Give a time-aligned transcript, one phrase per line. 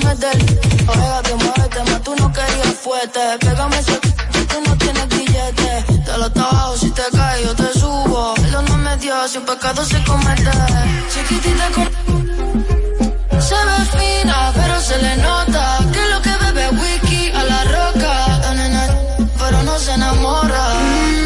[0.00, 0.44] se mete el.
[0.86, 3.20] Pégate, muévete, más tú no querías fuerte.
[3.40, 3.98] Pégame ese
[4.50, 5.84] tú no tienes billete.
[6.04, 8.34] Te lo trabajo, si te caes yo te subo.
[8.36, 10.50] Él no me dio, si un pecado se comete.
[11.12, 11.86] Chiquitita con...
[13.40, 18.14] Se ve fina, pero se le nota que lo que bebe whisky a la roca.
[19.38, 20.62] pero no se enamora.
[20.74, 21.25] Ultra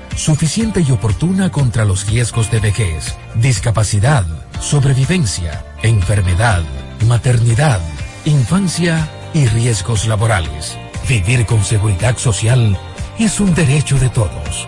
[0.15, 4.25] suficiente y oportuna contra los riesgos de vejez, discapacidad,
[4.59, 6.63] sobrevivencia, enfermedad,
[7.07, 7.79] maternidad,
[8.25, 10.77] infancia y riesgos laborales.
[11.07, 12.77] Vivir con seguridad social
[13.19, 14.67] es un derecho de todos.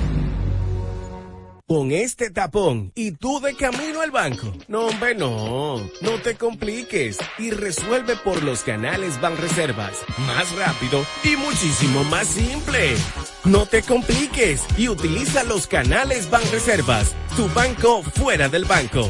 [1.71, 4.53] con este tapón y tú de camino al banco.
[4.67, 5.77] No, hombre, no.
[6.01, 9.93] No te compliques y resuelve por los canales Banreservas.
[10.17, 12.97] Más rápido y muchísimo más simple.
[13.45, 17.15] No te compliques y utiliza los canales Banreservas.
[17.37, 19.07] Tu banco fuera del banco.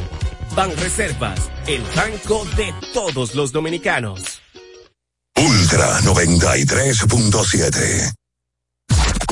[0.56, 4.40] Banreservas, el banco de todos los dominicanos.
[5.36, 8.21] Ultra 93.7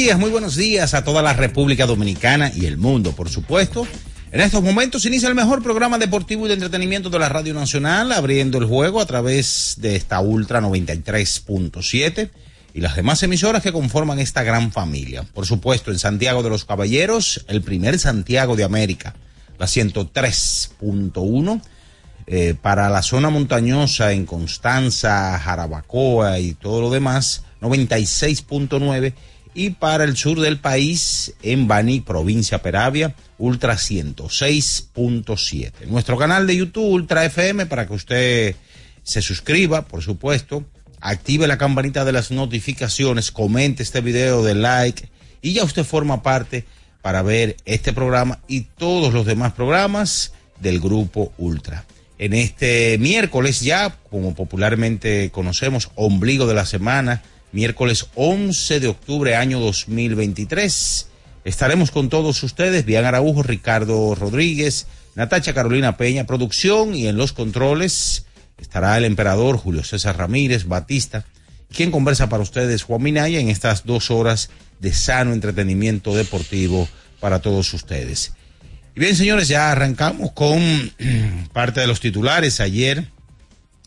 [0.00, 3.86] Muy buenos días a toda la República Dominicana y el mundo, por supuesto.
[4.32, 8.10] En estos momentos inicia el mejor programa deportivo y de entretenimiento de la Radio Nacional,
[8.10, 12.30] abriendo el juego a través de esta Ultra 93.7
[12.72, 15.22] y las demás emisoras que conforman esta gran familia.
[15.34, 19.14] Por supuesto, en Santiago de los Caballeros, el primer Santiago de América,
[19.58, 21.60] la 103.1.
[22.26, 29.12] Eh, para la zona montañosa en Constanza, Jarabacoa y todo lo demás, 96.9
[29.54, 35.86] y para el sur del país, en Baní, provincia Peravia, Ultra 106.7.
[35.86, 38.56] Nuestro canal de YouTube, Ultra FM, para que usted
[39.02, 40.64] se suscriba, por supuesto,
[41.00, 45.08] active la campanita de las notificaciones, comente este video de like
[45.42, 46.64] y ya usted forma parte
[47.02, 51.84] para ver este programa y todos los demás programas del grupo Ultra.
[52.18, 59.36] En este miércoles ya, como popularmente conocemos, ombligo de la semana, miércoles 11 de octubre
[59.36, 61.08] año 2023.
[61.44, 67.32] Estaremos con todos ustedes, Bian Araujo, Ricardo Rodríguez, Natacha Carolina Peña, producción y en los
[67.32, 68.26] controles
[68.58, 71.24] estará el emperador Julio César Ramírez Batista,
[71.72, 74.50] quien conversa para ustedes Juan Minaya en estas dos horas
[74.80, 76.88] de sano entretenimiento deportivo
[77.20, 78.32] para todos ustedes.
[78.94, 80.60] Y bien, señores, ya arrancamos con
[81.52, 82.60] parte de los titulares.
[82.60, 83.08] Ayer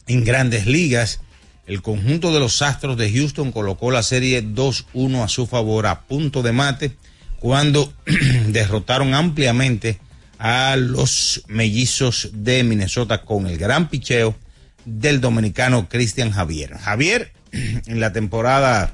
[0.07, 1.19] en grandes ligas
[1.65, 6.01] el conjunto de los Astros de Houston colocó la serie 2-1 a su favor a
[6.01, 6.91] punto de mate
[7.39, 7.93] cuando
[8.47, 9.99] derrotaron ampliamente
[10.39, 14.35] a los mellizos de Minnesota con el gran picheo
[14.85, 16.77] del dominicano Cristian Javier.
[16.77, 18.93] Javier en la temporada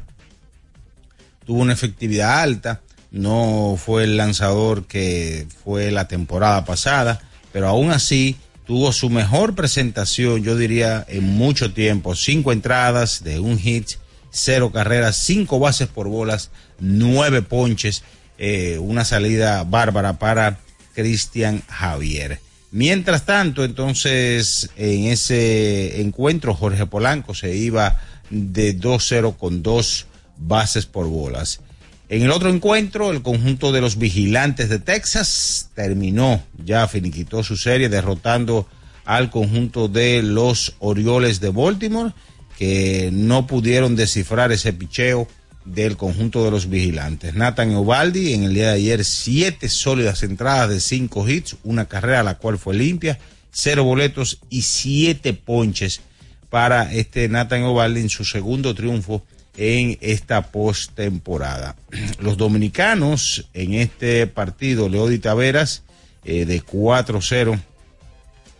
[1.45, 2.81] tuvo una efectividad alta,
[3.11, 7.19] no fue el lanzador que fue la temporada pasada,
[7.51, 8.37] pero aún así
[8.69, 12.13] tuvo su mejor presentación, yo diría, en mucho tiempo.
[12.13, 13.93] Cinco entradas de un hit,
[14.29, 18.03] cero carreras, cinco bases por bolas, nueve ponches,
[18.37, 20.59] eh, una salida bárbara para
[20.93, 22.41] Cristian Javier.
[22.69, 27.99] Mientras tanto, entonces, en ese encuentro, Jorge Polanco se iba
[28.29, 30.05] de 2-0 con dos
[30.37, 31.59] bases por bolas.
[32.09, 37.55] En el otro encuentro, el conjunto de los vigilantes de Texas terminó, ya finiquitó su
[37.55, 38.67] serie derrotando
[39.05, 42.13] al conjunto de los Orioles de Baltimore,
[42.57, 45.27] que no pudieron descifrar ese picheo
[45.65, 47.35] del conjunto de los vigilantes.
[47.35, 52.23] Nathan Ovaldi en el día de ayer siete sólidas entradas de cinco hits, una carrera
[52.23, 53.19] la cual fue limpia,
[53.51, 56.01] cero boletos y siete ponches
[56.49, 59.23] para este Nathan Ovaldi en su segundo triunfo
[59.59, 61.75] en esta postemporada.
[62.19, 65.83] Los dominicanos en este partido, Leody Taveras,
[66.23, 67.59] eh, de 4-0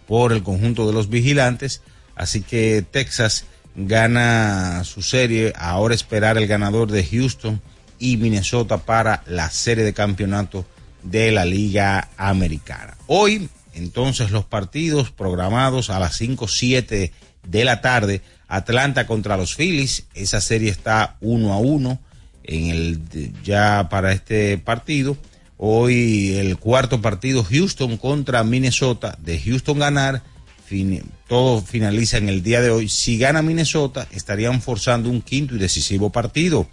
[0.08, 1.82] por el conjunto de los vigilantes,
[2.16, 7.62] así que Texas gana su serie, ahora esperar el ganador de Houston
[8.00, 10.66] y Minnesota para la serie de campeonato
[11.04, 12.98] de la Liga Americana.
[13.08, 17.12] Hoy, entonces, los partidos programados a las 5-7
[17.48, 22.00] de la tarde Atlanta contra los Phillies, esa serie está uno a uno
[22.44, 25.16] en el ya para este partido.
[25.58, 30.24] Hoy el cuarto partido Houston contra Minnesota, de Houston ganar,
[31.28, 32.90] todo finaliza en el día de hoy.
[32.90, 36.68] Si gana Minnesota, estarían forzando un quinto y decisivo partido.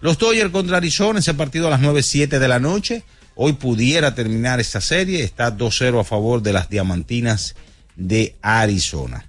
[0.00, 3.04] Los Dodgers contra Arizona, ese partido a las 9.07 de la noche.
[3.36, 7.54] Hoy pudiera terminar esta serie, está 2-0 a favor de las Diamantinas
[7.96, 9.26] de Arizona.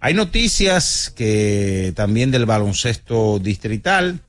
[0.00, 4.20] Hay noticias que también del baloncesto distrital.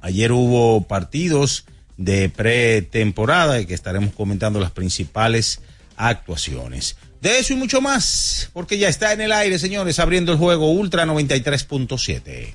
[0.00, 1.64] ayer hubo partidos
[1.96, 5.60] de pretemporada y que estaremos comentando las principales
[5.96, 6.96] actuaciones.
[7.20, 10.70] De eso y mucho más, porque ya está en el aire, señores, abriendo el juego
[10.70, 12.54] Ultra 93.7.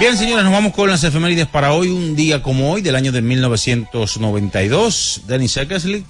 [0.00, 3.12] Bien, señores, nos vamos con las efemérides para hoy, un día como hoy, del año
[3.12, 5.22] de 1992.
[5.28, 6.04] Dennis Eckersley,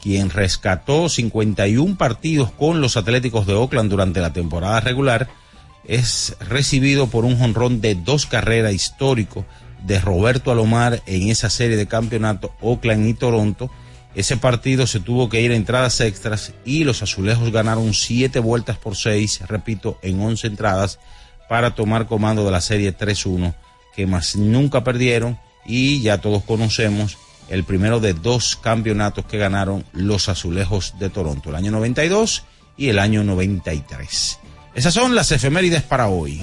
[0.00, 5.28] quien rescató 51 partidos con los Atléticos de Oakland durante la temporada regular,
[5.84, 9.44] es recibido por un jonrón de dos carreras histórico
[9.84, 13.70] de Roberto Alomar en esa serie de campeonato Oakland y Toronto.
[14.14, 18.76] Ese partido se tuvo que ir a entradas extras y los azulejos ganaron siete vueltas
[18.76, 20.98] por seis, repito, en once entradas
[21.48, 23.54] para tomar comando de la serie 3-1,
[23.94, 27.16] que más nunca perdieron y ya todos conocemos
[27.48, 32.44] el primero de dos campeonatos que ganaron los azulejos de Toronto, el año 92
[32.76, 34.38] y el año 93.
[34.74, 36.42] Esas son las efemérides para hoy.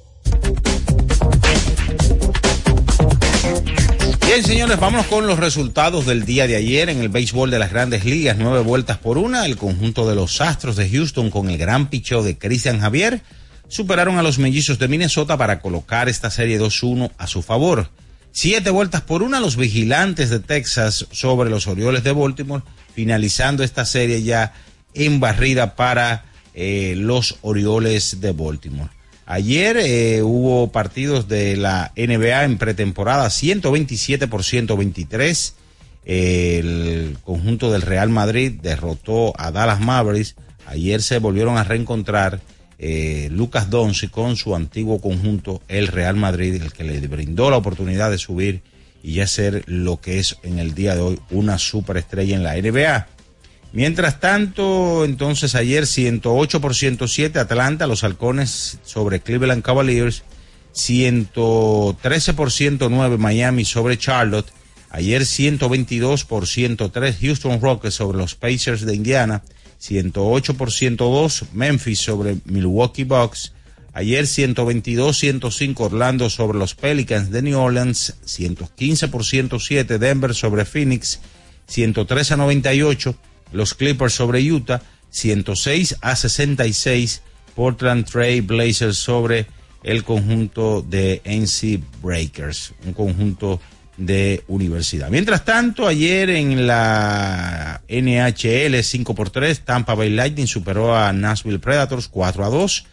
[4.33, 7.69] Bien, señores, vámonos con los resultados del día de ayer en el béisbol de las
[7.69, 8.37] grandes ligas.
[8.39, 9.45] Nueve vueltas por una.
[9.45, 13.23] El conjunto de los Astros de Houston con el gran picheo de Christian Javier
[13.67, 17.89] superaron a los mellizos de Minnesota para colocar esta serie 2-1 a su favor.
[18.31, 22.63] Siete vueltas por una los vigilantes de Texas sobre los Orioles de Baltimore,
[22.95, 24.53] finalizando esta serie ya
[24.93, 26.23] en barrida para
[26.53, 29.00] eh, los Orioles de Baltimore.
[29.25, 35.55] Ayer eh, hubo partidos de la NBA en pretemporada, 127 por 123.
[36.05, 40.35] el conjunto del Real Madrid derrotó a Dallas Mavericks.
[40.65, 42.41] Ayer se volvieron a reencontrar
[42.83, 47.57] eh, Lucas Donzi con su antiguo conjunto, el Real Madrid, el que le brindó la
[47.57, 48.63] oportunidad de subir
[49.03, 52.55] y ya ser lo que es en el día de hoy una superestrella en la
[52.55, 53.07] NBA.
[53.73, 60.23] Mientras tanto, entonces ayer 108 por 107 Atlanta, los halcones sobre Cleveland Cavaliers,
[60.73, 64.51] 113 por 109 Miami sobre Charlotte,
[64.89, 69.41] ayer 122 por 103 Houston Rockets sobre los Pacers de Indiana,
[69.77, 73.53] 108 por 102 Memphis sobre Milwaukee Bucks,
[73.93, 80.65] ayer 122 105 Orlando sobre los Pelicans de New Orleans, 115 por 107 Denver sobre
[80.65, 81.21] Phoenix,
[81.67, 83.15] 103 a 98
[83.51, 87.21] los Clippers sobre Utah, 106 a 66
[87.55, 89.45] Portland Trail Blazers sobre
[89.83, 93.59] el conjunto de NC Breakers, un conjunto
[93.97, 95.09] de universidad.
[95.09, 101.59] Mientras tanto, ayer en la NHL 5 por 3 Tampa Bay Lightning superó a Nashville
[101.59, 102.85] Predators 4 a 2.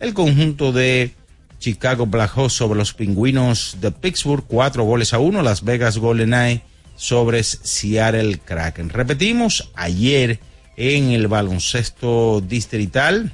[0.00, 1.12] El conjunto de
[1.58, 5.42] Chicago Blackhawks sobre los Pingüinos de Pittsburgh 4 goles a 1.
[5.42, 6.64] Las Vegas Golden Knights
[6.96, 8.90] sobre Seattle Kraken.
[8.90, 10.40] Repetimos, ayer
[10.76, 13.32] en el baloncesto distrital,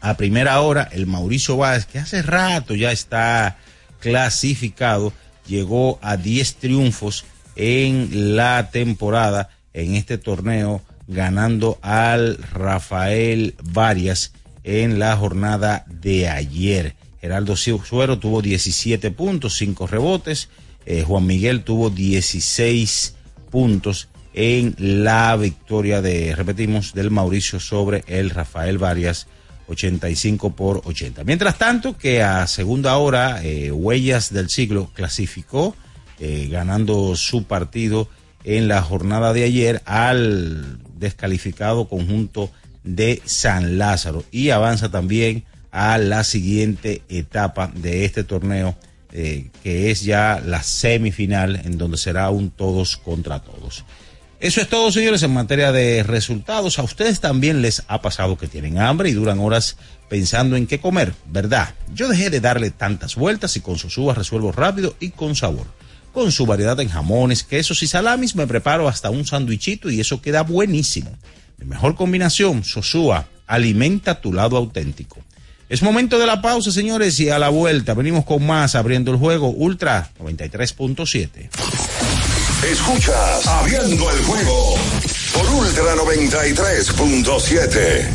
[0.00, 3.58] a primera hora, el Mauricio Báez, que hace rato ya está
[4.00, 5.12] clasificado,
[5.46, 7.24] llegó a 10 triunfos
[7.56, 16.96] en la temporada en este torneo, ganando al Rafael Varias en la jornada de ayer.
[17.20, 20.48] Geraldo Suero tuvo 17 puntos, 5 rebotes.
[20.86, 23.14] Eh, Juan Miguel tuvo 16
[23.50, 29.26] puntos en la victoria de, repetimos, del Mauricio sobre el Rafael Varias,
[29.68, 31.24] 85 por 80.
[31.24, 35.74] Mientras tanto, que a segunda hora, eh, Huellas del Siglo clasificó,
[36.18, 38.08] eh, ganando su partido
[38.44, 42.50] en la jornada de ayer al descalificado conjunto
[42.82, 48.76] de San Lázaro y avanza también a la siguiente etapa de este torneo
[49.16, 53.84] eh, que es ya la semifinal en donde será un todos contra todos.
[54.40, 56.80] Eso es todo, señores, en materia de resultados.
[56.80, 59.76] A ustedes también les ha pasado que tienen hambre y duran horas
[60.08, 61.74] pensando en qué comer, ¿verdad?
[61.94, 65.66] Yo dejé de darle tantas vueltas y con sus uvas resuelvo rápido y con sabor.
[66.12, 70.22] con su variedad en jamones, quesos y salamis, me preparo hasta un sandwichito y eso
[70.22, 71.10] queda buenísimo.
[71.58, 75.18] Mi mejor combinación, Sosúa, alimenta tu lado auténtico.
[75.68, 79.16] Es momento de la pausa, señores, y a la vuelta venimos con más abriendo el
[79.16, 81.48] juego Ultra 93.7.
[82.70, 84.74] Escuchas Abriendo el juego
[85.32, 88.10] por Ultra 93.7.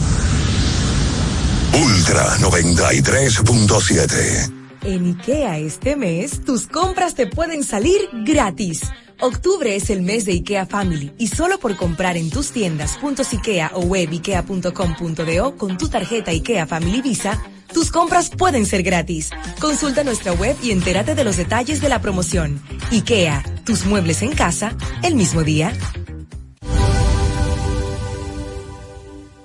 [1.74, 4.54] Ultra 93.7.
[4.84, 8.82] En IKEA este mes, tus compras te pueden salir gratis.
[9.22, 13.72] Octubre es el mes de IKEA Family y solo por comprar en tus tiendas .ikea
[13.74, 17.42] o web ikea.com.do con tu tarjeta IKEA Family Visa,
[17.74, 19.30] tus compras pueden ser gratis.
[19.60, 22.64] Consulta nuestra web y entérate de los detalles de la promoción.
[22.92, 25.74] IKEA, tus muebles en casa, el mismo día.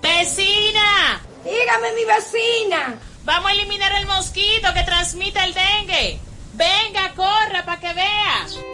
[0.01, 1.21] ¡Vecina!
[1.43, 2.95] Dígame, mi vecina.
[3.25, 6.21] Vamos a eliminar el mosquito que transmite el dengue.
[6.53, 8.74] Venga, corra para que vea.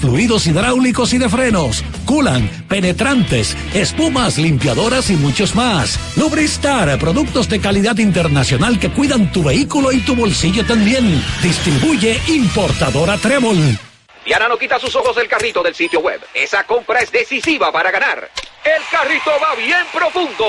[0.00, 5.98] fluidos hidráulicos y de frenos, culan, penetrantes, espumas, limpiadoras y muchos más.
[6.16, 11.22] Lubristar, productos de calidad internacional que cuidan tu vehículo y tu bolsillo también.
[11.42, 13.78] Distribuye importadora Trébol.
[14.24, 16.20] Diana no quita sus ojos del carrito del sitio web.
[16.34, 18.28] Esa compra es decisiva para ganar.
[18.64, 20.46] El carrito va bien profundo.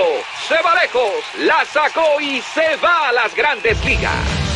[0.48, 1.24] Se va lejos.
[1.38, 4.47] La sacó y se va a las grandes ligas.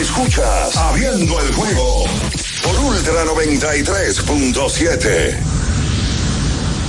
[0.00, 2.04] Escuchas Abriendo el juego
[2.62, 5.38] por Ultra 93.7.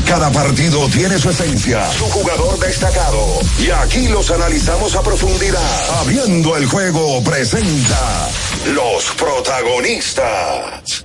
[0.08, 3.39] Cada partido tiene su esencia, su jugador destacado.
[3.60, 6.00] Y aquí los analizamos a profundidad.
[6.00, 8.28] Abriendo el juego presenta
[8.74, 11.05] los protagonistas.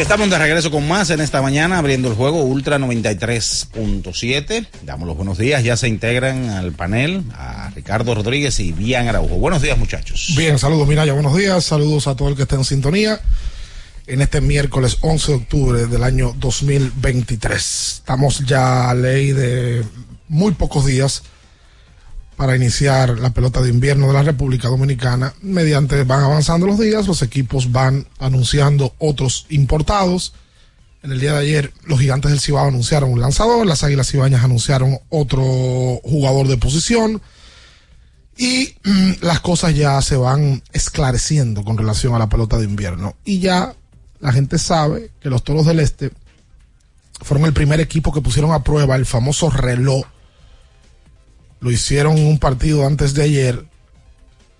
[0.00, 4.66] Estamos de regreso con más en esta mañana, abriendo el juego Ultra 93.7.
[4.82, 9.36] Damos los buenos días, ya se integran al panel a Ricardo Rodríguez y Bian Araujo.
[9.36, 10.34] Buenos días, muchachos.
[10.36, 13.20] Bien, saludos Miraya, buenos días, saludos a todo el que esté en sintonía
[14.06, 17.94] en este miércoles 11 de octubre del año 2023.
[17.98, 19.82] Estamos ya a ley de
[20.28, 21.22] muy pocos días
[22.36, 25.34] para iniciar la pelota de invierno de la República Dominicana.
[25.40, 30.34] Mediante van avanzando los días, los equipos van anunciando otros importados.
[31.02, 34.44] En el día de ayer, los gigantes del Cibao anunciaron un lanzador, las Águilas Cibañas
[34.44, 35.42] anunciaron otro
[36.04, 37.22] jugador de posición.
[38.36, 43.16] Y mm, las cosas ya se van esclareciendo con relación a la pelota de invierno.
[43.24, 43.74] Y ya
[44.20, 46.10] la gente sabe que los Toros del Este
[47.22, 50.04] fueron el primer equipo que pusieron a prueba el famoso reloj
[51.60, 53.64] lo hicieron un partido antes de ayer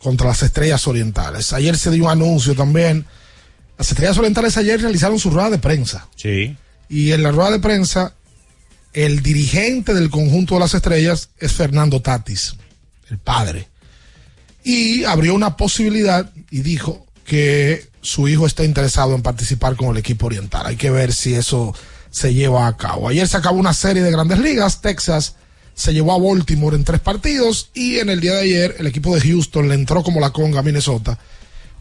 [0.03, 1.53] contra las Estrellas Orientales.
[1.53, 3.07] Ayer se dio un anuncio también.
[3.79, 6.09] Las Estrellas Orientales ayer realizaron su rueda de prensa.
[6.17, 6.57] Sí.
[6.89, 8.15] Y en la rueda de prensa,
[8.93, 12.57] el dirigente del conjunto de las Estrellas es Fernando Tatis,
[13.11, 13.69] el padre.
[14.65, 19.99] Y abrió una posibilidad y dijo que su hijo está interesado en participar con el
[19.99, 20.67] equipo oriental.
[20.67, 21.75] Hay que ver si eso
[22.11, 23.09] se lleva a cabo.
[23.09, 24.81] Ayer se acabó una serie de grandes ligas.
[24.81, 25.35] Texas
[25.77, 29.15] se llevó a Baltimore en tres partidos y en el día de ayer el equipo
[29.15, 31.19] de Houston le entró como la conga a Minnesota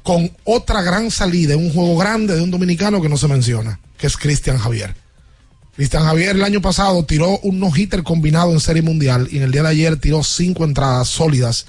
[0.04, 4.06] con otra gran salida, un juego grande de un dominicano que no se menciona, que
[4.06, 4.94] es Cristian Javier.
[5.76, 9.52] Cristian Javier el año pasado tiró un no-hitter combinado en Serie Mundial y en el
[9.52, 11.66] día de ayer tiró cinco entradas sólidas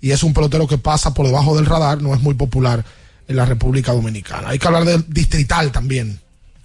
[0.00, 2.84] y es un pelotero que pasa por debajo del radar, no es muy popular
[3.26, 4.50] en la República Dominicana.
[4.50, 6.20] Hay que hablar del distrital también.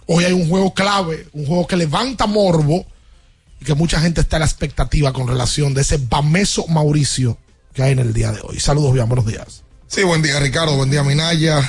[0.05, 2.85] Hoy hay un juego clave, un juego que levanta morbo
[3.59, 7.37] y que mucha gente está a la expectativa con relación de ese Bameso Mauricio
[7.73, 8.59] que hay en el día de hoy.
[8.59, 9.63] Saludos, bien, buenos días.
[9.87, 11.67] Sí, buen día Ricardo, buen día Minaya,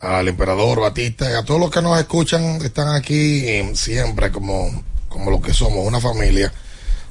[0.00, 5.30] al emperador Batista y a todos los que nos escuchan, están aquí siempre como, como
[5.30, 6.52] lo que somos, una familia.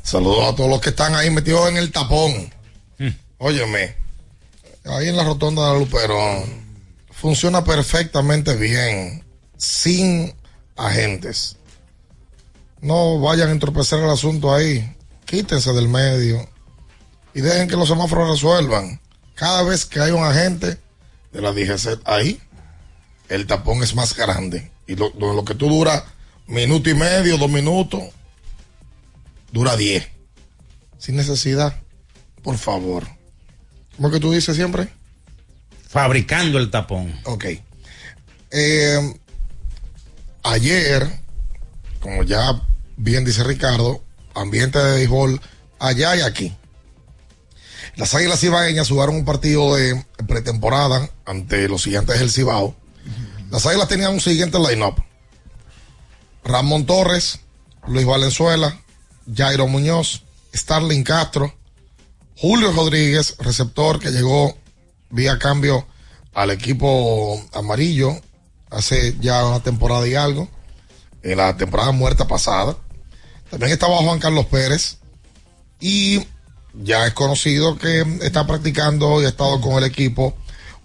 [0.04, 2.32] Saludos a todos los que están ahí metidos en el tapón.
[2.98, 3.10] Hmm.
[3.40, 3.96] Óyeme,
[4.86, 6.68] ahí en la rotonda de Luperón
[7.12, 9.26] funciona perfectamente bien,
[9.58, 10.34] sin
[10.76, 11.57] agentes.
[12.82, 14.96] No vayan a entorpecer el asunto ahí.
[15.26, 16.48] Quítense del medio
[17.34, 19.00] y dejen que los semáforos resuelvan.
[19.36, 20.80] Cada vez que hay un agente
[21.32, 22.42] de la DGC ahí,
[23.30, 24.72] el tapón es más grande.
[24.88, 26.06] Y lo, lo que tú dura
[26.48, 28.04] minuto y medio, dos minutos,
[29.52, 30.08] dura diez.
[30.98, 31.80] Sin necesidad.
[32.42, 33.06] Por favor.
[33.96, 34.90] ¿Cómo que tú dices siempre?
[35.88, 37.14] Fabricando el tapón.
[37.26, 37.46] Ok.
[38.52, 39.20] Eh,
[40.44, 41.20] ayer
[42.08, 42.64] como ya
[42.96, 44.02] bien dice Ricardo,
[44.34, 45.42] ambiente de béisbol
[45.78, 46.56] allá y aquí.
[47.98, 52.78] Las Águilas Cibaeñas jugaron un partido de pretemporada ante los gigantes del Cibao.
[53.52, 55.04] Las Águilas tenían un siguiente line-up.
[56.46, 57.42] Ramón Torres,
[57.90, 58.80] Luis Valenzuela,
[59.36, 60.24] Jairo Muñoz,
[60.56, 61.54] Starling Castro,
[62.38, 64.58] Julio Rodríguez, receptor que llegó
[65.10, 65.86] vía cambio
[66.34, 68.16] al equipo amarillo
[68.70, 70.48] hace ya una temporada y algo
[71.24, 72.78] en la temporada muerta pasada.
[73.50, 74.98] También estaba Juan Carlos Pérez
[75.80, 76.26] y
[76.74, 80.36] ya es conocido que está practicando y ha estado con el equipo.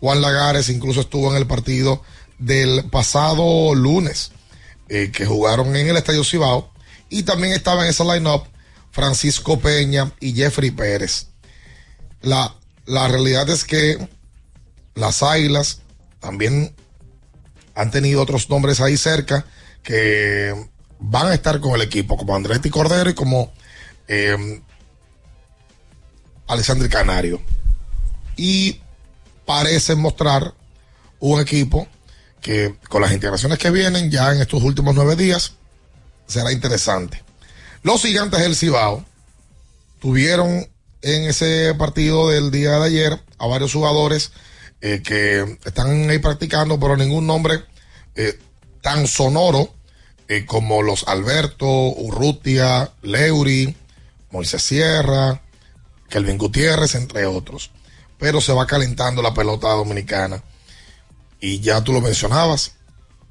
[0.01, 2.03] Juan Lagares incluso estuvo en el partido
[2.39, 4.33] del pasado lunes
[4.89, 6.73] eh, que jugaron en el Estadio Cibao
[7.09, 8.45] y también estaba en esa line-up
[8.91, 11.29] Francisco Peña y Jeffrey Pérez.
[12.21, 12.55] La,
[12.87, 14.09] la realidad es que
[14.95, 15.81] las Águilas
[16.21, 16.75] también
[17.75, 19.47] han tenido otros nombres ahí cerca
[19.83, 20.55] que
[20.99, 23.53] van a estar con el equipo, como Andretti Cordero y como
[24.09, 24.61] eh,
[26.91, 27.41] Canario.
[28.37, 28.81] Y
[29.45, 30.55] parecen mostrar
[31.19, 31.87] un equipo
[32.41, 35.53] que con las integraciones que vienen ya en estos últimos nueve días
[36.27, 37.23] será interesante.
[37.83, 39.05] Los gigantes del Cibao
[40.01, 40.69] tuvieron
[41.03, 44.33] en ese partido del día de ayer a varios jugadores
[44.81, 47.65] eh, que están ahí practicando, pero ningún nombre
[48.15, 48.39] eh,
[48.83, 49.73] tan sonoro
[50.29, 53.75] eh, como los Alberto, Urrutia, Leury,
[54.31, 55.41] Moisés Sierra,
[56.11, 57.71] Kelvin Gutiérrez, entre otros.
[58.19, 60.43] Pero se va calentando la pelota dominicana.
[61.41, 62.73] Y ya tú lo mencionabas.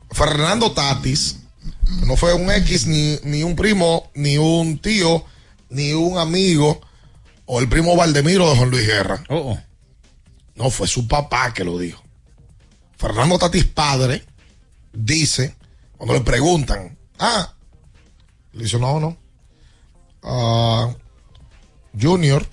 [0.09, 1.37] Fernando Tatis,
[2.05, 5.23] no fue un X, ni, ni un primo, ni un tío,
[5.69, 6.81] ni un amigo,
[7.45, 9.23] o el primo Valdemiro de Juan Luis Guerra.
[9.29, 9.59] Oh, oh.
[10.55, 12.03] No, fue su papá que lo dijo.
[12.97, 14.25] Fernando Tatis padre
[14.93, 15.55] dice,
[15.97, 17.53] cuando le preguntan, ah,
[18.53, 19.17] le dice, no, no.
[20.23, 20.93] Ah,
[21.99, 22.45] Junior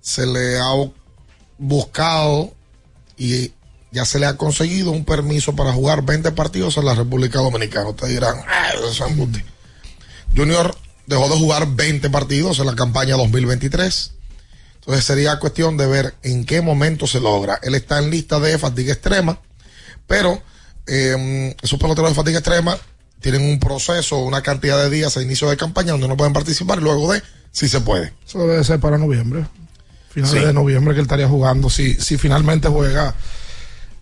[0.00, 0.72] se le ha
[1.58, 2.52] buscado
[3.16, 3.52] y
[3.92, 7.90] ya se le ha conseguido un permiso para jugar 20 partidos en la República Dominicana.
[7.90, 9.44] Ustedes dirán, ah, eso es embuste".
[10.34, 10.74] Junior
[11.06, 14.12] dejó de jugar 20 partidos en la campaña 2023.
[14.76, 17.60] Entonces sería cuestión de ver en qué momento se logra.
[17.62, 19.38] Él está en lista de fatiga extrema,
[20.06, 20.42] pero
[20.86, 22.76] eh, esos peloteros de fatiga extrema
[23.20, 26.78] tienen un proceso, una cantidad de días a inicio de campaña donde no pueden participar
[26.78, 28.12] y luego de, si se puede.
[28.26, 29.44] Eso debe ser para noviembre.
[30.10, 30.46] Finales Sí.
[30.46, 31.70] de noviembre que él estaría jugando.
[31.70, 33.14] Si, si finalmente juega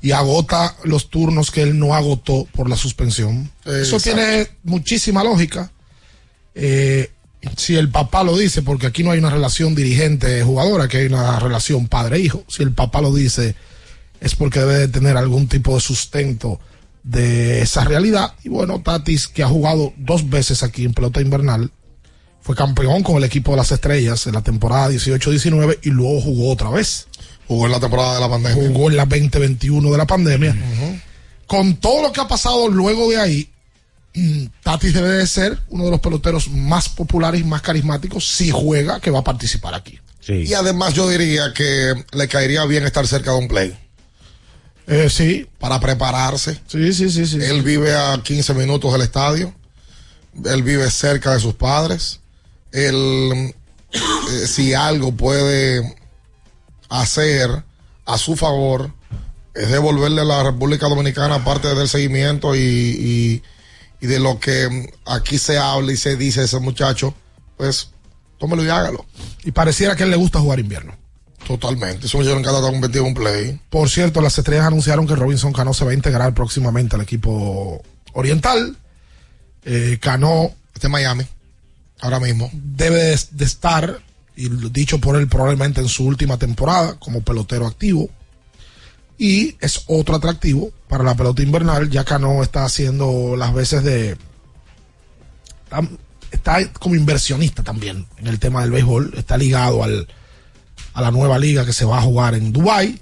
[0.03, 3.51] y agota los turnos que él no agotó por la suspensión.
[3.65, 4.03] Eso Exacto.
[4.17, 5.71] tiene muchísima lógica.
[6.55, 7.11] Eh,
[7.57, 11.39] si el papá lo dice, porque aquí no hay una relación dirigente-jugadora, aquí hay una
[11.39, 12.45] relación padre-hijo.
[12.49, 13.55] Si el papá lo dice,
[14.21, 16.61] es porque debe de tener algún tipo de sustento
[17.03, 18.35] de esa realidad.
[18.45, 21.71] Y bueno, Tatis, que ha jugado dos veces aquí en pelota invernal,
[22.43, 26.51] fue campeón con el equipo de las estrellas en la temporada 18-19 y luego jugó
[26.51, 27.07] otra vez.
[27.47, 28.69] Jugó en la temporada de la pandemia.
[28.69, 30.57] Jugó en la 2021 de la pandemia.
[31.47, 33.51] Con todo lo que ha pasado luego de ahí,
[34.15, 38.51] mm, Tatis debe de ser uno de los peloteros más populares y más carismáticos si
[38.51, 39.99] juega que va a participar aquí.
[40.29, 43.77] Y además yo diría que le caería bien estar cerca de un play.
[44.87, 45.47] Eh, sí.
[45.59, 46.61] Para prepararse.
[46.67, 47.39] Sí, sí, sí, sí.
[47.43, 49.55] Él vive a 15 minutos del estadio.
[50.45, 52.21] Él vive cerca de sus padres.
[52.73, 53.55] Él,
[53.93, 55.97] eh, si algo puede
[56.89, 57.65] hacer
[58.07, 58.93] a su favor,
[59.55, 63.43] es devolverle a la República Dominicana parte del seguimiento y, y-
[64.03, 67.15] y de lo que aquí se habla y se dice ese muchacho,
[67.59, 67.91] pues
[68.39, 69.05] tómelo y hágalo.
[69.45, 70.97] Y pareciera que a él le gusta jugar invierno.
[71.51, 72.07] Totalmente.
[72.07, 73.61] Ese muchacho nunca está convertido en un play.
[73.71, 77.83] Por cierto, las estrellas anunciaron que Robinson Cano se va a integrar próximamente al equipo
[78.13, 78.77] oriental.
[79.65, 80.53] Eh, Cano.
[80.73, 81.25] Este es Miami.
[82.03, 82.49] Ahora mismo.
[82.53, 84.01] Debe de, de estar,
[84.37, 88.09] y dicho por él probablemente en su última temporada, como pelotero activo.
[89.19, 94.17] Y es otro atractivo para la pelota invernal, ya Cano está haciendo las veces de.
[95.65, 95.83] Está,
[96.31, 99.15] está como inversionista también en el tema del béisbol.
[99.17, 100.07] Está ligado al,
[100.93, 102.99] a la nueva liga que se va a jugar en Dubai.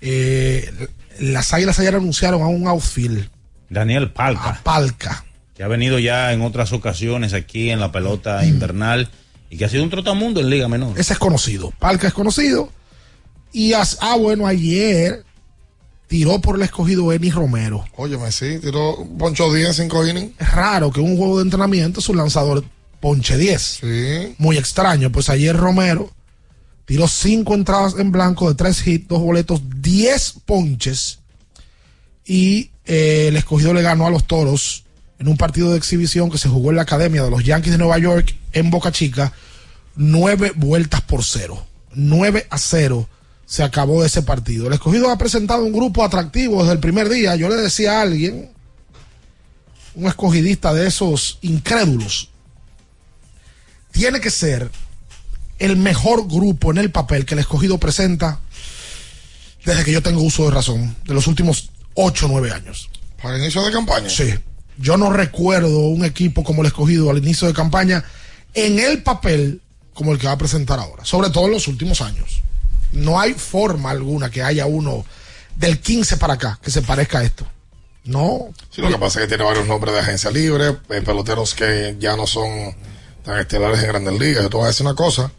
[0.00, 0.70] Eh,
[1.18, 3.28] las Águilas ayer anunciaron a un outfield,
[3.68, 4.50] Daniel Palca.
[4.50, 5.24] a Palca.
[5.54, 9.10] que ha venido ya en otras ocasiones aquí en la pelota invernal
[9.50, 10.98] y que ha sido un trotamundo en Liga Menor.
[10.98, 11.70] Ese es conocido.
[11.78, 12.70] Palca es conocido.
[13.52, 15.24] Y, as- ah, bueno, ayer
[16.06, 17.84] tiró por el escogido Eni Romero.
[17.96, 20.32] Óyeme, sí, tiró un poncho 10 en 5 innings.
[20.38, 22.64] Es raro que un juego de entrenamiento su lanzador
[23.00, 23.60] ponche 10.
[23.82, 24.34] Sí.
[24.38, 25.10] Muy extraño.
[25.12, 26.10] Pues ayer Romero
[26.90, 31.20] tiró cinco entradas en blanco de tres hits, dos boletos, 10 ponches.
[32.26, 34.82] Y eh, el escogido le ganó a los toros
[35.20, 37.78] en un partido de exhibición que se jugó en la academia de los Yankees de
[37.78, 39.32] Nueva York en Boca Chica,
[39.94, 41.64] nueve vueltas por cero.
[41.94, 43.08] 9 a 0
[43.46, 44.66] se acabó ese partido.
[44.66, 47.36] El escogido ha presentado un grupo atractivo desde el primer día.
[47.36, 48.50] Yo le decía a alguien,
[49.94, 52.30] un escogidista de esos incrédulos,
[53.92, 54.72] tiene que ser
[55.60, 58.40] el mejor grupo en el papel que el escogido presenta
[59.64, 62.88] desde que yo tengo uso de razón, de los últimos 8 o 9 años.
[63.22, 64.08] Para el inicio de campaña.
[64.08, 64.34] Sí.
[64.78, 68.02] Yo no recuerdo un equipo como el escogido al inicio de campaña
[68.54, 69.60] en el papel
[69.92, 72.40] como el que va a presentar ahora, sobre todo en los últimos años.
[72.92, 75.04] No hay forma alguna que haya uno
[75.56, 77.46] del 15 para acá que se parezca a esto.
[78.04, 78.48] No.
[78.70, 81.96] Sí, lo que pasa es que tiene varios nombres de agencia libre, eh, peloteros que
[82.00, 82.74] ya no son
[83.22, 84.42] tan estelares en grandes ligas.
[84.42, 85.30] Yo te voy a decir una cosa.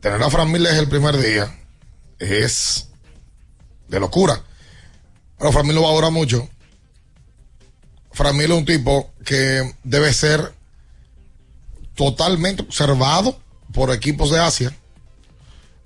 [0.00, 1.54] Tener a Fran Miller el primer día
[2.18, 2.88] es
[3.88, 4.42] de locura.
[5.38, 6.48] Pero Fran Miller va a durar mucho.
[8.12, 10.54] Fran Miller es un tipo que debe ser
[11.94, 13.38] totalmente observado
[13.74, 14.74] por equipos de Asia.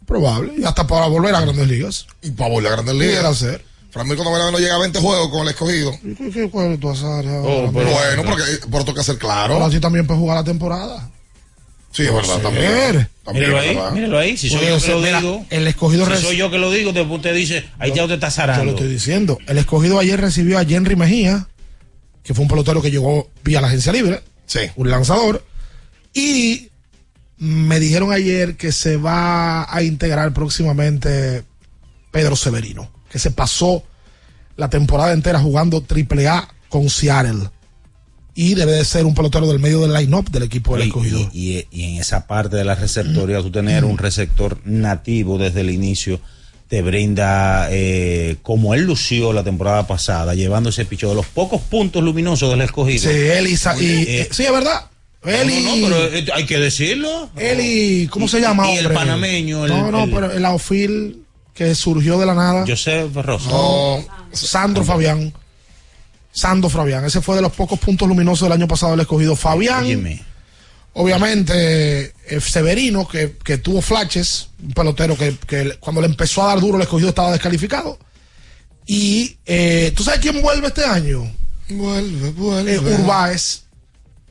[0.07, 0.55] Probable.
[0.59, 2.07] Y hasta para volver a grandes ligas.
[2.23, 3.39] Y para volver a grandes ligas.
[3.39, 3.65] Ser.
[3.91, 5.93] Fran Miller cuando no llega a 20 juegos con el escogido.
[6.03, 6.89] ¿Qué, qué juego tú?
[6.89, 9.55] Oh, bueno, porque por toca ser claro.
[9.55, 11.11] Ahora sí también puede jugar la temporada.
[11.91, 12.43] Sí, es verdad, ser.
[12.43, 13.14] también.
[13.33, 14.37] Míralo ahí.
[14.37, 15.47] Si soy Puede yo que lo mira, digo.
[15.51, 18.29] el escogido Si soy yo que lo digo, después usted dice, ahí ya usted está
[18.29, 18.65] Yo zarando.
[18.65, 19.39] lo estoy diciendo.
[19.47, 21.49] El escogido ayer recibió a Henry Mejía,
[22.23, 24.23] que fue un pelotero que llegó vía la agencia libre.
[24.47, 24.61] Sí.
[24.77, 25.45] Un lanzador.
[26.13, 26.69] Y
[27.39, 31.45] me dijeron ayer que se va a integrar próximamente
[32.11, 33.83] Pedro Severino, que se pasó
[34.57, 37.51] la temporada entera jugando triple A con Seattle.
[38.37, 41.21] Y debe de ser un pelotero del medio del line-up del equipo del escogido.
[41.33, 45.61] y- y- y en esa parte de la receptoría, tú tener un receptor nativo desde
[45.61, 46.21] el inicio
[46.69, 51.61] te brinda, eh, como él lució la temporada pasada, llevando ese picho de los pocos
[51.61, 53.03] puntos luminosos del escogido.
[53.03, 54.87] Sí, él y, y- Eh, sí, es verdad.
[55.25, 57.31] Él y, no, no, pero eh, hay que decirlo.
[57.37, 58.69] él y, ¿cómo se llama?
[58.71, 58.95] y el hombre?
[58.99, 61.17] panameño, el- no, no, el- pero el outfield
[61.55, 62.65] que surgió de la nada.
[62.67, 63.49] Joseph Rosa.
[63.51, 65.33] No, Sandro Fabián.
[66.35, 67.05] Sandro Fabián.
[67.05, 69.37] Ese fue de los pocos puntos luminosos del año pasado del escogido.
[69.37, 69.87] Fabián.
[70.97, 76.49] Obviamente, eh, Severino, que, que tuvo flashes, un pelotero que, que cuando le empezó a
[76.49, 77.99] dar duro el escogido estaba descalificado.
[78.87, 81.33] Y eh, ¿tú sabes quién vuelve este año?
[81.69, 82.75] Vuelve, vuelve.
[82.75, 83.63] Eh, Urbáez,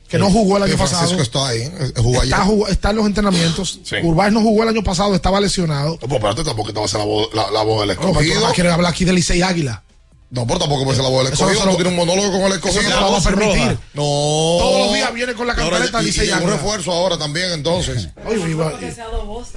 [0.08, 1.22] que no jugó el año Eh, Francisco pasado.
[1.22, 2.32] está ahí, eh, jugó ayer.
[2.32, 3.80] Está, jugó- está en los entrenamientos.
[3.84, 3.96] Sí.
[4.02, 5.98] Urbáez no jugó el año pasado, estaba lesionado.
[6.00, 8.00] No, pues espérate, tampoco te va a hacer la voz, la, la voz del No,
[8.00, 8.46] pero tú escogido.
[8.48, 9.82] no quieres hablar aquí de Licey Águila.
[10.30, 11.70] No, pero tampoco puede ser la voz del Eso no escogido.
[11.76, 12.80] Tú tienes un monólogo con el escogido.
[12.80, 13.78] eso no lo vamos a permitir.
[13.94, 14.02] No.
[14.02, 16.52] Todos los días viene con la cantaleta y- Licey y un Águila.
[16.52, 18.08] refuerzo ahora también, entonces.
[18.26, 18.72] Oye, iba-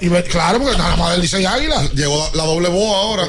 [0.01, 1.81] iba- claro, porque nada más del Licey Águila.
[1.93, 3.27] Llegó la, la doble voz ahora.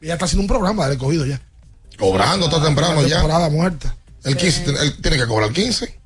[0.00, 1.40] Y ya está haciendo un programa del escogido ya.
[1.98, 3.14] Cobrando, está temprano La ya.
[3.16, 3.94] temporada muerta.
[4.24, 5.98] El 15, tiene- él tiene que cobrar el 15.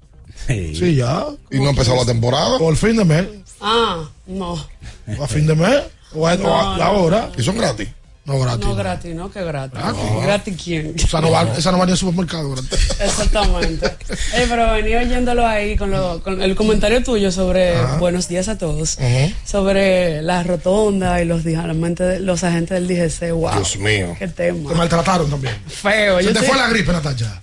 [0.48, 1.24] Sí, ya.
[1.50, 2.58] Y no ha empezado la temporada.
[2.58, 3.26] Por fin de mes.
[3.60, 4.54] Ah, no.
[5.18, 5.82] O a fin de mes.
[6.14, 7.30] O, a- o a- No, ahora.
[7.38, 7.88] Y son gratis.
[8.24, 8.64] No, gratis.
[8.66, 9.30] No gratis, ¿no?
[9.32, 9.78] Que gratis.
[9.80, 10.00] Gratis.
[10.22, 10.92] ¿Gratis quién?
[10.96, 12.50] Esa no va, esa no va ni al supermercado.
[12.52, 12.88] gratis.
[13.00, 13.90] Exactamente.
[14.34, 18.56] Eh, pero venía oyéndolo ahí con, lo- con el comentario tuyo sobre buenos días a
[18.56, 18.96] todos,
[19.44, 23.32] sobre la rotonda y los, los agentes del DGC.
[23.32, 23.52] Wow.
[23.56, 24.16] Dios mío.
[24.18, 24.70] Qué tema.
[24.70, 25.54] Te maltrataron también.
[25.66, 26.18] Feo.
[26.18, 27.41] Se Yo te estoy- fue la gripe, Natacha.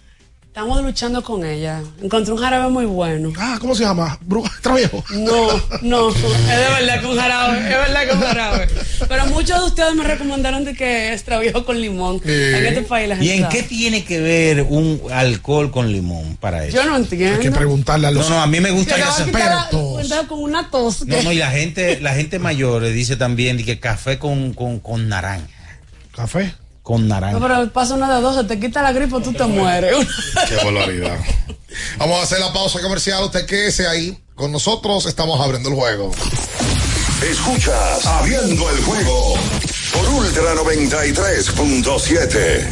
[0.59, 1.81] Estamos luchando con ella.
[2.01, 3.31] Encontré un jarabe muy bueno.
[3.37, 4.19] Ah, ¿cómo se llama?
[4.61, 5.01] Traviejo.
[5.11, 5.47] No,
[5.81, 8.67] no, es de verdad con jarabe, es verdad con jarabe.
[9.07, 12.21] Pero muchos de ustedes me recomendaron de que extraviejo con limón.
[12.25, 13.55] En este país la gente ¿Y en sabe.
[13.55, 16.75] qué tiene que ver un alcohol con limón para eso?
[16.75, 17.37] Yo no entiendo.
[17.37, 20.41] Hay que preguntarle a los No, no, a mí me gusta Que se cuenta con
[20.43, 21.05] una tos.
[21.05, 24.53] No, no, y la gente, la gente mayor le dice también de que café con,
[24.53, 25.47] con, con naranja.
[26.13, 26.53] ¿Café?
[26.89, 27.37] Con naranja.
[27.37, 29.95] No, pero pasa una de dos, se te quita la gripe o tú te mueres.
[30.49, 31.19] Qué barbaridad.
[31.99, 33.25] Vamos a hacer la pausa comercial.
[33.25, 34.17] Usted quédese ahí.
[34.33, 36.11] Con nosotros estamos abriendo el juego.
[37.21, 39.35] Escuchas Abriendo el juego
[39.93, 42.65] por Ultra 93.7.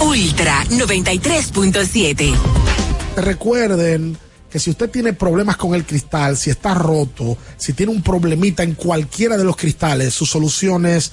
[0.00, 2.34] Ultra 93.7.
[3.14, 4.18] Recuerden
[4.50, 8.64] que si usted tiene problemas con el cristal, si está roto, si tiene un problemita
[8.64, 11.12] en cualquiera de los cristales, su solución es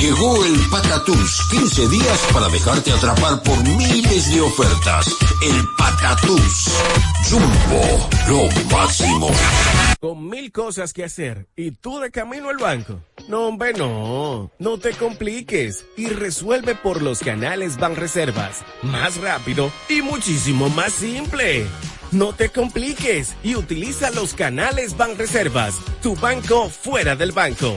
[0.00, 5.08] Llegó el Patatús, 15 días para dejarte atrapar por miles de ofertas.
[5.42, 6.68] El Patatús.
[7.28, 9.28] Jumbo, lo máximo.
[10.00, 13.00] Con mil cosas que hacer y tú de camino al banco.
[13.26, 14.52] No, hombre, no.
[14.60, 18.62] No te compliques y resuelve por los canales Banreservas.
[18.82, 21.66] Más rápido y muchísimo más simple.
[22.12, 25.74] No te compliques y utiliza los canales Banreservas.
[26.02, 27.76] Tu banco fuera del banco.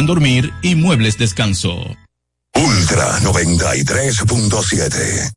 [0.05, 1.97] dormir y muebles descanso.
[2.55, 5.31] Ultra 93.7.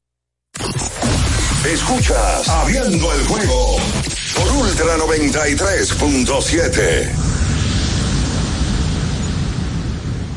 [1.73, 3.77] Escuchas Abriendo el juego
[4.35, 7.11] por Ultra 93.7.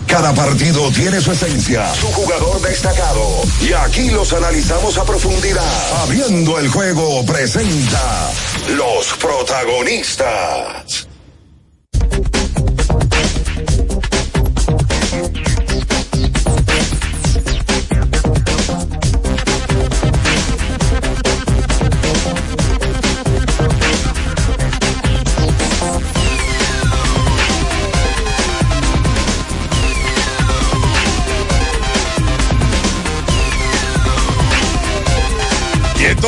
[0.08, 3.44] Cada partido tiene su esencia, su jugador destacado.
[3.62, 6.02] Y aquí los analizamos a profundidad.
[6.02, 8.32] Abriendo el juego presenta
[8.76, 11.07] los protagonistas.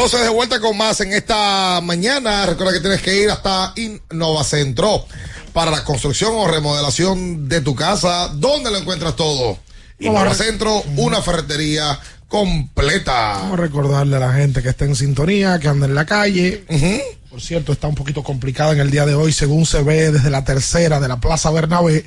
[0.09, 2.43] Entonces de vuelta con más en esta mañana.
[2.47, 5.05] Recuerda que tienes que ir hasta Innova Centro
[5.53, 8.29] para la construcción o remodelación de tu casa.
[8.33, 9.59] ¿Dónde lo encuentras todo?
[9.99, 13.33] Innova Centro, una ferretería completa.
[13.33, 16.65] Vamos a recordarle a la gente que está en sintonía, que anda en la calle.
[17.29, 20.31] Por cierto, está un poquito complicada en el día de hoy, según se ve desde
[20.31, 22.05] la tercera de la Plaza Bernabé.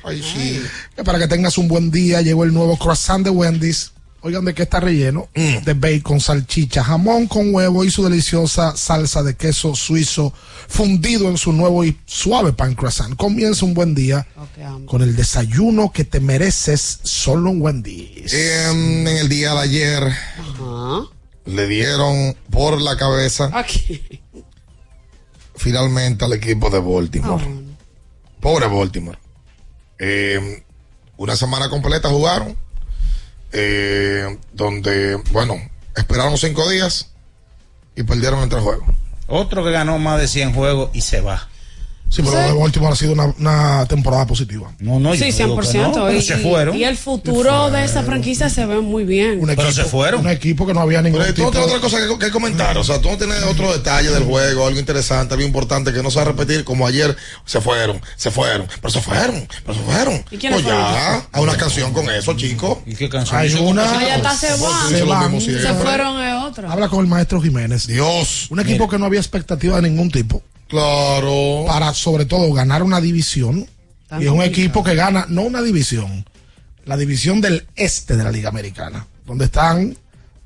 [0.97, 3.92] Que para que tengas un buen día, llegó el nuevo croissant de Wendy's.
[4.25, 5.29] Oigan de qué está relleno.
[5.35, 10.33] De bacon, salchicha, jamón con huevo y su deliciosa salsa de queso suizo
[10.69, 13.17] fundido en su nuevo y suave pan croissant.
[13.17, 14.27] Comienza un buen día
[14.87, 18.33] con el desayuno que te mereces solo en Wendy's.
[18.33, 20.13] En, en el día de ayer
[21.45, 23.51] le dieron por la cabeza
[25.57, 27.45] finalmente al equipo de Baltimore.
[28.41, 29.19] Pobre Baltimore.
[29.99, 30.63] Eh,
[31.17, 32.57] una semana completa jugaron.
[33.53, 35.57] Eh, donde, bueno,
[35.95, 37.11] esperaron cinco días
[37.95, 38.87] y perdieron en tres juegos.
[39.27, 41.49] Otro que ganó más de 100 juegos y se va.
[42.13, 44.71] Sí, pero lo de Baltimore ha sido una, una temporada positiva.
[44.81, 45.83] No, no, Sí, yo digo que 100%.
[45.83, 46.77] no, pero y, se fueron.
[46.77, 49.41] y el futuro de esa franquicia se ve muy bien.
[49.41, 52.07] Un equipo, Un equipo que no había ningún Pero tú no tipo tienes otra cosa
[52.07, 55.47] que, que comentar, o sea, tú no tienes otro detalle del juego, algo interesante, algo
[55.47, 59.01] importante que no se va a repetir como ayer se fueron, se fueron, pero se
[59.01, 60.25] fueron, pero se fueron.
[60.31, 61.23] ¿Y quiénes Pues ya, fueron?
[61.33, 62.83] a una canción con eso, chico.
[62.85, 63.41] ¿Y qué canción?
[63.41, 63.85] Hay una.
[63.85, 64.89] Ah, ya está, se van.
[64.91, 65.41] Se van.
[65.41, 66.71] Se fueron a otra.
[66.71, 67.87] Habla con el maestro Jiménez.
[67.87, 68.49] Dios.
[68.51, 70.43] Un equipo que no había expectativa de ningún tipo.
[70.73, 71.65] Claro.
[71.67, 73.69] Para, sobre todo, ganar una división.
[74.19, 76.25] y es un equipo que gana, no una división,
[76.87, 79.95] la división del este de la Liga Americana, donde están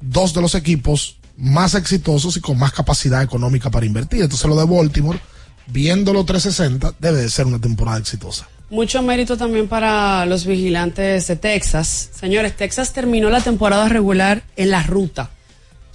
[0.01, 4.23] dos de los equipos más exitosos y con más capacidad económica para invertir.
[4.23, 5.21] Entonces, lo de Baltimore,
[5.69, 8.49] viéndolo 360, debe de ser una temporada exitosa.
[8.69, 12.11] Mucho mérito también para los vigilantes de Texas.
[12.19, 15.31] Señores, Texas terminó la temporada regular en la ruta.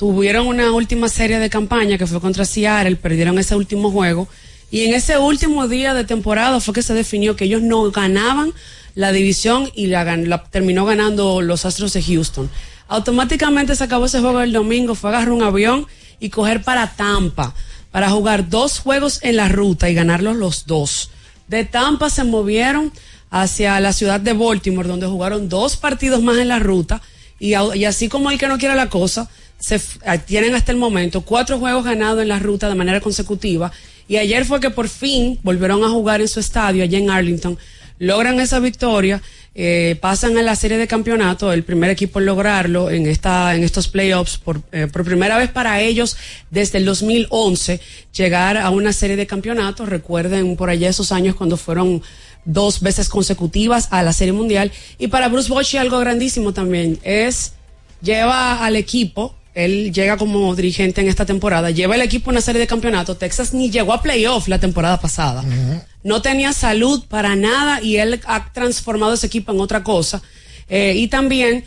[0.02, 4.28] Tuvieron una última serie de campaña que fue contra Seattle, perdieron ese último juego.
[4.72, 8.52] Y en ese último día de temporada fue que se definió que ellos no ganaban
[8.96, 12.50] la división y la, terminó ganando los Astros de Houston.
[12.88, 15.86] Automáticamente se acabó ese juego el domingo, fue agarrar un avión
[16.20, 17.54] y coger para Tampa
[17.92, 21.12] para jugar dos juegos en la ruta y ganarlos los dos.
[21.48, 22.92] De Tampa se movieron
[23.30, 27.04] hacia la ciudad de Baltimore, donde jugaron dos partidos más en la ruta.
[27.38, 29.30] Y, así como el que no quiere la cosa,
[29.62, 33.72] se ah, tienen hasta el momento cuatro juegos ganados en la ruta de manera consecutiva.
[34.08, 37.58] Y ayer fue que por fin volvieron a jugar en su estadio, allá en Arlington,
[38.00, 39.22] logran esa victoria,
[39.54, 43.64] eh, pasan a la serie de campeonato, el primer equipo en lograrlo en esta en
[43.64, 46.18] estos playoffs por, eh, por primera vez para ellos
[46.50, 47.80] desde el 2011
[48.16, 49.88] llegar a una serie de campeonatos.
[49.88, 52.02] Recuerden por allá esos años cuando fueron
[52.44, 57.54] dos veces consecutivas a la serie mundial y para Bruce Bochy algo grandísimo también es
[58.02, 62.42] lleva al equipo él llega como dirigente en esta temporada, lleva el equipo a una
[62.42, 63.20] serie de campeonatos.
[63.20, 65.44] Texas ni llegó a playoff la temporada pasada.
[66.04, 70.22] No tenía salud para nada y él ha transformado ese equipo en otra cosa.
[70.70, 71.66] Eh, y también,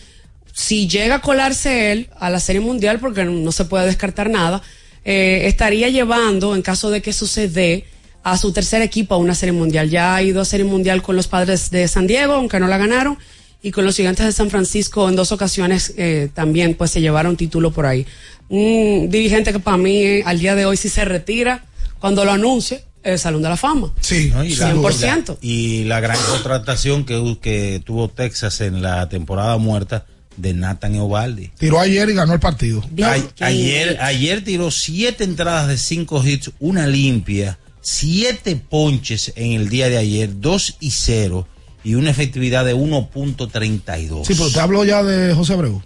[0.52, 4.62] si llega a colarse él a la serie mundial, porque no se puede descartar nada,
[5.04, 7.84] eh, estaría llevando, en caso de que suceda,
[8.22, 9.90] a su tercer equipo a una serie mundial.
[9.90, 12.78] Ya ha ido a serie mundial con los padres de San Diego, aunque no la
[12.78, 13.18] ganaron
[13.64, 17.36] y con los gigantes de San Francisco en dos ocasiones eh, también pues se llevaron
[17.36, 18.06] título por ahí.
[18.48, 21.64] Un dirigente que para mí eh, al día de hoy si se retira,
[21.98, 23.92] cuando lo anuncie, el Salón de la Fama.
[24.00, 24.44] Sí, ¿no?
[24.44, 25.38] Y la- 100%.
[25.40, 30.06] Y la gran contratación que, que tuvo Texas en la temporada muerta
[30.36, 31.50] de Nathan Eovaldi.
[31.58, 32.82] Tiró ayer y ganó el partido.
[33.02, 39.68] Ay- ayer, ayer tiró siete entradas de cinco hits, una limpia, siete ponches en el
[39.68, 41.46] día de ayer, dos y cero,
[41.84, 44.24] y una efectividad de 1.32.
[44.24, 45.82] Sí, pero te hablo ya de José Abreu.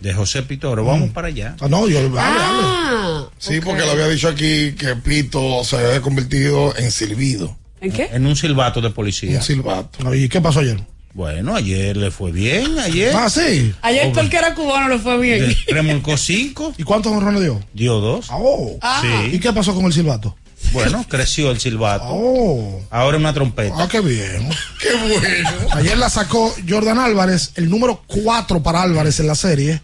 [0.00, 1.54] De José Pitoro, vamos para allá.
[1.60, 2.18] Ah, no, yo hable.
[2.18, 7.56] Ah, Sí, porque le había dicho aquí que Pito se había convertido en silbido.
[7.80, 8.08] ¿En qué?
[8.12, 9.38] En un silbato de policía.
[9.38, 10.14] Un silbato.
[10.14, 10.80] ¿Y qué pasó ayer?
[11.14, 13.14] Bueno, ayer le fue bien, ayer.
[13.14, 13.72] Ah, sí.
[13.82, 15.54] Ayer todo el que era cubano le fue bien.
[15.68, 17.60] Remolcó cinco, ¿Y cuántos honrones dio?
[17.74, 18.26] dio dos.
[18.30, 18.78] Oh.
[18.80, 19.02] Ah.
[19.28, 19.38] ¿Y Sí.
[19.40, 20.36] qué pasó con el silbato?
[20.72, 22.06] Bueno, creció el silbato.
[22.08, 22.80] Oh.
[22.90, 23.74] Ahora una trompeta.
[23.78, 24.48] Ah, qué bien.
[24.80, 25.50] Qué bueno.
[25.72, 29.82] Ayer la sacó Jordan Álvarez, el número 4 para Álvarez en la serie.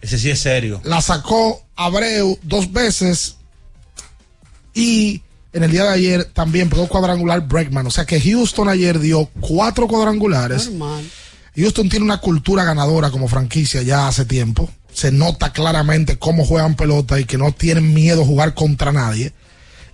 [0.00, 0.80] Ese sí es serio.
[0.84, 3.36] La sacó Abreu dos veces.
[4.74, 7.86] Y en el día de ayer también pegó cuadrangular Breckman.
[7.86, 10.68] O sea que Houston ayer dio cuatro cuadrangulares.
[10.70, 11.04] Normal.
[11.56, 14.70] Houston tiene una cultura ganadora como franquicia ya hace tiempo.
[14.92, 19.32] Se nota claramente cómo juegan pelota y que no tienen miedo a jugar contra nadie.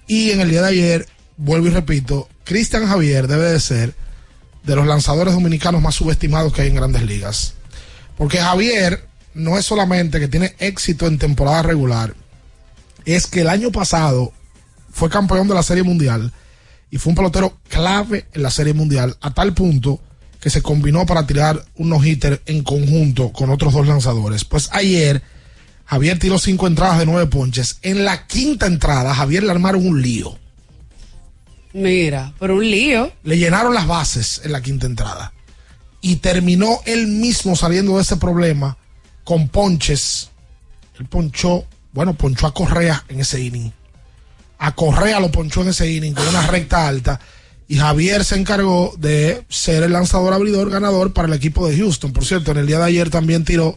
[0.07, 3.95] Y en el día de ayer, vuelvo y repito, Cristian Javier debe de ser
[4.63, 7.55] de los lanzadores dominicanos más subestimados que hay en grandes ligas.
[8.17, 12.15] Porque Javier no es solamente que tiene éxito en temporada regular,
[13.05, 14.33] es que el año pasado
[14.91, 16.33] fue campeón de la Serie Mundial
[16.91, 20.01] y fue un pelotero clave en la Serie Mundial a tal punto
[20.41, 24.45] que se combinó para tirar un no-hitter en conjunto con otros dos lanzadores.
[24.45, 25.23] Pues ayer
[25.87, 27.79] Javier tiró cinco entradas de nueve ponches.
[27.83, 30.37] En la quinta entrada Javier le armaron un lío.
[31.73, 33.13] Mira, por un lío.
[33.23, 35.33] Le llenaron las bases en la quinta entrada.
[36.01, 38.77] Y terminó él mismo saliendo de ese problema
[39.25, 40.31] con ponches.
[40.99, 43.73] Él ponchó, bueno, ponchó a Correa en ese inning.
[44.59, 47.21] A Correa lo ponchó en ese inning con una recta alta.
[47.69, 52.13] Y Javier se encargó de ser el lanzador abridor ganador para el equipo de Houston.
[52.13, 53.77] Por cierto, en el día de ayer también tiró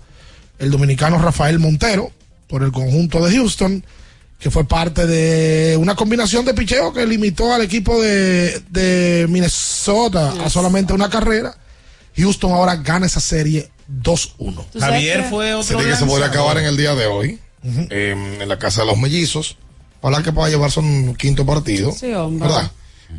[0.59, 2.11] el dominicano Rafael Montero
[2.47, 3.83] por el conjunto de Houston,
[4.39, 10.33] que fue parte de una combinación de picheo que limitó al equipo de, de Minnesota
[10.43, 11.55] a solamente una carrera.
[12.17, 13.69] Houston ahora gana esa serie
[14.01, 14.33] 2-1.
[14.37, 16.23] ¿Tú sabes Javier fue otro Sería que se lanzador.
[16.23, 19.57] acabar en el día de hoy, eh, en la casa de los mellizos.
[20.01, 21.91] Ojalá que pueda llevarse un quinto partido.
[21.91, 22.47] Sí, hombre.
[22.47, 22.71] ¿Verdad?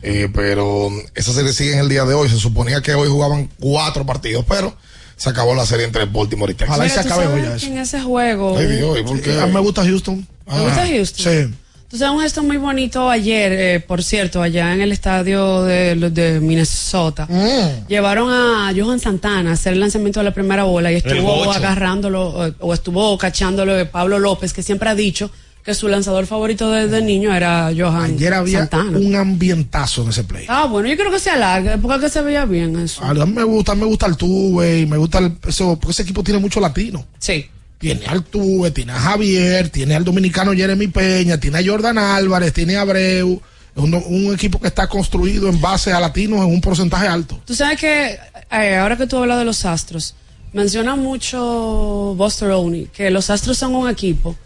[0.02, 2.28] Eh, pero esa serie sigue en el día de hoy.
[2.28, 4.74] Se suponía que hoy jugaban cuatro partidos, pero
[5.20, 6.78] se acabó la serie entre Baltimore y Texas.
[6.78, 7.66] Ojalá y se ¿tú acabe hoy eso.
[7.66, 8.56] en ese juego.
[8.56, 9.38] Ay, Dios, ¿y por qué?
[9.38, 10.26] A mí me gusta Houston.
[10.46, 11.32] ¿Te gusta Houston?
[11.32, 11.54] Sí.
[11.90, 15.94] Tú sabes un gesto muy bonito ayer, eh, por cierto, allá en el estadio de,
[15.94, 17.26] los de Minnesota.
[17.28, 17.86] Mm.
[17.86, 22.46] Llevaron a Johan Santana a hacer el lanzamiento de la primera bola y estuvo agarrándolo
[22.46, 25.30] eh, o estuvo cachándolo de Pablo López, que siempre ha dicho
[25.64, 28.96] que su lanzador favorito desde niño era Johan Ayer había Santana.
[28.98, 30.46] un ambientazo en ese play.
[30.48, 33.04] Ah, bueno, yo creo que se alarga, porque que se veía bien eso.
[33.04, 36.22] A mí me gusta, me gusta Altuve y me gusta el, eso, porque ese equipo
[36.22, 37.04] tiene mucho latino.
[37.18, 37.46] Sí.
[37.78, 42.52] Tiene a Altuve, tiene a Javier, tiene al dominicano Jeremy Peña, tiene a Jordan Álvarez,
[42.52, 43.40] tiene a Abreu.
[43.76, 47.40] Es un, un equipo que está construido en base a latinos en un porcentaje alto.
[47.46, 48.18] Tú sabes que
[48.50, 50.14] eh, ahora que tú hablas de los Astros,
[50.52, 54.36] menciona mucho Buster Olney, que los Astros son un equipo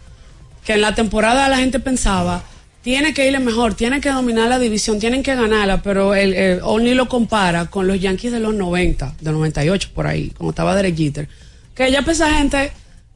[0.65, 2.43] que en la temporada la gente pensaba
[2.81, 6.59] tiene que irle mejor, tiene que dominar la división, tienen que ganarla, pero el, el
[6.61, 10.75] Olney lo compara con los Yankees de los 90, de 98 por ahí, como estaba
[10.75, 11.27] Derek Jeter,
[11.73, 12.71] que ya pues esa gente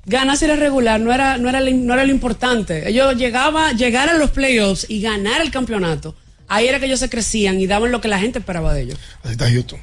[0.06, 2.90] ganar serie regular no era no era no era lo importante.
[2.90, 6.16] Ellos llegaba llegar a los playoffs y ganar el campeonato.
[6.48, 8.98] Ahí era que ellos se crecían y daban lo que la gente esperaba de ellos.
[9.22, 9.80] Así está Houston.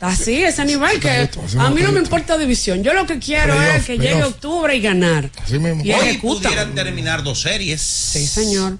[0.00, 1.28] Así, ese nivel que
[1.58, 2.82] a mí no me importa división.
[2.82, 5.30] Yo lo que quiero Playoff, es que llegue octubre y ganar.
[5.42, 5.84] Así mismo.
[5.84, 6.48] Y Hoy ejecuta.
[6.48, 7.82] pudieran terminar dos series.
[7.82, 8.78] Sí, señor.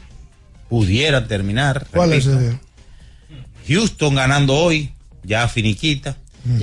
[0.69, 1.87] Pudieran terminar.
[1.93, 2.47] ¿Cuál es repito.
[2.47, 2.61] ese?
[3.69, 4.93] Houston ganando hoy
[5.23, 6.17] ya finiquita,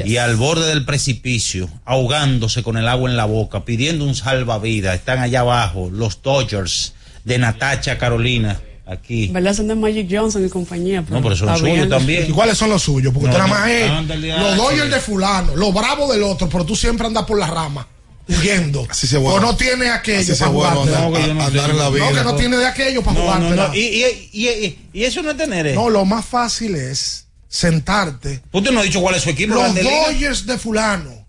[0.03, 4.95] y al borde del precipicio, ahogándose con el agua en la boca, pidiendo un salvavidas.
[4.95, 6.93] Están allá abajo los Dodgers
[7.23, 8.59] de Natacha Carolina.
[8.89, 9.27] Aquí.
[9.27, 9.53] ¿Verdad?
[9.53, 11.03] Son de Magic Johnson y compañía.
[11.09, 12.25] No, pero son los suyos también.
[12.29, 13.13] ¿Y cuáles son los suyos?
[13.13, 14.55] Porque No, tú nada más es ándale, los.
[14.57, 17.85] Dodgers de fulano, los bravos del otro, pero tú siempre andas por la rama,
[18.29, 18.87] huyendo.
[18.89, 19.35] Así se bueno.
[19.37, 21.65] O no tienes aquello Así se para andar- No, que no andar tengo.
[21.71, 22.07] en la No, vida.
[22.13, 23.67] que no tiene de aquello para No, no, jugártela.
[23.67, 23.75] no.
[23.75, 25.67] Y, y, y, y- y eso no es tener.
[25.67, 25.75] eh.
[25.75, 28.41] No, lo más fácil es sentarte.
[28.53, 29.53] Usted no ha dicho cuál es su equipo.
[29.55, 29.75] Los.
[29.75, 31.26] Dodgers de fulano,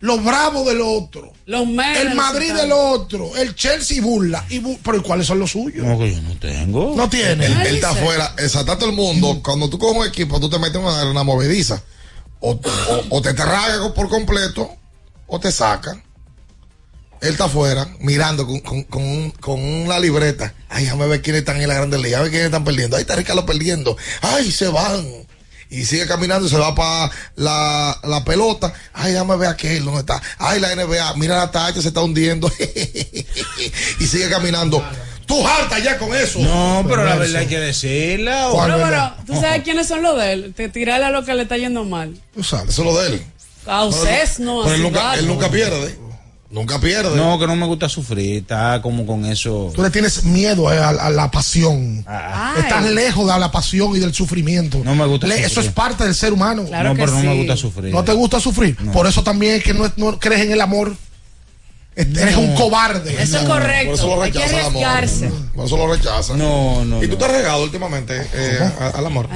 [0.00, 4.44] los bravos del otro, Los Mets el Madrid del otro, el Chelsea burla.
[4.48, 5.84] Y bu- pero ¿y cuáles son los suyos?
[5.86, 6.94] No, que yo no tengo.
[6.96, 7.44] No tiene.
[7.46, 9.40] Él, él está afuera, exacto todo el mundo.
[9.42, 11.82] Cuando tú coges un equipo, tú te metes en una, una movediza.
[12.40, 14.70] O, o- o te traga por completo,
[15.26, 16.02] o te sacan.
[17.20, 20.54] Él está afuera, mirando con, con, con, un- con una libreta.
[20.70, 22.96] Ay, déjame ver quiénes están en la Grande Liga, a ver quiénes están perdiendo.
[22.96, 23.94] Ahí está Ricardo perdiendo.
[24.22, 25.06] Ay, se van.
[25.70, 28.72] Y sigue caminando y se va para la, la pelota.
[28.92, 30.20] Ay, déjame ver aquel, ¿dónde está?
[30.38, 32.50] Ay, la NBA, mira la tacha, se está hundiendo.
[34.00, 34.84] y sigue caminando.
[35.26, 36.40] Tú harta ya con eso.
[36.40, 38.48] No, pero la verdad hay que decirla.
[38.48, 40.54] o- ¿Cuál No, pero tú sabes quiénes son los de él.
[40.56, 42.20] Te tirarle a lo que le está yendo mal.
[42.34, 42.70] Tú sabes.
[42.70, 43.24] Eso es lo de él.
[43.66, 44.62] A ustedes no.
[44.64, 45.96] Pero él nunca pierde.
[46.50, 47.16] Nunca pierde.
[47.16, 48.38] No, que no me gusta sufrir.
[48.38, 49.70] Está como con eso.
[49.74, 52.04] Tú le tienes miedo eh, a, a la pasión.
[52.08, 52.62] Ah, Ay.
[52.62, 54.80] Estás lejos de la pasión y del sufrimiento.
[54.84, 55.50] No me gusta Le- sufrir.
[55.50, 56.64] Eso es parte del ser humano.
[56.66, 57.94] Claro no, que pero no me gusta sufrir.
[57.94, 58.76] ¿No te gusta sufrir?
[58.92, 60.96] Por eso también es que no, no crees en el amor.
[61.94, 63.12] Eres un cobarde.
[63.22, 64.16] Eso es Por eso correcto.
[64.16, 64.84] lo Hay que el amor.
[64.84, 65.30] arriesgarse.
[65.54, 66.36] Por eso lo rechaza.
[66.36, 66.98] No, no.
[67.02, 67.18] ¿Y tú no.
[67.18, 69.28] te has regado últimamente eh, al amor?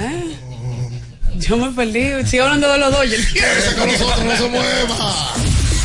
[1.37, 2.27] Yo me perdí.
[2.27, 3.27] Sigo hablando de los Dodgers.
[3.33, 5.35] Quédese con nosotros, no se mueva.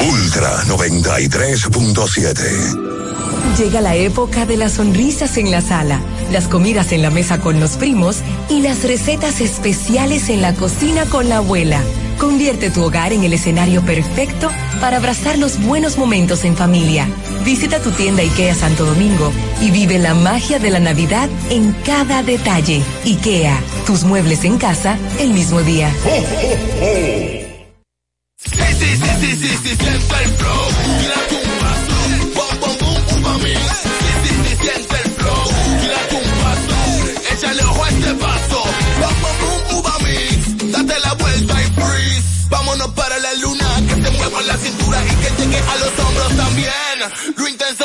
[0.00, 2.92] Ultra 93.7.
[3.58, 7.60] Llega la época de las sonrisas en la sala, las comidas en la mesa con
[7.60, 8.18] los primos
[8.48, 11.82] y las recetas especiales en la cocina con la abuela.
[12.18, 17.08] Convierte tu hogar en el escenario perfecto para abrazar los buenos momentos en familia.
[17.44, 22.22] Visita tu tienda IKEA Santo Domingo y vive la magia de la Navidad en cada
[22.22, 22.82] detalle.
[23.04, 25.92] IKEA, tus muebles en casa el mismo día.
[29.20, 30.64] Sí, sí, sí, siento el flow.
[30.98, 31.96] Tírate un paso.
[32.34, 33.60] Bom, bom, bom, uva mix.
[34.02, 35.44] Sí, sí, sí, siento el flow.
[35.80, 36.76] Tírate un paso.
[37.34, 38.58] Échale ojo a este paso.
[39.00, 40.72] Bom, bom, bom, uva mix.
[40.72, 42.48] Date la vuelta y freeze.
[42.50, 43.68] Vámonos para la luna.
[43.88, 46.96] Que te mueva la cintura y que llegue a los hombros también.
[47.36, 47.84] Lo intenso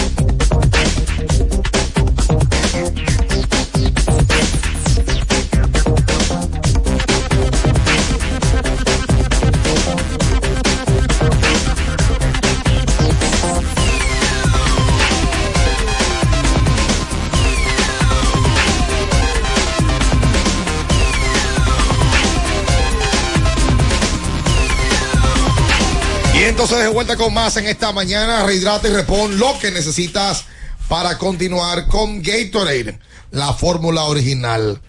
[26.61, 30.45] Entonces de vuelta con más en esta mañana, rehidrata y repon lo que necesitas
[30.87, 32.99] para continuar con Gatorade,
[33.31, 34.79] la fórmula original,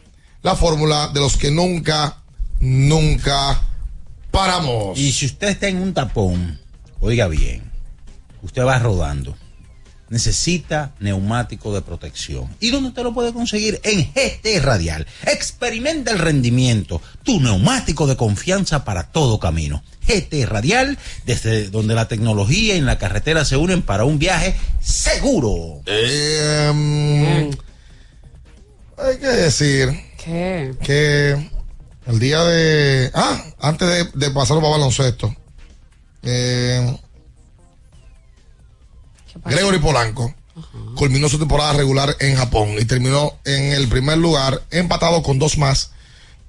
[0.43, 2.19] la fórmula de los que nunca,
[2.61, 3.59] nunca
[4.31, 4.99] paramos.
[4.99, 6.61] Y si usted está en un tapón,
[7.01, 7.73] oiga bien,
[8.43, 9.35] usted va rodando,
[10.13, 12.47] necesita neumático de protección.
[12.61, 13.81] ¿Y dónde usted lo puede conseguir?
[13.83, 15.07] En GT Radial.
[15.27, 19.83] Experimenta el rendimiento, tu neumático de confianza para todo camino.
[20.07, 25.81] GT Radial, desde donde la tecnología y la carretera se unen para un viaje seguro.
[25.87, 27.51] Eh,
[28.99, 29.89] hay que decir
[30.23, 30.75] ¿Qué?
[30.83, 31.51] que
[32.07, 33.11] el día de.
[33.15, 35.35] Ah, antes de, de pasar para baloncesto.
[36.23, 36.99] eh,
[39.45, 40.35] Gregory Polanco
[40.97, 45.57] culminó su temporada regular en Japón y terminó en el primer lugar, empatado con dos
[45.59, 45.93] más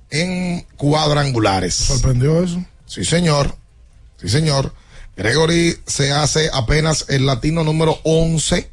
[0.09, 1.73] en cuadrangulares.
[1.73, 2.63] ¿Sorprendió eso?
[2.85, 3.55] Sí, señor.
[4.21, 4.73] Sí, señor.
[5.15, 8.69] Gregory se hace apenas el latino número 11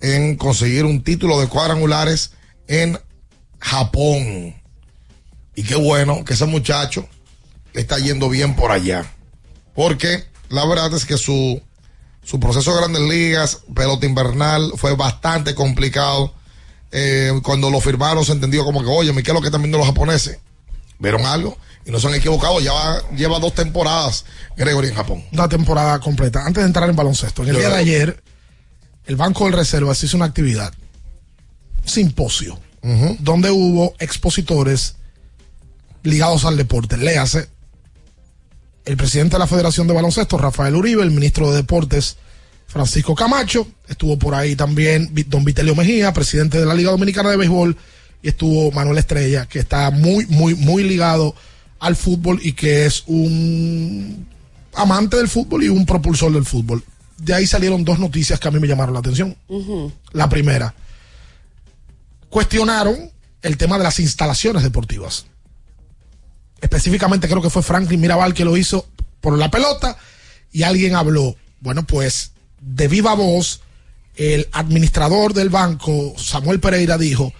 [0.00, 2.32] en conseguir un título de cuadrangulares
[2.68, 2.98] en
[3.58, 4.54] Japón.
[5.54, 7.08] Y qué bueno que ese muchacho
[7.72, 9.10] le está yendo bien por allá.
[9.74, 11.60] Porque la verdad es que su,
[12.24, 16.34] su proceso de grandes ligas, pelota invernal, fue bastante complicado.
[16.90, 19.78] Eh, cuando lo firmaron se entendió como que, oye, ¿qué es lo que están viendo
[19.78, 20.38] los japoneses?
[20.98, 21.58] ¿Vieron algo?
[21.84, 22.60] Y no se han equivocado.
[22.60, 24.24] Ya va- lleva dos temporadas
[24.56, 25.24] Gregory en Japón.
[25.32, 26.44] Una temporada completa.
[26.46, 28.22] Antes de entrar en baloncesto, en el Yo- día de ayer,
[29.06, 30.72] el Banco del Reservas hizo una actividad,
[31.82, 32.58] un simposio,
[33.18, 34.96] donde hubo expositores
[36.02, 36.96] ligados al deporte.
[36.96, 37.48] Léase,
[38.84, 42.16] el presidente de la Federación de Baloncesto, Rafael Uribe, el ministro de Deportes,
[42.66, 47.36] Francisco Camacho, estuvo por ahí también don Vitelio Mejía, presidente de la Liga Dominicana de
[47.36, 47.76] Béisbol,
[48.22, 51.34] y estuvo Manuel Estrella, que está muy, muy, muy ligado
[51.78, 54.26] al fútbol y que es un
[54.74, 56.82] amante del fútbol y un propulsor del fútbol.
[57.18, 59.36] De ahí salieron dos noticias que a mí me llamaron la atención.
[60.12, 60.74] La primera,
[62.28, 63.10] cuestionaron
[63.42, 65.26] el tema de las instalaciones deportivas.
[66.64, 68.86] Específicamente creo que fue Franklin Mirabal que lo hizo
[69.20, 69.98] por la pelota
[70.50, 71.36] y alguien habló.
[71.60, 73.60] Bueno, pues de viva voz,
[74.16, 77.34] el administrador del banco, Samuel Pereira, dijo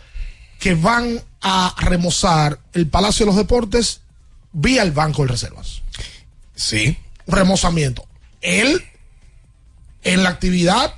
[0.61, 4.03] que van a remozar el Palacio de los Deportes
[4.53, 5.81] vía el Banco de Reservas.
[6.55, 6.99] Sí.
[7.27, 8.07] Remozamiento.
[8.43, 8.85] Él,
[10.03, 10.97] en la actividad,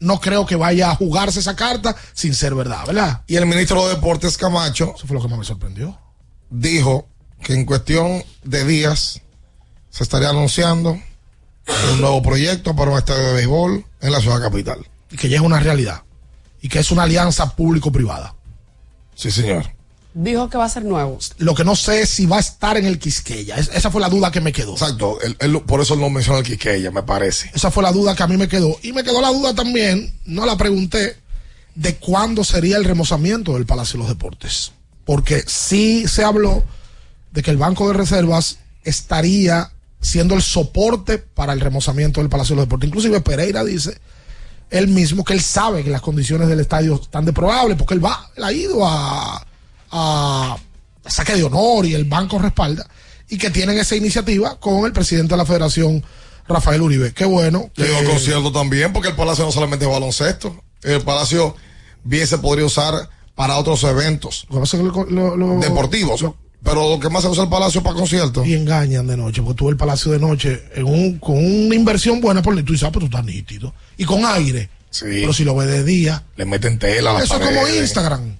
[0.00, 3.22] no creo que vaya a jugarse esa carta sin ser verdad, ¿verdad?
[3.26, 4.94] Y el ministro de Deportes Camacho.
[4.96, 6.00] Eso fue lo que más me sorprendió.
[6.48, 7.06] Dijo
[7.46, 9.20] que en cuestión de días
[9.88, 10.98] se estaría anunciando
[11.92, 14.84] un nuevo proyecto para un estadio de béisbol en la ciudad capital.
[15.12, 16.02] Y que ya es una realidad.
[16.60, 18.34] Y que es una alianza público-privada.
[19.14, 19.64] Sí, señor.
[20.12, 21.18] Dijo que va a ser nuevo.
[21.38, 23.54] Lo que no sé es si va a estar en el Quisqueya.
[23.58, 24.72] Es- esa fue la duda que me quedó.
[24.72, 25.20] Exacto.
[25.20, 27.48] Él- él- por eso él no menciona el Quiqueya, me parece.
[27.54, 28.76] Esa fue la duda que a mí me quedó.
[28.82, 31.16] Y me quedó la duda también, no la pregunté,
[31.76, 34.72] de cuándo sería el remozamiento del Palacio de los Deportes.
[35.04, 36.64] Porque sí se habló
[37.36, 39.70] de que el Banco de Reservas estaría
[40.00, 42.88] siendo el soporte para el remozamiento del Palacio de los Deportes.
[42.88, 43.98] Inclusive Pereira dice
[44.70, 48.30] él mismo que él sabe que las condiciones del estadio están deplorables porque él va,
[48.36, 49.46] él ha ido a,
[49.90, 50.56] a
[51.04, 52.88] saque de honor y el banco respalda
[53.28, 56.02] y que tienen esa iniciativa con el presidente de la federación,
[56.48, 57.12] Rafael Uribe.
[57.12, 57.70] Qué bueno.
[57.76, 60.64] Le digo concierto también, porque el Palacio no solamente es baloncesto.
[60.82, 61.54] El Palacio
[62.02, 64.46] bien se podría usar para otros eventos
[65.60, 66.24] deportivos.
[66.66, 68.46] Pero lo que más se usa el Palacio para conciertos.
[68.46, 71.74] Y engañan de noche, porque tú ves el Palacio de noche en un, con una
[71.74, 73.72] inversión buena por tú dices, ah, pero tú estás nítido.
[73.96, 74.68] Y con aire.
[74.90, 75.04] Sí.
[75.08, 76.22] Pero si lo ves de día.
[76.36, 78.36] Le meten tela a la Eso es como Instagram.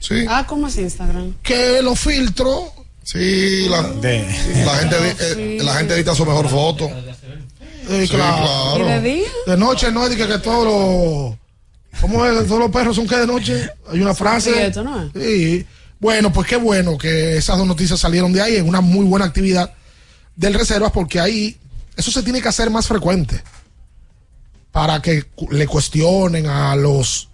[0.00, 0.24] Sí.
[0.28, 1.34] Ah, ¿cómo es Instagram?
[1.42, 2.64] Que los filtros.
[3.02, 6.86] Sí, la, la gente, eh, la gente edita su mejor foto.
[6.86, 8.84] eh, Sí, claro.
[8.84, 9.28] ¿Y de día?
[9.46, 12.00] De noche no es de que, que todos los.
[12.00, 12.46] ¿Cómo es?
[12.48, 13.70] Todos los perros son que de noche.
[13.90, 14.50] Hay una frase.
[14.52, 15.10] prietos, ¿no es?
[15.14, 15.66] Sí.
[15.98, 19.24] Bueno, pues qué bueno que esas dos noticias salieron de ahí en una muy buena
[19.26, 19.72] actividad
[20.34, 21.56] del Reservas, porque ahí
[21.96, 23.42] eso se tiene que hacer más frecuente
[24.72, 27.28] para que le cuestionen a los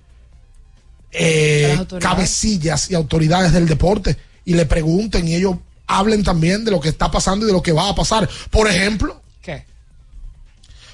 [1.11, 5.57] eh, cabecillas y autoridades del deporte y le pregunten y ellos
[5.89, 8.29] hablen también de lo que está pasando y de lo que va a pasar.
[8.51, 9.67] Por ejemplo, ¿Qué?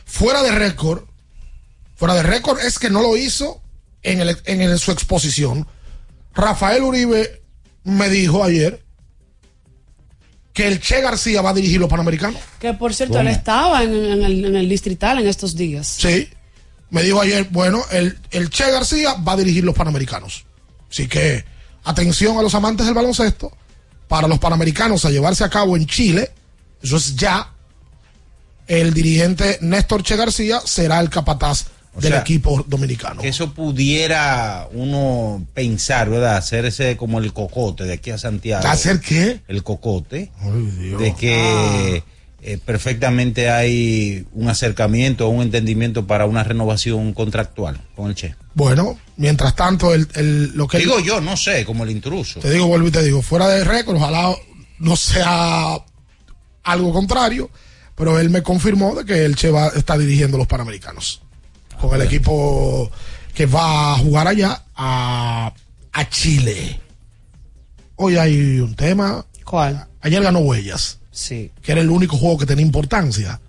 [0.07, 1.03] fuera de récord,
[1.97, 3.61] fuera de récord es que no lo hizo
[4.03, 5.67] en, el, en el- su exposición.
[6.35, 7.43] Rafael Uribe
[7.89, 8.83] me dijo ayer
[10.53, 12.41] que el Che García va a dirigir los Panamericanos.
[12.59, 13.29] Que por cierto, ¿Cómo?
[13.29, 15.87] él estaba en, en el, en el distrital en estos días.
[15.87, 16.29] Sí,
[16.91, 20.45] me dijo ayer, bueno, el, el Che García va a dirigir los Panamericanos.
[20.91, 21.45] Así que
[21.85, 23.53] atención a los amantes del baloncesto,
[24.09, 26.31] para los Panamericanos a llevarse a cabo en Chile,
[26.83, 27.53] eso es ya,
[28.67, 31.67] el dirigente Néstor Che García será el capataz
[31.99, 33.21] O del sea, equipo dominicano.
[33.21, 36.37] Que eso pudiera uno pensar, ¿verdad?
[36.37, 38.67] Hacerse como el cocote de aquí a Santiago.
[38.67, 39.41] ¿Hacer qué?
[39.49, 40.31] El cocote.
[40.79, 41.01] Dios.
[41.01, 42.03] De que
[42.41, 48.35] eh, perfectamente hay un acercamiento, un entendimiento para una renovación contractual con el Che.
[48.55, 50.79] Bueno, mientras tanto, el, el- lo que...
[50.79, 52.41] Digo yo, no sé, como el intruso.
[52.41, 54.35] Te digo, vuelvo y te digo, fuera de récord, ojalá
[54.79, 55.79] no sea
[56.63, 57.51] algo contrario,
[57.97, 61.23] pero él me confirmó de que el Che va, está dirigiendo los Panamericanos
[61.81, 62.91] con el equipo
[63.35, 65.53] que va a jugar allá a,
[65.93, 66.81] a Chile.
[67.97, 69.25] Hoy hay un tema.
[69.45, 69.87] ¿Cuál?
[70.01, 70.99] Ayer ganó Huellas.
[71.11, 71.51] Sí.
[71.63, 73.41] Que era el único juego que tenía importancia.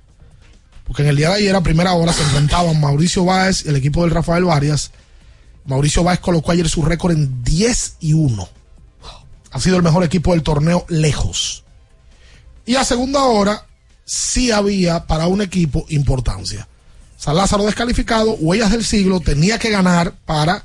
[0.86, 3.75] Porque en el día de ayer, a primera hora, se enfrentaban Mauricio Báez y el
[3.75, 4.91] equipo del Rafael Varias.
[5.65, 8.49] Mauricio Báez colocó ayer su récord en 10 y 1.
[9.51, 11.63] Ha sido el mejor equipo del torneo lejos.
[12.65, 13.67] Y a segunda hora,
[14.05, 16.67] sí había para un equipo importancia.
[17.20, 20.63] San Lázaro descalificado, Huellas del Siglo tenía que ganar para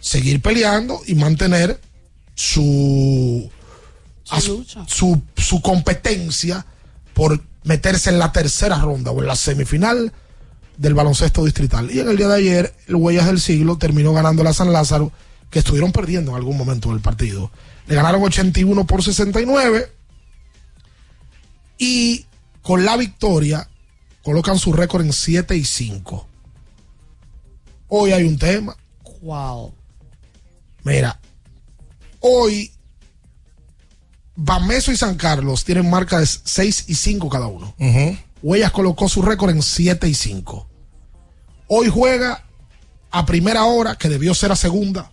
[0.00, 1.80] seguir peleando y mantener
[2.34, 3.48] su,
[4.88, 6.66] su, su competencia
[7.14, 10.12] por meterse en la tercera ronda o en la semifinal
[10.76, 11.92] del baloncesto distrital.
[11.92, 15.12] Y en el día de ayer, el Huellas del Siglo terminó ganando a San Lázaro,
[15.48, 17.52] que estuvieron perdiendo en algún momento del partido.
[17.86, 19.92] Le ganaron 81 por 69
[21.78, 22.26] y
[22.62, 23.68] con la victoria
[24.22, 26.26] colocan su récord en 7 y 5.
[27.88, 28.76] Hoy hay un tema.
[29.22, 29.72] Wow.
[30.84, 31.18] Mira,
[32.20, 32.72] hoy
[34.36, 37.74] Bameso y San Carlos tienen marca de 6 y 5 cada uno.
[38.40, 40.68] Huellas colocó su récord en 7 y 5.
[41.66, 42.44] Hoy juega
[43.10, 45.10] a primera hora, que debió ser a segunda,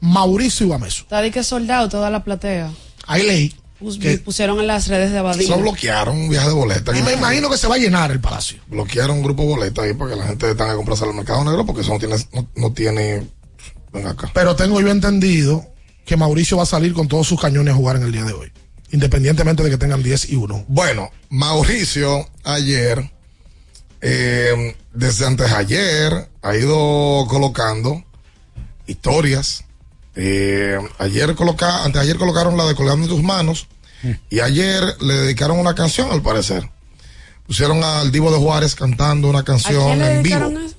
[0.00, 1.02] Mauricio y Bameso.
[1.02, 2.70] Está de que soldado toda la platea.
[3.06, 3.54] Hay ley.
[3.80, 5.48] Pus- que pusieron en las redes de Abadía.
[5.56, 6.96] Lo bloquearon un viaje de boletas.
[6.98, 8.60] Y me imagino que se va a llenar el palacio.
[8.68, 11.42] Bloquearon un grupo de boletas ahí para que la gente tenga que comprarse al mercado
[11.44, 12.16] negro porque eso no tiene.
[12.32, 13.26] No, no tiene
[13.92, 14.30] ven acá.
[14.34, 15.66] Pero tengo yo entendido
[16.04, 18.32] que Mauricio va a salir con todos sus cañones a jugar en el día de
[18.34, 18.52] hoy.
[18.92, 20.64] Independientemente de que tengan 10 y 1.
[20.68, 23.10] Bueno, Mauricio ayer,
[24.00, 28.02] eh, desde antes ayer, ha ido colocando
[28.86, 29.64] historias.
[30.16, 33.68] Eh, ayer coloca, antes ayer colocaron la de Colgando en tus manos
[34.28, 36.68] y ayer le dedicaron una canción al parecer.
[37.46, 40.50] Pusieron al Divo de Juárez cantando una ¿A canción quién le en vivo.
[40.60, 40.74] eso?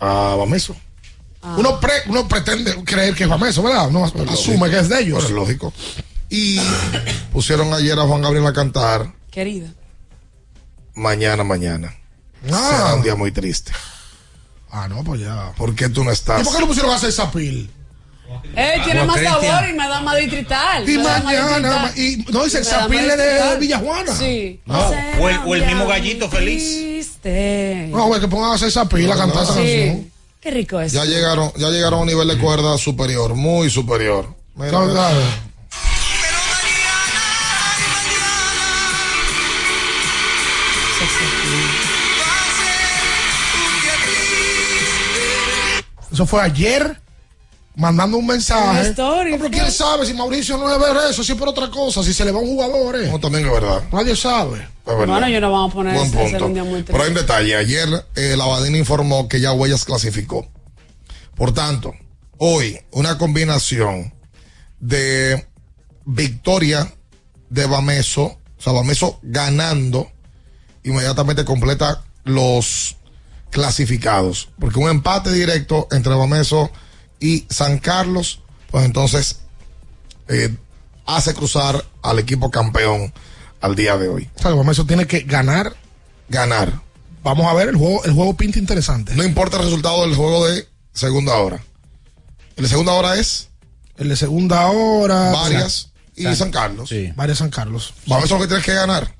[0.00, 0.76] A Bameso.
[1.56, 3.88] Uno, pre- uno pretende creer que es Bameso, ¿verdad?
[3.88, 5.20] Uno asume que es de ellos.
[5.24, 5.72] Pues lógico.
[6.30, 6.58] Y
[7.32, 9.68] pusieron ayer a Juan Gabriel a cantar Querida.
[10.94, 11.94] Mañana, mañana.
[12.50, 12.68] Ah.
[12.70, 13.72] Será un día muy triste.
[14.70, 15.52] Ah, no, pues ya.
[15.56, 16.40] ¿Por qué tú no estás?
[16.40, 17.70] ¿Y por qué no pusieron a César Pil?
[18.56, 19.42] Eh, tiene Agua más Cristian.
[19.42, 20.88] sabor y me da más distrital.
[20.88, 23.56] Y mañana, y no dice Me el Zapil de.
[23.60, 24.12] Villajuana.
[24.16, 24.60] Sí.
[24.64, 24.78] No,
[25.20, 26.62] o el, o el mismo gallito feliz.
[26.62, 27.88] Triste.
[27.90, 29.58] No, güey, que pongan a César Pil a cantar esa Sí.
[29.58, 30.10] canción.
[30.40, 30.92] Qué rico es.
[30.92, 34.28] Ya llegaron, ya llegaron a un nivel de cuerda superior, muy superior.
[34.56, 34.92] Mira, mira.
[34.92, 35.20] claro.
[46.12, 47.00] Eso fue ayer,
[47.76, 48.88] mandando un mensaje.
[48.90, 51.70] Story, No, pero quién sabe si Mauricio no es ver eso, si es por otra
[51.70, 52.96] cosa, si se le va un jugador.
[52.96, 53.08] eh.
[53.10, 53.82] No, también es verdad.
[53.92, 54.68] Nadie sabe.
[54.86, 55.06] Verdad.
[55.06, 56.64] Bueno, yo no vamos a poner Buen ese, punto.
[56.64, 57.56] muy Pero hay un detalle.
[57.56, 58.36] Ayer eh,
[58.76, 60.46] informó que ya Huellas clasificó.
[61.34, 61.94] Por tanto,
[62.38, 64.12] hoy una combinación
[64.78, 65.46] de
[66.04, 66.92] victoria
[67.48, 70.10] de Bameso, o sea, Bameso ganando,
[70.84, 72.96] inmediatamente completa los
[73.50, 74.50] clasificados.
[74.58, 76.83] Porque un empate directo entre Bameso y
[77.50, 78.40] San Carlos
[78.70, 79.40] pues entonces
[80.28, 80.54] eh,
[81.06, 83.12] hace cruzar al equipo campeón
[83.60, 84.28] al día de hoy.
[84.44, 85.74] O sea, tiene que ganar.
[86.28, 86.80] Ganar.
[87.22, 89.14] Vamos a ver, el juego, el juego pinta interesante.
[89.14, 91.62] No importa el resultado del juego de segunda hora.
[92.56, 93.48] El de segunda hora es
[93.96, 95.30] El de segunda hora.
[95.30, 96.88] Varias y San- San Carlos.
[96.88, 97.12] Sí.
[97.16, 97.94] Varias San Carlos.
[98.06, 99.14] Bameso lo que tienes que ganar.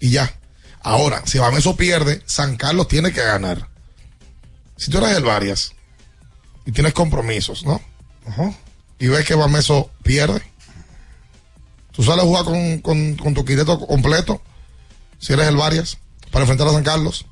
[0.00, 0.38] Y ya.
[0.82, 3.68] Ahora, si Bameso pierde, San Carlos tiene que ganar.
[4.76, 5.72] Si tú eres el Varias
[6.66, 7.80] y tienes compromisos, ¿no?
[8.98, 10.42] Y ves que Bameso pierde,
[11.92, 14.42] tú sales a jugar con, con, con tu quireto completo,
[15.18, 15.98] si eres el Varias,
[16.30, 17.24] para enfrentar a San Carlos.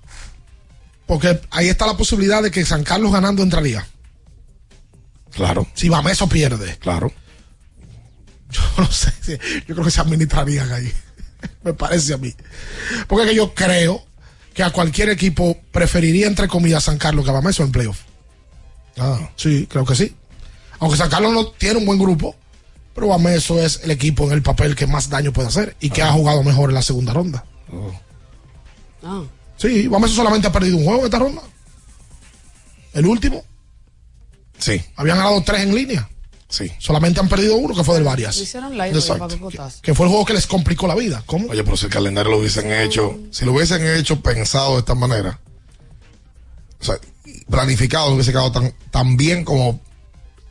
[1.07, 3.87] Porque ahí está la posibilidad de que San Carlos ganando entraría.
[5.33, 5.67] Claro.
[5.75, 6.79] Si Bameso pierde.
[6.79, 7.13] Claro.
[8.51, 9.13] Yo no sé.
[9.67, 10.91] Yo creo que se administrarían ahí.
[11.63, 12.35] Me parece a mí.
[13.07, 14.07] Porque que yo creo
[14.55, 18.01] que a cualquier equipo preferiría, entre comillas, San Carlos que a Bameso en playoff.
[18.99, 19.31] Ah.
[19.37, 20.15] Sí, creo que sí.
[20.79, 22.37] Aunque San Carlos no tiene un buen grupo,
[22.95, 26.03] pero Bameso es el equipo en el papel que más daño puede hacer y que
[26.03, 27.45] ha jugado mejor en la segunda ronda.
[29.03, 29.23] Ah.
[29.57, 31.43] Sí, Bameso solamente ha perdido un juego en esta ronda.
[32.93, 33.45] El último.
[34.59, 34.81] Sí.
[34.97, 36.09] Habían ganado tres en línea.
[36.49, 36.71] Sí.
[36.79, 38.37] Solamente han perdido uno, que fue del Varias.
[38.37, 39.59] Hicieron live que.
[39.83, 41.23] Que fue el juego que les complicó la vida.
[41.27, 41.49] ¿Cómo?
[41.49, 44.95] Oye, pero si el calendario lo hubiesen hecho, si lo hubiesen hecho pensado de esta
[44.95, 45.41] manera,
[46.81, 46.97] o sea,
[47.51, 49.81] planificado, no hubiese quedado tan, tan bien como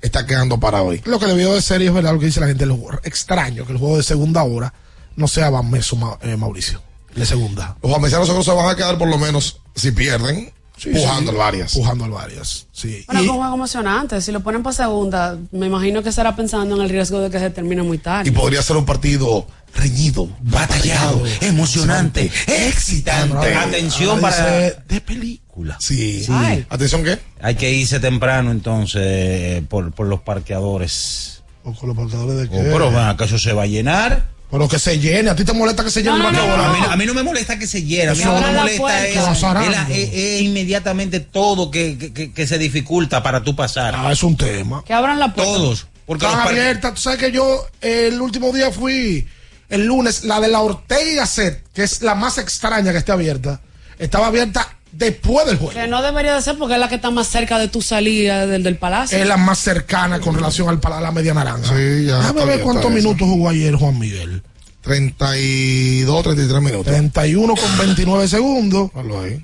[0.02, 1.02] está quedando para hoy.
[1.06, 3.66] Lo que debió de ser, y es verdad lo que dice la gente, lo extraño
[3.66, 4.74] que el juego de segunda hora
[5.16, 6.82] no sea Bameso Ma- eh, Mauricio.
[7.16, 7.78] De segunda.
[7.84, 10.52] Los seguro se van a quedar por lo menos, si pierden,
[10.84, 11.38] Sí, pujando sí.
[11.38, 11.74] al varias.
[11.74, 12.68] Pujando al varias.
[12.72, 13.04] Sí.
[13.08, 14.22] Bueno, Y- es un juego emocionante.
[14.22, 17.40] Si lo ponen para segunda, me imagino que será pensando en el riesgo de que
[17.40, 18.30] se termine muy tarde.
[18.30, 23.54] Y podría ser un partido reñido, batallado, emocionante, excitante.
[23.56, 24.36] Atención para.
[24.60, 25.78] dice, de película.
[25.80, 26.26] Sí.
[26.70, 27.18] ¿Atención qué?
[27.42, 31.44] Hay que irse temprano entonces eh, por, por los parqueadores.
[31.64, 32.70] O con los marcadores de Oh, qué.
[32.72, 34.33] pero van, ¿acaso se va a llenar?
[34.54, 35.32] Pero que se llene.
[35.32, 36.42] ¿A ti te molesta que se llene No, el no?
[36.54, 39.08] A, mí, a mí no me molesta que se llene, a mí que me molesta
[39.08, 43.96] es, es la- es- es inmediatamente todo que, que- se dificulta para tú pasar.
[43.98, 44.84] Ah, es un tema.
[44.86, 45.52] Que abran la puerta.
[45.54, 45.88] Todos.
[46.06, 46.94] Porque Están par- abiertas.
[46.94, 49.28] Tú sabes que yo eh, el último día fui,
[49.70, 53.60] el lunes, la de la Ortega Gasset, que es la más extraña que esté abierta,
[53.98, 55.74] estaba abierta después del juego.
[55.74, 58.46] Que no debería de ser porque es la que está más cerca de tu salida
[58.48, 59.18] del, del palacio.
[59.18, 61.76] Es la más cercana con relación al pala- a la media naranja.
[61.76, 64.42] Sí, ya Déjame ver cuántos minutos jugó ayer Juan Miguel.
[64.82, 66.86] 32, 33 minutos.
[66.86, 68.92] 31 con 29 segundos.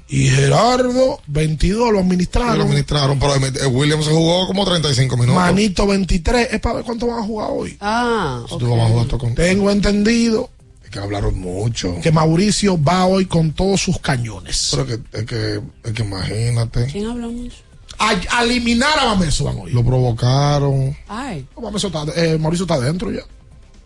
[0.10, 2.58] Y Gerardo, 22, lo Y administraron.
[2.58, 3.34] lo administraron, pero
[3.70, 5.36] Williams se jugó como 35 minutos.
[5.42, 6.50] Manito, 23.
[6.52, 7.78] Es para ver cuánto van a jugar hoy.
[7.80, 10.50] Ah, tú vas a jugar esto con- Tengo entendido
[10.90, 11.96] que hablaron mucho.
[12.02, 14.70] que Mauricio va hoy con todos sus cañones.
[14.72, 16.88] Pero que, es que, es que imagínate.
[16.88, 17.58] ¿quién habló mucho?
[17.98, 19.72] A, a eliminar a Bameso van hoy.
[19.72, 20.96] Lo provocaron.
[21.08, 23.22] Ay, Bameso está, eh, Mauricio está adentro ya.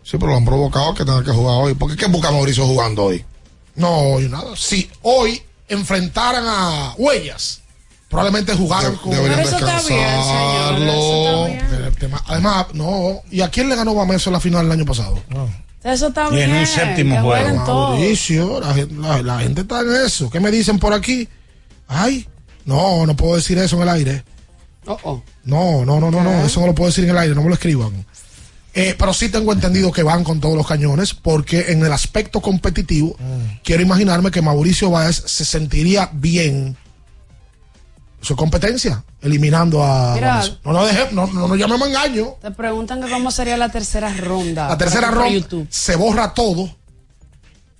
[0.02, 1.74] Sí, pero lo han provocado que tenga que jugar hoy.
[1.74, 3.24] ¿Por qué qué busca Mauricio jugando hoy?
[3.74, 4.54] No, hoy nada.
[4.54, 7.60] Si hoy enfrentaran a Huellas,
[8.14, 9.10] probablemente jugaran De- con.
[9.10, 10.92] deberían Pero eso está bien, señor, descansarlo.
[10.92, 11.84] eso está bien.
[11.84, 13.22] El tema- Además, no.
[13.30, 15.18] ¿Y a quién le ganó Bameso en la final del año pasado?
[15.82, 17.56] eso está Y en un séptimo juego.
[17.66, 20.30] Mauricio, la, gen- la- la gente está en eso.
[20.30, 21.28] ¿Qué me dicen por aquí?
[21.88, 22.26] Ay,
[22.64, 24.24] no, no puedo decir eso en el aire.
[24.86, 25.22] Oh, oh.
[25.44, 27.48] No, no, no, no, no, eso no lo puedo decir en el aire, no me
[27.48, 28.04] lo escriban.
[28.76, 32.40] Eh, pero sí tengo entendido que van con todos los cañones, porque en el aspecto
[32.40, 33.16] competitivo,
[33.62, 36.76] quiero imaginarme que Mauricio Báez se sentiría bien.
[38.24, 40.14] Su competencia, eliminando a.
[40.14, 40.42] Mira.
[40.64, 42.36] No, no, deje, no, no, no llamemos engaño.
[42.40, 44.68] Te preguntan que cómo sería la tercera ronda.
[44.68, 45.66] La tercera ronda YouTube.
[45.70, 46.74] se borra todo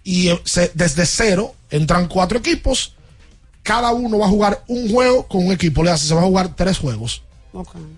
[0.02, 2.94] y eh, se- desde cero entran cuatro equipos.
[3.62, 5.82] Cada uno va a jugar un juego con un equipo.
[5.82, 7.22] Le hace, se va a jugar tres juegos.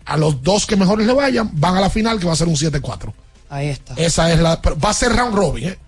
[0.05, 2.47] A los dos que mejores le vayan, van a la final, que va a ser
[2.47, 3.13] un 7-4.
[3.49, 3.95] Ahí está.
[3.97, 4.57] Esa es la.
[4.57, 5.79] va a ser round robin, ¿eh?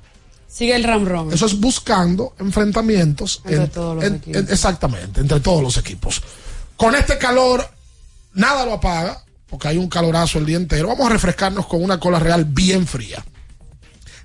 [0.49, 1.31] Sigue el Ram Ram.
[1.33, 3.43] Eso es buscando enfrentamientos.
[3.45, 4.51] Entre todos los equipos.
[4.51, 6.23] exactamente, entre todos los equipos.
[6.79, 7.69] Con este calor,
[8.35, 10.87] nada lo apaga, porque hay un calorazo el día entero.
[10.87, 13.25] Vamos a refrescarnos con una cola real bien fría.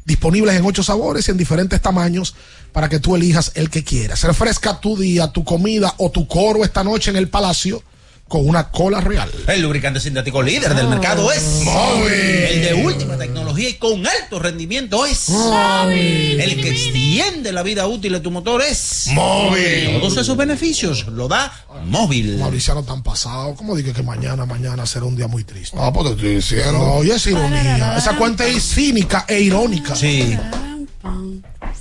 [0.06, 2.36] Disponibles en ocho sabores y en diferentes tamaños
[2.72, 4.22] para que tú elijas el que quieras.
[4.22, 7.82] Refresca tu día, tu comida o tu coro esta noche en el palacio
[8.28, 9.30] con una cola real.
[9.47, 12.11] El lubricante sintético líder del mercado es Móvil.
[12.13, 16.39] El de última tecnología y con alto rendimiento es Móvil.
[16.41, 19.99] El que extiende la vida útil de tu motor es Móvil.
[19.99, 21.51] Todos esos beneficios lo da
[21.86, 22.38] Móvil.
[22.38, 25.78] Mauriciano tan pasado, como dije que mañana, mañana será un día muy triste.
[25.80, 26.71] Ah, pues te estoy diciendo.
[26.71, 27.97] No, y es ironía.
[27.97, 29.95] Esa cuenta es cínica e irónica.
[29.95, 30.36] Sí.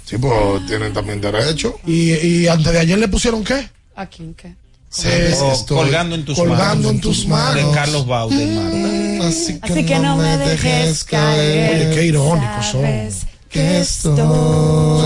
[0.05, 1.79] Sí, pues tienen también derecho.
[1.87, 3.71] Y, y antes de ayer le pusieron qué?
[3.97, 4.55] ¿A quién qué?
[4.95, 6.91] Estoy colgando en tus colgando manos.
[6.93, 7.55] en tus manos.
[7.55, 9.29] De Carlos Baude, Marta.
[9.29, 11.87] Así que, Así que no me dejes caer.
[11.87, 12.83] Oye, qué irónicos son.
[13.49, 14.17] Que esto-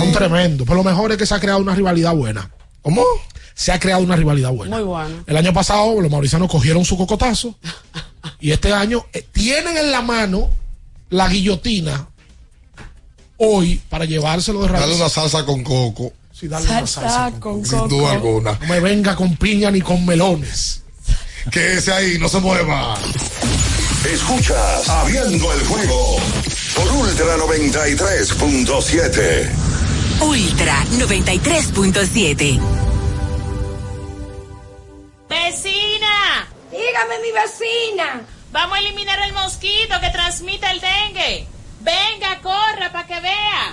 [0.00, 0.66] Son tremendos.
[0.66, 2.50] Pero lo mejor es que se ha creado una rivalidad buena.
[2.82, 3.02] ¿Cómo?
[3.54, 4.76] Se ha creado una rivalidad buena.
[4.76, 5.24] Muy bueno.
[5.26, 7.54] El año pasado los mauricianos cogieron su cocotazo
[8.40, 10.50] y este año eh, tienen en la mano
[11.10, 12.08] la guillotina
[13.38, 14.96] hoy para llevárselo de Dale raíz.
[14.96, 16.12] una salsa con coco.
[16.38, 18.58] Sí, dale una Salsa salsa con Sin duda alguna.
[18.60, 20.82] No me venga con piña ni con melones.
[21.50, 22.98] Quédese ahí, no se mueva.
[24.04, 26.18] Escuchas Abriendo el juego
[26.74, 29.48] por Ultra 93.7.
[30.20, 32.60] Ultra 93.7.
[35.30, 36.48] ¡Vecina!
[36.70, 38.20] Dígame, mi vecina.
[38.52, 41.46] Vamos a eliminar el mosquito que transmite el dengue.
[41.80, 43.72] Venga, corra para que vea.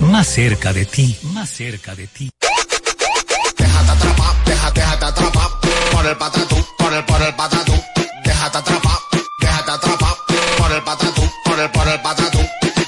[0.00, 2.30] más cerca de ti, más cerca de ti.
[3.56, 5.48] Déjate atrapar, déjate, déjate atrapar
[5.92, 7.72] por el patatú, por el, por el patatú.
[8.24, 8.98] Déjate atrapar,
[9.40, 10.14] déjate atrapar
[10.58, 12.38] por el patatú, por el, por el patatú.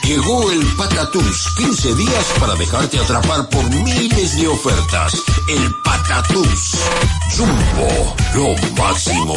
[0.07, 5.15] Llegó el Patatús, 15 días para dejarte atrapar por miles de ofertas.
[5.49, 6.77] El Patatús.
[7.37, 9.37] Jumbo, lo máximo.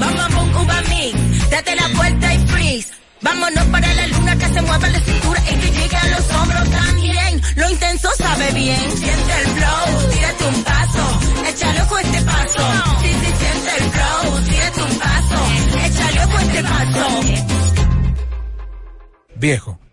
[0.00, 1.50] bum, bum, uva mix.
[1.50, 2.90] Date la vuelta y freeze.
[3.20, 6.70] Vámonos para la luna que se mueva la cintura y que llegue a los hombros
[6.70, 7.42] también.
[7.56, 8.96] Lo intenso sabe bien.
[8.96, 12.62] Siente el flow, tírate un paso, échale fuerte paso.
[13.02, 15.38] Sí, sí, siente el flow, tírate un paso,
[15.84, 17.06] échale fuerte paso.
[19.36, 19.78] Viejo,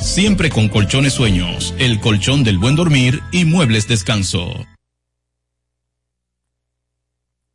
[0.00, 4.66] siempre con colchones sueños, el colchón del buen dormir y muebles descanso.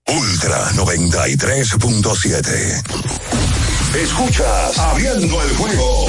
[0.05, 2.83] Ultra 93.7.
[3.95, 6.07] Escuchas Abriendo el juego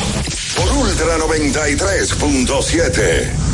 [0.57, 3.54] por Ultra 93.7.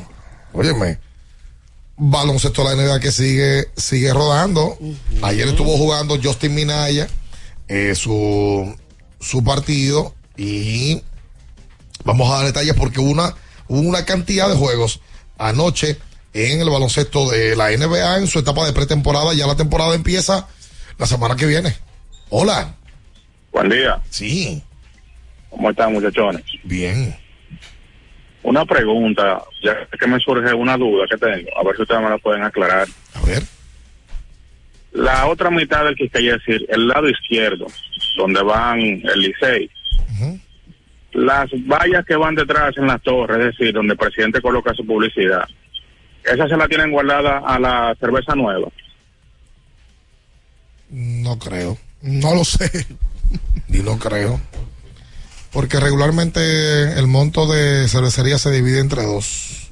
[0.54, 1.00] óyeme,
[1.96, 4.78] baloncesto de la NBA que sigue, sigue rodando.
[5.24, 7.08] Ayer estuvo jugando Justin Minaya
[7.68, 8.78] eh, su,
[9.20, 11.02] su partido y
[12.04, 13.34] vamos a dar detalles porque una,
[13.68, 15.00] hubo una cantidad de juegos
[15.40, 15.98] anoche
[16.34, 19.34] en el baloncesto de la NBA en su etapa de pretemporada.
[19.34, 20.48] Ya la temporada empieza
[20.98, 21.74] la semana que viene.
[22.30, 22.74] Hola.
[23.52, 24.00] Buen día.
[24.10, 24.62] Sí.
[25.50, 26.44] ¿Cómo están, muchachones?
[26.64, 27.16] Bien.
[28.44, 32.10] Una pregunta, ya que me surge una duda que tengo, a ver si ustedes me
[32.10, 32.88] la pueden aclarar.
[33.14, 33.44] A ver.
[34.92, 37.68] La otra mitad del que quería decir, el lado izquierdo,
[38.16, 39.70] donde van el Licey.
[41.14, 44.86] Las vallas que van detrás en las torres, es decir, donde el presidente coloca su
[44.86, 45.48] publicidad,
[46.24, 48.70] ¿esas se la tienen guardada a la cerveza nueva?
[50.90, 51.78] No creo.
[52.02, 52.70] No lo sé.
[53.70, 54.40] Y no creo.
[55.52, 59.70] Porque regularmente el monto de cervecería se divide entre dos.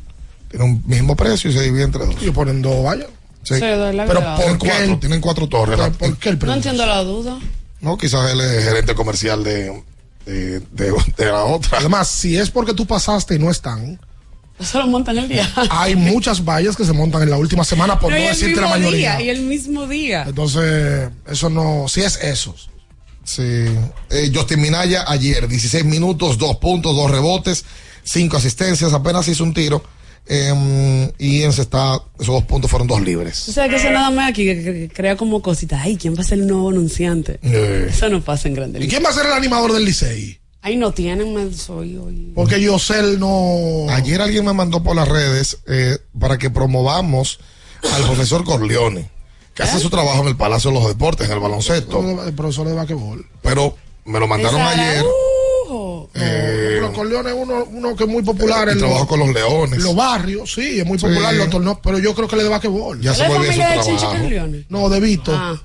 [0.50, 2.16] Tiene un mismo precio y se divide entre dos.
[2.22, 3.08] Y ponen dos vallas.
[3.44, 3.56] Sí.
[3.60, 5.78] Pero por cuatro, tienen cuatro torres.
[5.80, 7.40] La- ¿Por qué el No entiendo la duda.
[7.80, 9.82] no, quizás él es gerente comercial de,
[10.26, 11.78] de, de- de la otra.
[11.80, 14.00] Además, si es porque tú pasaste y no están,
[14.60, 15.50] Eso lo montan el día.
[15.70, 18.70] hay muchas vallas que se montan en la última semana, por no, el decirte la
[18.70, 19.18] mayoría.
[19.18, 20.24] día, y el mismo día.
[20.28, 22.70] Entonces, eso no, si es esos.
[23.24, 23.42] Sí.
[23.42, 27.66] Eh, Justin Minaya ayer, 16 minutos, 2 puntos, 2 rebotes,
[28.04, 29.84] 5 asistencias, apenas hizo un tiro.
[30.28, 33.48] eh, y en está, esos dos puntos fueron dos libres.
[33.48, 35.82] O sea, que eso nada más aquí que, crea como cositas.
[35.84, 37.40] Ay, ¿quién va a ser el nuevo anunciante?
[37.44, 40.40] Eh, Eso no pasa en Grande ¿Y quién va a ser el animador del Licey?
[40.66, 42.32] Ahí no tienen, me soy hoy.
[42.34, 43.86] Porque Yosel no.
[43.90, 47.40] Ayer alguien me mandó por las redes eh, para que promovamos
[47.94, 49.12] al profesor Corleone,
[49.54, 52.24] que hace su trabajo en el Palacio de los Deportes, en el baloncesto.
[52.26, 53.24] El profesor de basquetbol.
[53.44, 53.76] Pero
[54.06, 55.04] me lo mandaron ayer.
[55.70, 59.30] Uh, eh, Pero Corleone es uno, uno que es muy popular trabajó los, con los
[59.30, 59.80] Leones.
[59.84, 61.06] los barrios, sí, es muy Sí.
[61.06, 63.00] popular en los torneos, pero yo creo que le de basquetbol.
[63.02, 64.08] Ya ¿Es se bien su de trabajo.
[64.20, 64.66] Corleone?
[64.70, 65.32] No, de Vito.
[65.32, 65.62] Ah,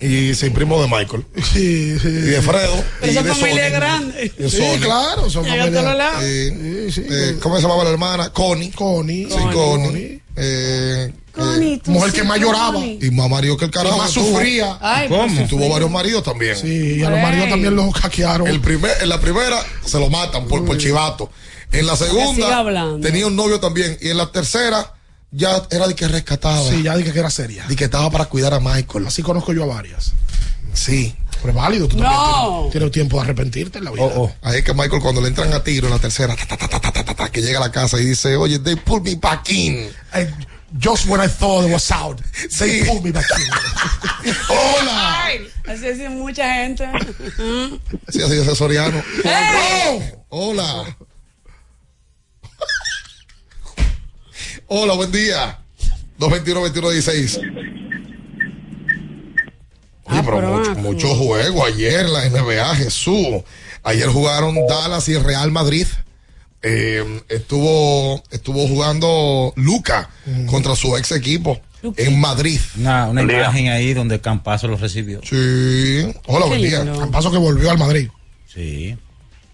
[0.00, 1.24] Y se imprimió de Michael.
[1.52, 2.08] Sí, sí.
[2.08, 2.84] Y de Fredo.
[3.00, 3.74] pero y esa de familia Sony.
[3.76, 4.32] grande.
[4.48, 6.10] Sí, claro, son familia-.
[6.22, 7.06] Eh, Sí, sí.
[7.10, 8.30] eh, ¿Cómo se llamaba la hermana?
[8.32, 8.70] Connie.
[8.72, 9.26] Connie.
[9.30, 10.22] Sí, Connie.
[10.36, 12.74] Eh, Connie, tú mujer sí, que más lloraba.
[12.74, 12.98] Connie.
[13.00, 13.96] y más marido que el Y carajo.
[13.98, 14.78] más sufría.
[14.82, 15.26] Ay, ¿Cómo?
[15.26, 16.56] pues, Y tuvo varios maridos también.
[16.56, 18.46] Sí, y a los maridos también los hackearon.
[18.46, 21.30] El primer, en la primera se lo matan por, por chivato.
[21.72, 22.64] En la segunda
[23.02, 23.96] tenía un novio también.
[24.00, 24.92] Y en la tercera
[25.30, 26.68] ya era de que rescataba.
[26.68, 27.66] Sí, ya dije que era seria.
[27.66, 29.06] De que estaba para cuidar a Michael.
[29.06, 30.12] Así conozco yo a varias.
[30.72, 31.14] Sí.
[31.40, 32.02] Pero es válido, tú no.
[32.04, 34.04] también tienes, tiempo de arrepentirte en la vida.
[34.04, 34.34] Oh, oh.
[34.42, 36.34] Ahí es que Michael, cuando le entran a tiro en la tercera,
[37.30, 39.90] que llega a la casa y dice, oye, they pulled me back in.
[40.78, 42.20] Just when I thought it was out,
[42.58, 42.86] they sí.
[42.86, 44.32] pulled me back in.
[44.48, 45.28] ¡Hola!
[45.66, 46.88] Así es mucha gente.
[48.08, 49.02] sí, así es soriano.
[49.22, 50.12] Hey.
[50.28, 50.96] ¡Hola!
[54.68, 55.58] Hola, buen día.
[56.18, 57.38] 221-21-16.
[60.08, 63.42] Oye, Ah, pero pero mucho, va, mucho juego ayer en la NBA, Jesús.
[63.82, 65.86] Ayer jugaron Dallas y el Real Madrid.
[66.62, 70.08] Eh, estuvo, estuvo jugando Luca
[70.46, 71.60] contra su ex equipo
[71.96, 72.60] en Madrid.
[72.78, 73.38] Una, una Buen día.
[73.44, 75.20] imagen ahí donde Campazo lo recibió.
[75.22, 76.12] Sí.
[76.26, 76.84] Hola, buen día.
[77.12, 78.08] paso que volvió al Madrid.
[78.52, 78.96] Sí.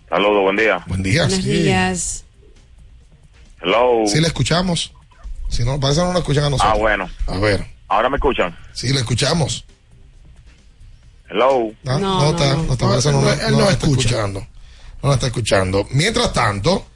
[0.08, 0.84] Saludos, buen día.
[0.86, 1.22] Buen día.
[1.26, 1.50] Buenos Sí.
[1.50, 2.24] días.
[3.62, 4.02] Hello.
[4.06, 4.92] Sí, le escuchamos.
[5.52, 6.72] Si no, parece que no lo escuchan a nosotros.
[6.74, 7.08] Ah, bueno.
[7.26, 7.64] A ver.
[7.88, 8.56] Ahora me escuchan.
[8.72, 9.64] Sí, le escuchamos.
[11.28, 11.70] Hello.
[11.86, 12.62] Ah, No, no, no, está, no.
[12.64, 14.08] no está, No, parece que no, él no no está escucha.
[14.08, 14.46] escuchando.
[15.02, 15.86] No la está escuchando.
[15.90, 16.86] Mientras tanto,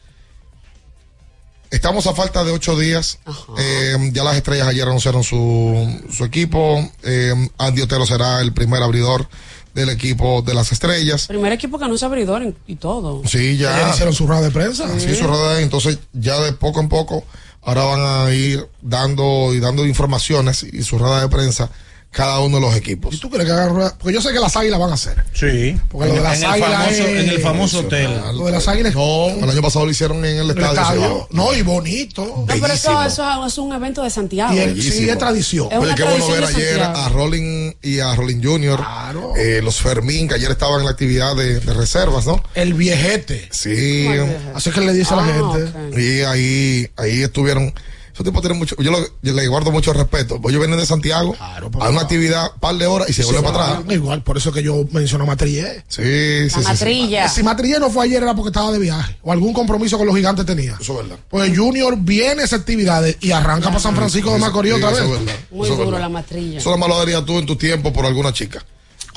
[1.70, 3.18] estamos a falta de ocho días.
[3.58, 6.88] Eh, ya las estrellas ayer anunciaron su, su equipo.
[7.02, 9.28] Eh, Andy Otero será el primer abridor
[9.74, 11.26] del equipo de las estrellas.
[11.26, 13.22] Primer equipo que no es abridor en- y todo.
[13.26, 13.76] Sí, ya.
[13.76, 14.88] Ayer hicieron su rueda de prensa.
[14.98, 17.24] Sí, su rueda, entonces ya de poco en poco
[17.66, 21.68] ahora van a ir dando y dando informaciones y su rueda de prensa
[22.10, 23.20] cada uno de los ¿Y equipos.
[23.20, 23.94] tú crees que hagan rueda?
[23.98, 25.22] Porque yo sé que las águilas van a hacer.
[25.34, 25.78] Sí.
[25.90, 28.20] Porque lo de las en, el águilas famoso, es- en el famoso hotel.
[28.34, 28.94] Lo de las águilas.
[28.94, 31.28] No, el año pasado lo hicieron en el el estadio.
[31.32, 32.24] No, y bonito.
[32.24, 34.54] No, pero eso, eso es un evento de Santiago.
[34.54, 35.68] Y el, sí, es tradición.
[35.70, 39.34] Es Oye, qué bueno ver ayer a Rolling y a Rolling Junior, Claro.
[39.36, 42.42] eh, los Fermín, que ayer estaban en la actividad de, de reservas, ¿no?
[42.54, 43.48] El viejete.
[43.52, 44.06] Sí.
[44.54, 45.52] Así que le dice a la Ah,
[45.92, 46.00] gente.
[46.02, 47.74] y ahí, ahí estuvieron
[48.16, 50.40] Esos tipos tienen mucho, yo, lo- yo le guardo mucho respeto.
[50.40, 53.72] Pues Ellos vienen de Santiago a una actividad, par de horas y se vuelven para
[53.76, 53.92] atrás.
[53.94, 55.84] Igual, por eso que yo menciono a Matrillé.
[55.86, 57.16] Sí, sí, sí, sí.
[57.34, 60.16] Si Matrillé no fue ayer era porque estaba de viaje o algún compromiso con los
[60.16, 60.78] gigantes tenía.
[60.80, 61.22] Eso es verdad.
[61.28, 64.92] Pues Junior viene a esas actividades y arranca para San Francisco de Macorís Sí, otra
[64.96, 65.20] eso vez.
[65.20, 65.40] es verdad.
[65.50, 66.00] Muy Eso duro verdad.
[66.00, 66.58] la matrilla.
[66.58, 68.64] Eso lo malo harías tú en tu tiempo por alguna chica.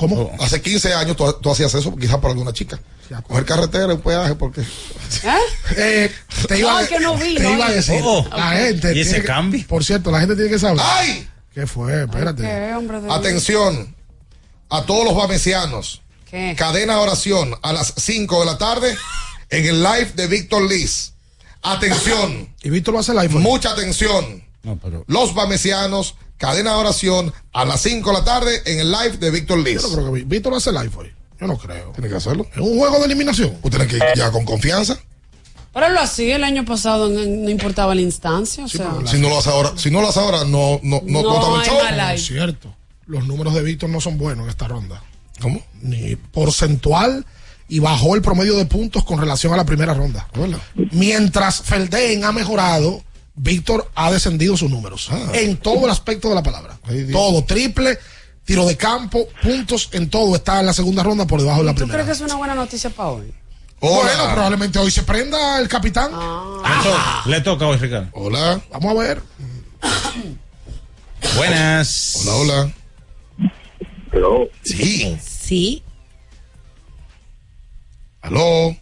[0.00, 0.32] ¿Cómo?
[0.40, 2.80] Hace 15 años tú, tú hacías eso quizás por alguna chica.
[3.28, 4.62] Coger carretera, un peaje, porque...
[5.76, 6.10] Eh,
[6.48, 8.00] te iba, No, a- es que no vi, te no iba a decir.
[8.02, 8.96] Oh, la gente.
[8.96, 9.64] ¿y ese que- cambio?
[9.68, 10.80] Por cierto, la gente tiene que saber.
[10.82, 11.28] ¡Ay!
[11.52, 12.04] ¿Qué fue?
[12.04, 12.42] Espérate.
[12.42, 13.94] ¿Qué, hombre de Atención
[14.70, 16.00] a todos los bamesianos.
[16.30, 16.54] ¿Qué?
[16.56, 18.96] Cadena de oración a las 5 de la tarde
[19.50, 21.12] en el live de Víctor Liz.
[21.62, 22.48] Atención.
[22.62, 23.28] Y Víctor va a hacer live.
[23.40, 24.44] Mucha atención.
[25.08, 29.30] Los bamesianos, cadena de oración a las 5 de la tarde en el live de
[29.30, 29.82] Víctor Liz.
[29.82, 31.12] Yo no creo que Víctor hacer live hoy.
[31.38, 31.92] Yo no creo.
[31.92, 32.46] Tiene que hacerlo.
[32.50, 33.50] Es un juego de eliminación.
[33.62, 34.98] Usted tiene que ir ya con confianza.
[35.72, 38.64] Pero lo hacía el año pasado, no, no importaba la instancia.
[38.64, 41.22] O sea, Si no lo hace ahora, si no lo hace ahora, no, no, no,
[41.22, 41.78] No hay show.
[41.82, 42.14] mal live.
[42.14, 42.74] Es cierto.
[43.06, 45.02] Los números de Víctor no son buenos en esta ronda.
[45.40, 45.60] ¿Cómo?
[45.82, 47.24] Ni porcentual
[47.68, 50.26] y bajó el promedio de puntos con relación a la primera ronda.
[50.90, 53.02] Mientras Felden ha mejorado,
[53.42, 55.08] Víctor ha descendido sus números.
[55.10, 55.30] Ah.
[55.32, 56.78] En todo el aspecto de la palabra.
[57.10, 57.98] todo, triple,
[58.44, 60.36] tiro de campo, puntos en todo.
[60.36, 62.02] Está en la segunda ronda por debajo de la ¿Tú primera.
[62.04, 63.32] crees que es una buena noticia para hoy?
[63.80, 66.10] Bueno, probablemente hoy se prenda el capitán.
[66.12, 67.22] Ah.
[67.24, 68.08] Le toca hoy, Ricardo.
[68.12, 68.60] Hola.
[68.72, 69.22] Vamos a ver.
[71.36, 72.18] Buenas.
[72.22, 72.34] Hola,
[74.12, 74.50] hola.
[74.64, 75.16] Sí.
[75.22, 75.82] Sí.
[78.20, 78.76] Aló.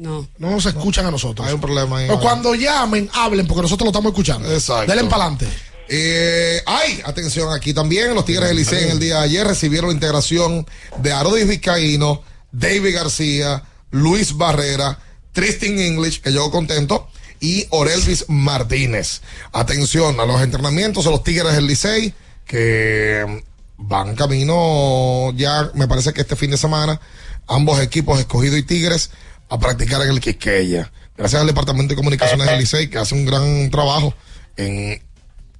[0.00, 0.26] No.
[0.38, 1.46] No nos escuchan a nosotros.
[1.46, 2.06] Hay un problema ahí.
[2.06, 4.50] Pero cuando llamen, hablen, porque nosotros lo estamos escuchando.
[4.50, 4.90] Exacto.
[4.90, 5.46] Denle para adelante.
[5.88, 9.90] Eh, ay, atención, aquí también los Tigres del Licey en el día de ayer recibieron
[9.90, 10.66] la integración
[11.02, 14.98] de Arodis Vizcaíno, David García, Luis Barrera,
[15.32, 17.08] Tristan English, que llegó contento,
[17.38, 19.20] y Orelvis Martínez.
[19.52, 22.14] Atención a los entrenamientos de los Tigres del Licey,
[22.46, 23.42] que
[23.76, 27.00] van camino ya, me parece que este fin de semana,
[27.48, 29.10] ambos equipos, Escogido y Tigres,
[29.50, 30.90] a practicar en el Quisqueya.
[31.16, 34.14] Gracias al Departamento de Comunicaciones del Licey, que hace un gran trabajo
[34.56, 35.02] en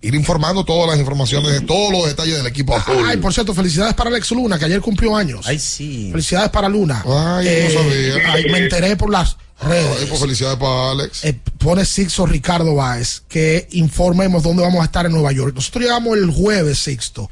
[0.02, 3.04] ir informando todas las informaciones de todos los detalles del equipo azul.
[3.06, 5.46] Ay, por cierto, felicidades para Alex Luna, que ayer cumplió años.
[5.46, 6.08] Ay, sí.
[6.10, 7.02] Felicidades para Luna.
[7.04, 8.32] Eh, Ay, no sabía.
[8.32, 9.98] ay, me enteré por las redes.
[10.00, 11.24] Ay, pues felicidades para Alex.
[11.24, 15.54] Eh, pone Sixto Ricardo Báez que informemos dónde vamos a estar en Nueva York.
[15.54, 17.28] Nosotros llegamos el jueves, Sixto.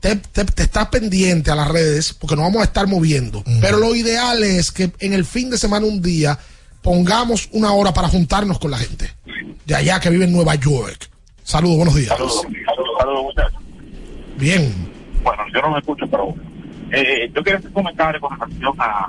[0.00, 3.42] Te, te- te estás pendiente a las redes porque nos vamos a estar moviendo.
[3.60, 6.38] Pero lo ideal es que en el fin de semana un día
[6.82, 9.10] pongamos una hora para juntarnos con la gente
[9.66, 11.08] de allá que vive en Nueva York.
[11.42, 12.08] Saludos, buenos días.
[12.08, 12.42] Saludos,
[12.98, 13.60] saludos, muchachos.
[14.36, 14.72] Bien.
[15.22, 16.34] Bueno, yo no me escucho, pero
[16.92, 19.06] eh, yo quería hacer un comentario con relación a,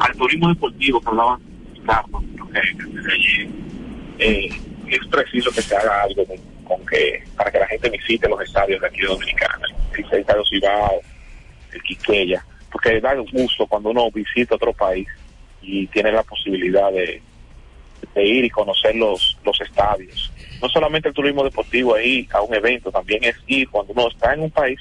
[0.00, 1.38] al turismo deportivo que hablaba
[1.84, 3.50] Carlos, creo que, que desde allí
[4.18, 4.48] eh,
[4.88, 8.40] es preciso que se haga algo con, con que para que la gente visite los
[8.40, 11.00] estadios de aquí de Dominicana, el estadio Cibao,
[11.72, 15.06] el Quiqueya, porque da gusto cuando uno visita otro país
[15.60, 17.22] y tiene la posibilidad de,
[18.14, 20.32] de ir y conocer los, los estadios.
[20.60, 24.34] No solamente el turismo deportivo ahí a un evento, también es ir cuando uno está
[24.34, 24.80] en un país,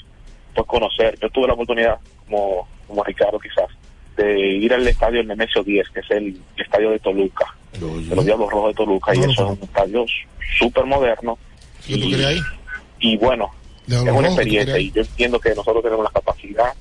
[0.53, 1.17] pues conocer.
[1.19, 3.69] Yo tuve la oportunidad, como, como Ricardo quizás,
[4.15, 8.51] de ir al estadio Nemesio 10, que es el estadio de Toluca, de los Diablos
[8.51, 10.05] Rojos de Toluca, y eso es un estadio
[10.57, 11.37] súper moderno.
[11.97, 12.43] ¿Y tú querías ir?
[12.99, 13.49] Y bueno,
[13.87, 16.73] es una Rojos, ¿tú experiencia y yo entiendo que nosotros tenemos la capacidad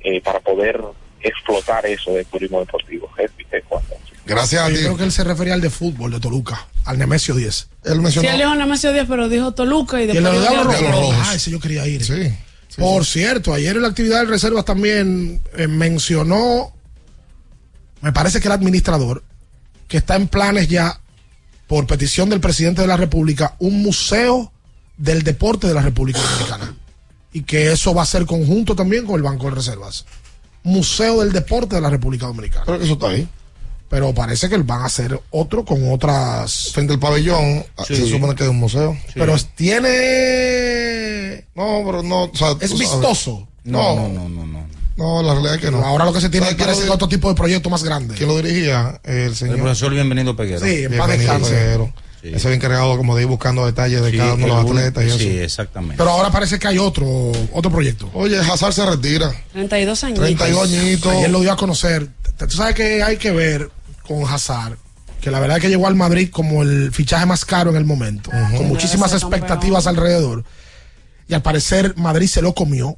[0.00, 0.80] eh, para poder
[1.20, 3.08] explotar eso del turismo deportivo.
[3.68, 3.94] Cuando-
[4.26, 4.82] Gracias a Yo ti.
[4.82, 7.68] creo que él se refería al de fútbol de Toluca, al Nemesio 10.
[7.84, 8.30] Él Sí, mencionó.
[8.30, 10.80] él dijo Nemesio 10, pero dijo Toluca y Y el después de los Rojos.
[10.90, 11.16] Rojos.
[11.28, 12.04] Ah, ese yo quería ir.
[12.04, 12.34] Sí.
[12.78, 16.72] Por cierto, ayer en la actividad de reservas también eh, mencionó,
[18.00, 19.22] me parece que el administrador,
[19.88, 21.00] que está en planes ya,
[21.66, 24.52] por petición del presidente de la República, un museo
[24.96, 26.76] del deporte de la República Dominicana.
[27.32, 30.04] Y que eso va a ser conjunto también con el Banco de Reservas.
[30.64, 32.66] Museo del deporte de la República Dominicana.
[32.78, 33.26] Que eso está ahí.
[33.88, 36.70] Pero parece que van a hacer otro con otras.
[36.72, 37.96] Frente al pabellón, ah, Sí.
[37.96, 38.96] se supone que es un museo.
[39.14, 41.46] Pero tiene.
[41.54, 42.24] No, pero no.
[42.24, 43.46] o sea, Es vistoso.
[43.64, 44.61] No, No, no, no, no.
[44.96, 45.84] No, la realidad es que no.
[45.84, 48.14] Ahora lo que se tiene ¿Sabes quién parece lo- otro tipo de proyecto más grande.
[48.14, 49.00] ¿Quién lo dirigía?
[49.04, 49.56] El señor.
[49.56, 50.60] El profesor Bienvenido Peguero.
[50.60, 51.38] Sí, Bienvenido.
[51.40, 51.92] Peguero.
[52.22, 54.78] Ese había encargado como de ir buscando detalles de Sí, cada uno de los el-
[54.78, 55.42] atletas y sí, eso.
[55.44, 55.96] exactamente.
[55.98, 58.08] Pero ahora parece que hay otro, otro proyecto.
[58.14, 59.32] Oye, Hazard se retira.
[59.52, 60.18] 32 años.
[60.20, 61.12] 32 añitos.
[61.12, 62.08] Ayer lo dio a conocer.
[62.38, 63.70] Tú sabes que hay que ver
[64.06, 64.76] con Hazard,
[65.20, 67.84] que la verdad es que llegó al Madrid como el fichaje más caro en el
[67.84, 70.44] momento, con muchísimas expectativas alrededor.
[71.28, 72.96] Y al parecer Madrid se lo comió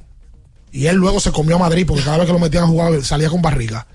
[0.71, 3.03] Y él luego se comió a Madrid porque cada vez que lo metían a jugar
[3.05, 3.87] salía con barriga.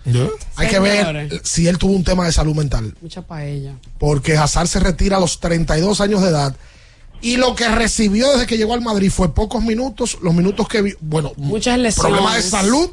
[0.57, 2.95] Hay que ver si él tuvo un tema de salud mental.
[3.03, 3.75] Mucha paella.
[3.99, 6.57] Porque Hazard se retira a los 32 años de edad.
[7.23, 10.81] Y lo que recibió desde que llegó al Madrid fue pocos minutos, los minutos que
[10.81, 11.97] vi, bueno, Muchas lesiones.
[11.97, 12.91] problemas de salud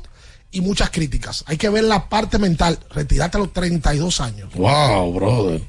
[0.52, 1.46] y muchas críticas.
[1.48, 2.78] Hay que ver la parte mental.
[2.92, 4.54] Retirarte a los 32 años.
[4.54, 5.64] Wow, brother.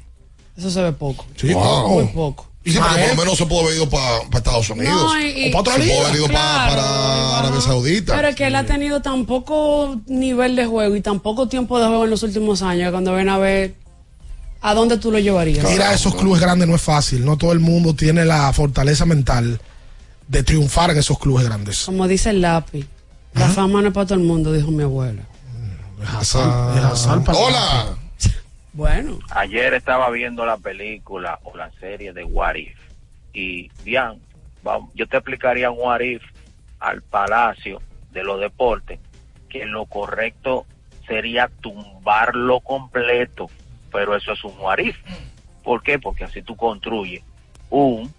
[0.57, 1.25] Eso se ve poco.
[1.37, 2.01] Sí, Wow.
[2.01, 2.48] Muy poco.
[2.69, 5.01] Y sí, porque por lo menos se pudo haber ido para Estados Unidos.
[5.03, 5.93] No, y- y- o para otra Se liga.
[5.95, 8.15] pudo haber ido pa- Claro, para Arabia Saudita.
[8.15, 11.79] Pero es que él ha tenido tan poco nivel de juego y tan poco tiempo
[11.79, 13.75] de juego en los últimos años que cuando ven a ver
[14.61, 15.69] a dónde tú lo llevarías.
[15.71, 17.23] Ir a esos clubes grandes no es fácil.
[17.25, 19.59] No todo el mundo tiene la fortaleza mental
[20.27, 21.85] de triunfar en esos clubes grandes.
[21.85, 22.85] Como dice el lápiz,
[23.33, 25.23] la fama no es para todo el mundo, dijo mi abuela.
[27.33, 27.97] Hola.
[28.73, 29.19] Bueno.
[29.31, 32.77] Ayer estaba viendo la película o la serie de What If.
[33.33, 34.19] Y, Dian,
[34.93, 36.23] yo te explicaría un What If
[36.79, 37.81] al Palacio
[38.11, 38.99] de los Deportes,
[39.49, 40.65] que lo correcto
[41.07, 43.49] sería tumbarlo completo.
[43.91, 44.97] Pero eso es un What If.
[45.63, 45.99] ¿Por qué?
[45.99, 47.23] Porque así tú construyes
[47.69, 48.13] un,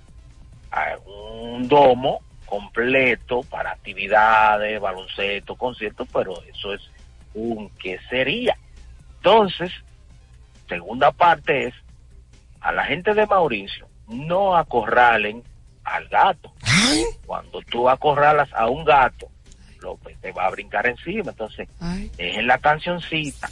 [1.06, 6.90] un domo completo para actividades, baloncesto, conciertos, pero eso es
[7.32, 8.56] un ¿qué sería?
[9.16, 9.72] Entonces,
[10.70, 11.74] segunda parte es
[12.62, 15.42] a la gente de Mauricio no acorralen
[15.84, 16.52] al gato.
[17.26, 19.28] Cuando tú acorralas a un gato,
[19.80, 21.30] lo, pues, te va a brincar encima.
[21.30, 21.68] Entonces,
[22.16, 23.48] dejen la cancioncita,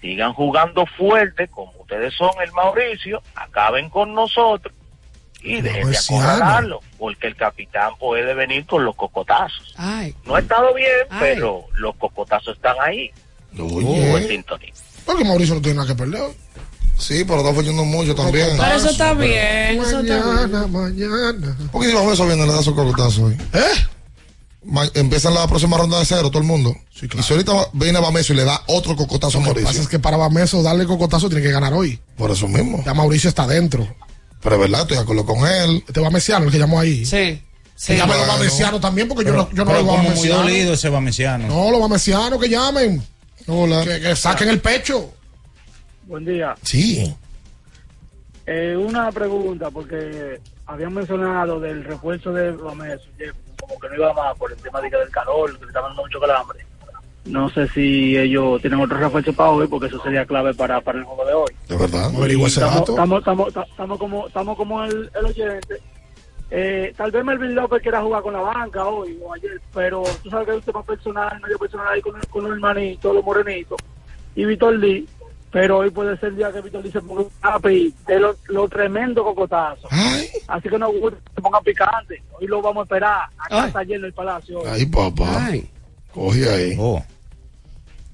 [0.00, 4.74] sigan jugando fuerte como ustedes son el Mauricio, acaben con nosotros
[5.40, 9.74] y dejen de acorralarlo, porque el capitán puede venir con los cocotazos.
[9.76, 10.14] Ay.
[10.24, 13.12] No ha estado bien, pero los cocotazos están ahí.
[13.58, 14.10] Oye.
[14.10, 14.72] Buen sintonía.
[15.08, 16.22] Porque Mauricio no tiene nada que perder.
[16.98, 18.48] Sí, pero está fallando mucho también.
[18.58, 20.50] Pero eso está bien, eso está bien.
[20.50, 21.56] Mañana, mañana.
[21.72, 23.36] ¿Por qué si eso viene le da su cocotazo hoy?
[23.54, 24.90] ¿Eh?
[24.94, 26.76] Empiezan la próxima ronda de cero, todo el mundo.
[27.00, 29.66] Y si ahorita viene Bameso y le da otro cocotazo a Lo que Mauricio.
[29.68, 31.98] pasa es que para Bameso darle cocotazo tiene que ganar hoy.
[32.18, 32.82] Por eso mismo.
[32.84, 33.88] Ya Mauricio está dentro.
[34.42, 35.82] Pero es verdad, estoy de acuerdo con él.
[35.86, 37.06] Este Bamesiano, el que llamó ahí.
[37.06, 37.42] Sí.
[37.86, 38.32] Que llamen los Bueno.
[38.34, 41.46] Bamesianos también, porque yo no, yo no pero oigo a muy dolido ese Bamesiano.
[41.46, 43.02] No, los Bamesianos que llamen.
[43.84, 45.10] Que, que saquen el pecho.
[46.02, 46.54] Buen día.
[46.62, 47.14] Sí.
[48.44, 53.00] Eh, una pregunta, porque habían mencionado del refuerzo de Gómez,
[53.58, 55.90] como que no iba más por el tema de que del calor, que le estaban
[55.90, 56.58] dando mucho calambre.
[57.24, 60.98] No sé si ellos tienen otro refuerzo para hoy, porque eso sería clave para, para
[60.98, 61.54] el juego de hoy.
[61.68, 62.14] De verdad.
[62.14, 62.92] Averigua ese dato.
[62.92, 63.22] estamos
[63.98, 65.80] como, estamos como el, el oyente.
[66.50, 70.30] Eh, tal vez Melvin López quiera jugar con la banca hoy o ayer, pero tú
[70.30, 73.24] sabes que hay un tema personal, medio personal ahí con, el- con los hermanitos, los
[73.24, 73.78] morenitos,
[74.34, 75.06] y Víctor Lee.
[75.50, 78.36] Pero hoy puede ser el día que Víctor Lee se ponga un tape de lo,
[78.48, 79.88] lo tremendo cocotazo.
[80.46, 80.90] Así que no
[81.34, 82.22] se ponga picante.
[82.38, 83.20] Hoy lo vamos a esperar.
[83.38, 84.60] Acá está lleno el palacio.
[84.60, 84.68] hoy.
[84.70, 85.50] Ay, papá.
[86.12, 86.76] Coge ahí.
[86.78, 87.02] Oh.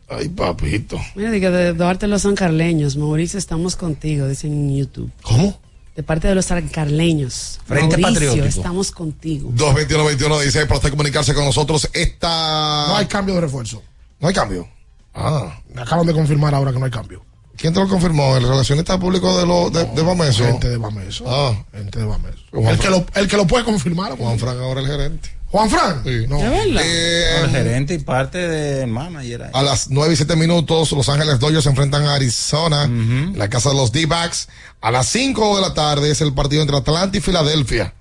[0.09, 0.97] Ay, papito.
[1.17, 2.97] Mira, digo, de Duarte los sancarleños.
[2.97, 5.11] Mauricio, estamos contigo, dicen en YouTube.
[5.23, 5.59] ¿Cómo?
[5.95, 7.61] De parte de los sancarleños.
[7.67, 8.47] Frente Mauricio, Patriótico.
[8.61, 9.51] estamos contigo.
[9.55, 11.89] 221 dice para usted comunicarse con nosotros.
[11.93, 12.87] Esta.
[12.89, 13.83] No hay cambio de refuerzo.
[14.19, 14.69] No hay cambio.
[15.15, 15.61] Ah.
[15.73, 17.25] Me acaban de confirmar ahora que no hay cambio.
[17.57, 18.37] ¿Quién te lo confirmó?
[18.37, 20.45] ¿El relacionista público de, lo, de, de Bameso?
[20.45, 21.25] Gente de Bameso.
[21.29, 21.55] Ah.
[21.73, 22.39] Gente de Bameso.
[22.53, 24.17] El que, lo, el que lo puede confirmar.
[24.19, 25.31] Juan Fran ahora el gerente.
[25.55, 26.03] Juan Fran.
[26.29, 26.41] No.
[26.81, 29.45] Eh, El gerente y parte de manager.
[29.45, 29.51] ahí.
[29.55, 33.49] A las 9 y 7 minutos, Los Ángeles Dodgers se enfrentan a Arizona, en la
[33.49, 34.49] casa de los D-Backs.
[34.81, 37.95] A las 5 de la tarde es el partido entre Atlanta y Filadelfia.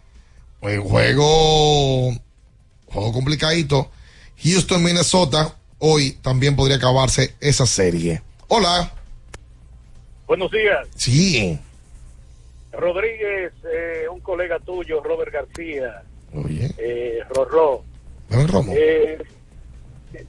[0.62, 2.12] Un juego,
[2.88, 3.92] juego complicadito.
[4.44, 5.54] Houston, Minnesota.
[5.78, 8.24] Hoy también podría acabarse esa serie.
[8.48, 8.92] Hola.
[10.26, 10.88] Buenos días.
[10.96, 11.60] Sí.
[12.72, 16.02] Rodríguez, eh, un colega tuyo, Robert García,
[16.34, 16.72] Oye.
[16.78, 17.84] eh, Rorró.
[18.76, 19.18] Eh,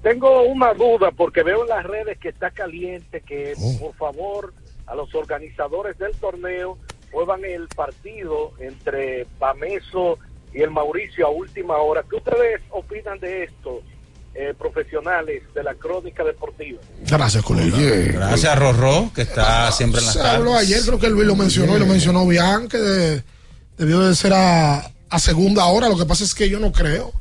[0.02, 3.78] tengo una duda porque veo en las redes que está caliente que Oh.
[3.78, 4.55] por favor
[4.86, 6.78] a los organizadores del torneo
[7.12, 10.18] muevan el partido entre Bameso
[10.52, 12.05] y el Mauricio a última hora.
[12.09, 13.81] ¿Qué ustedes opinan de esto,
[14.35, 16.81] eh, profesionales de la crónica deportiva?
[17.09, 17.76] Gracias, colega.
[17.78, 21.36] Gracias a Rorró, que está siempre en las Se habló ayer, creo que Luis lo
[21.36, 23.22] mencionó y lo mencionó bien, que de-
[23.78, 25.89] debió de ser a, a segunda hora.
[25.89, 27.12] Lo que pasa es que yo no creo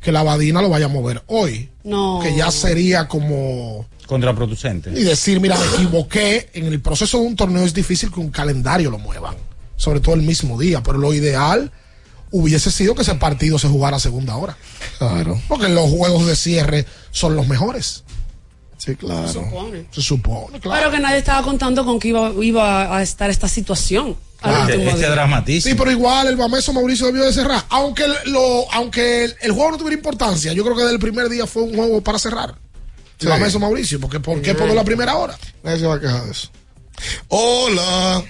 [0.00, 1.68] que la Badina lo vaya a mover hoy.
[1.84, 2.20] No.
[2.22, 4.90] Que ya sería como Contraproducente.
[4.90, 6.50] y decir, mira, me equivoqué.
[6.54, 9.36] En el proceso de un torneo es difícil que un calendario lo muevan,
[9.76, 11.70] sobre todo el mismo día, pero lo ideal
[12.32, 14.56] hubiese sido que ese partido se jugara a segunda hora.
[14.98, 15.40] Claro.
[15.48, 18.04] Porque los juegos de cierre son los mejores.
[18.80, 19.26] Sí, claro.
[19.28, 19.84] Se supone.
[19.90, 20.80] Se supone, claro.
[20.80, 24.16] Pero que nadie estaba contando con que iba, iba a estar esta situación.
[24.40, 24.62] Claro.
[24.64, 25.60] último día.
[25.60, 27.62] Sí, pero igual el Bameso Mauricio debió de cerrar.
[27.68, 31.00] Aunque, el- lo, aunque el, el juego no tuviera importancia, yo creo que desde el
[31.00, 32.54] primer día fue un juego para cerrar.
[33.18, 33.26] Sí.
[33.26, 35.36] El Bameso Mauricio, porque ¿por qué por la primera hora?
[35.62, 36.48] Nadie se va a quejar de eso.
[37.28, 38.24] Hola.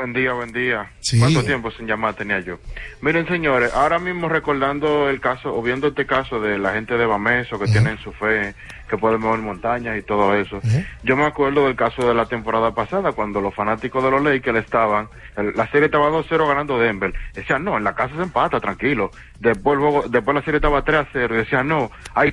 [0.00, 0.90] Buen día, buen día.
[1.00, 1.18] Sí.
[1.18, 2.58] ¿Cuánto tiempo sin llamar tenía yo?
[3.02, 7.04] Miren, señores, ahora mismo recordando el caso, o viendo este caso de la gente de
[7.04, 8.54] Bameso que tienen su fe,
[8.88, 10.58] que pueden mover montañas y todo eso,
[11.02, 14.60] yo me acuerdo del caso de la temporada pasada, cuando los fanáticos de los Lakers
[14.60, 17.12] estaban, el- la serie estaba 2-0 ganando Denver.
[17.34, 19.10] Decían, no, en la casa se empata, tranquilo.
[19.38, 22.32] Después, luego, después la serie estaba 3-0 y decían, no, hay...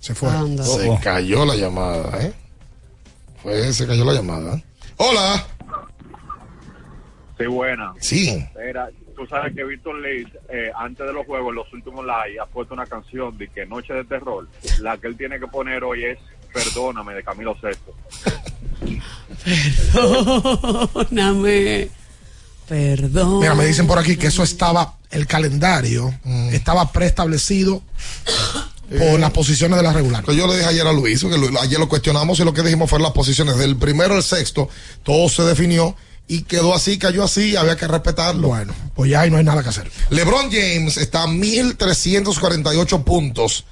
[0.00, 0.30] Se fue.
[0.64, 2.32] Se cayó la llamada, ¿eh?
[3.42, 4.58] Fue, se cayó la llamada.
[4.96, 5.46] Hola.
[7.40, 7.94] Sí, buena.
[8.00, 8.46] Sí.
[8.66, 12.38] Mira, tú sabes que Víctor Lee, eh, antes de los juegos, en los últimos live,
[12.38, 14.46] ha puesto una canción de que Noche de Terror.
[14.80, 16.18] La que él tiene que poner hoy es
[16.52, 17.94] Perdóname, de Camilo Sesto.
[21.02, 21.88] Perdóname.
[22.68, 23.40] Perdón.
[23.40, 26.14] Mira, me dicen por aquí que eso estaba, el calendario
[26.52, 27.82] estaba preestablecido
[28.90, 30.22] por las posiciones de la regular.
[30.24, 32.90] Pues yo le dije ayer a Luis, que ayer lo cuestionamos y lo que dijimos
[32.90, 34.68] fue las posiciones del primero al sexto,
[35.02, 35.96] todo se definió
[36.32, 38.48] y quedó así, cayó así, había que respetarlo.
[38.48, 39.90] Bueno, pues ya ahí no hay nada que hacer.
[40.10, 43.64] LeBron James está a 1348 puntos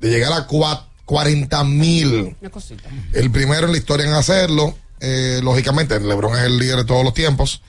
[0.00, 2.36] de llegar a cua- 40 mil.
[2.40, 2.88] Una cosita.
[3.12, 4.76] El primero en la historia en hacerlo.
[5.00, 7.62] Eh, lógicamente, LeBron es el líder de todos los tiempos.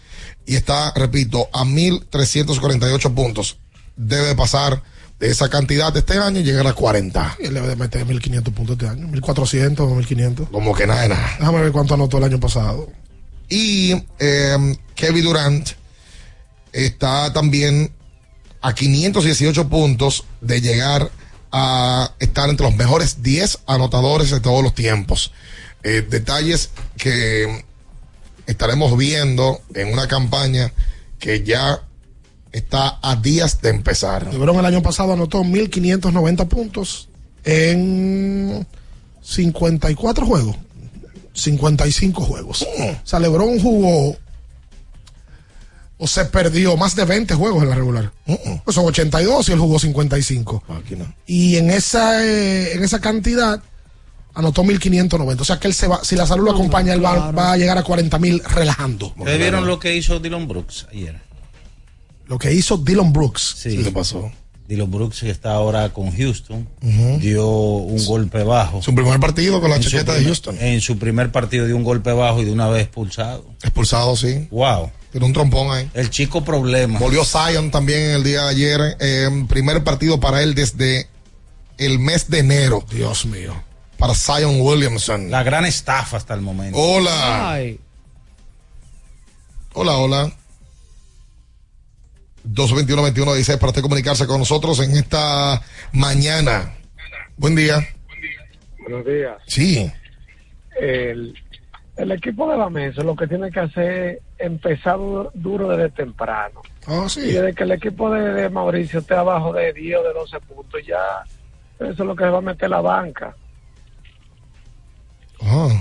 [0.45, 3.57] Y está, repito, a 1348 puntos.
[3.95, 4.83] Debe pasar
[5.19, 7.37] de esa cantidad de este año y llegar a 40.
[7.39, 10.49] Y él debe de meter 1500 puntos este año, 1400 o 1500.
[10.49, 11.35] Como que nada de nada.
[11.39, 12.89] Déjame ver cuánto anotó el año pasado.
[13.53, 15.69] Y eh, Kevin Durant
[16.71, 17.93] está también
[18.63, 21.11] a 518 puntos de llegar
[21.51, 25.33] a estar entre los mejores 10 anotadores de todos los tiempos.
[25.83, 27.63] Eh, detalles que
[28.47, 30.73] estaremos viendo en una campaña
[31.19, 31.83] que ya
[32.51, 34.29] está a días de empezar.
[34.33, 37.07] El año pasado anotó 1590 puntos
[37.43, 38.65] en
[39.21, 40.55] 54 juegos.
[41.33, 42.61] 55 juegos.
[42.63, 44.17] O sea, LeBron jugó
[45.97, 48.11] o se perdió más de 20 juegos en la regular.
[48.65, 50.63] Pues son 82 y él jugó 55.
[51.27, 53.61] Y en esa, eh, en esa cantidad
[54.33, 55.41] anotó 1590.
[55.41, 57.57] O sea que él se va, si la salud lo acompaña, él va, va a
[57.57, 59.13] llegar a 40 mil relajando.
[59.17, 61.21] ¿Ustedes vieron lo que hizo Dylan Brooks ayer?
[62.25, 63.55] Lo que hizo Dylan Brooks.
[63.57, 63.83] Sí.
[63.83, 64.31] ¿Qué pasó?
[64.73, 66.67] Dylan Brooks que está ahora con Houston
[67.19, 68.81] dio un golpe bajo.
[68.81, 70.57] Su primer partido con la chaqueta de Houston.
[70.59, 73.45] En su primer partido dio un golpe bajo y de una vez expulsado.
[73.61, 74.47] Expulsado, sí.
[74.51, 74.91] Wow.
[75.11, 75.89] Tiene un trompón ahí.
[75.93, 76.97] El chico problema.
[76.97, 78.97] Volvió Zion también el día de ayer.
[78.99, 81.07] eh, primer partido para él desde
[81.77, 82.83] el mes de enero.
[82.89, 83.53] Dios mío.
[83.97, 85.29] Para Zion Williamson.
[85.29, 86.77] La gran estafa hasta el momento.
[86.77, 87.51] Hola.
[87.51, 87.79] Ay.
[89.73, 90.33] Hola, hola.
[92.43, 95.61] 221 dice para usted comunicarse con nosotros en esta
[95.93, 96.73] mañana.
[97.37, 97.87] Buen día.
[98.79, 99.37] Buenos días.
[99.47, 99.91] Sí.
[100.79, 101.33] El,
[101.95, 105.89] el equipo de la mesa lo que tiene que hacer es empezar du- duro desde
[105.91, 106.61] temprano.
[106.87, 107.21] Ah, Y sí.
[107.21, 110.81] desde que el equipo de, de Mauricio esté abajo de 10 o de 12 puntos,
[110.85, 110.99] ya
[111.79, 113.35] eso es lo que va a meter la banca.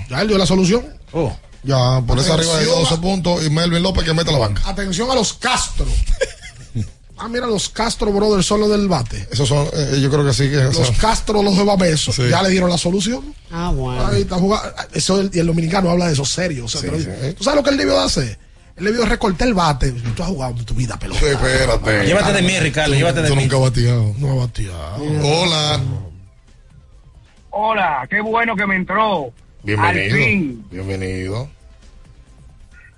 [0.09, 0.85] Ya él dio la solución.
[1.13, 1.35] Oh.
[1.63, 4.61] Ya, por esa arriba de Atención 12 puntos y Melvin López que mete la banca.
[4.69, 5.85] Atención a los Castro.
[7.17, 9.27] ah, mira, los Castro Brothers son los del bate.
[9.31, 12.23] Esos son, eh, yo creo que sí que Los Castro, los de Babeso, Sí.
[12.29, 13.33] ya le dieron la solución.
[13.51, 14.05] Ah, bueno.
[14.07, 14.69] Ahí está jugando.
[14.93, 16.65] Eso, y el dominicano habla de eso serio.
[16.65, 17.33] o sea, Sí, pero- sí.
[17.35, 18.39] ¿Tú sabes lo que él debió de hacer?
[18.75, 19.91] Él debió recortar el bate.
[19.91, 21.19] Tú has jugado en tu vida pelota.
[21.19, 22.05] Sí, espérate.
[22.07, 23.43] Llévate de mí, Ricardo, llévate de Tú mí.
[23.43, 24.15] nunca has bateado.
[24.17, 25.03] No ha bateado.
[25.23, 25.79] Hola.
[27.51, 29.25] Hola, qué bueno que me entró.
[29.25, 29.31] Al
[29.63, 30.15] Bienvenido.
[30.17, 30.65] fin.
[30.71, 31.49] Bienvenido.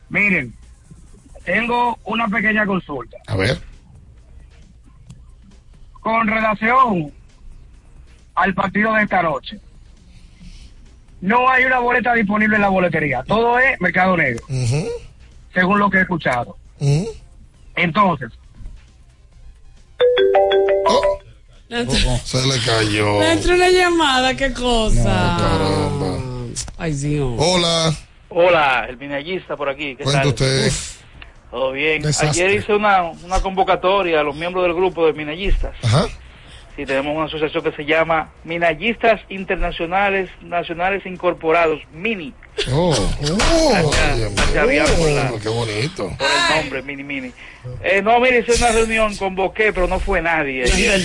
[0.10, 0.54] Miren,
[1.44, 3.18] tengo una pequeña consulta.
[3.28, 3.60] A ver.
[6.06, 7.12] Con relación
[8.36, 9.60] al partido de esta noche.
[11.20, 13.24] No hay una boleta disponible en la boletería.
[13.24, 14.46] Todo es mercado negro,
[15.52, 16.58] según lo que he escuchado.
[17.76, 18.30] Entonces,
[22.24, 23.24] Se le cayó.
[23.24, 25.38] entró una llamada, qué cosa.
[25.40, 26.18] Caramba.
[26.78, 27.34] Ay, Dios.
[27.36, 27.96] Hola.
[28.30, 29.96] Hola, el minallista por aquí.
[29.96, 30.28] ¿Qué Cuenta tal?
[30.30, 30.72] usted.
[31.56, 32.02] Todo bien.
[32.02, 32.44] Desastre.
[32.44, 35.72] Ayer hice una, una convocatoria a los miembros del grupo de minallistas.
[35.84, 36.06] Ajá.
[36.76, 42.34] Sí, tenemos una asociación que se llama Minallistas Internacionales Nacionales Incorporados, MINI.
[42.74, 42.94] Oh.
[43.22, 46.14] Dios por, la- Oh, qué bonito.
[46.18, 47.32] por el nombre, Mini Mini.
[47.82, 50.64] Eh, no, mire, hice una reunión, convoqué, pero no fue nadie.
[50.66, 51.02] ayer.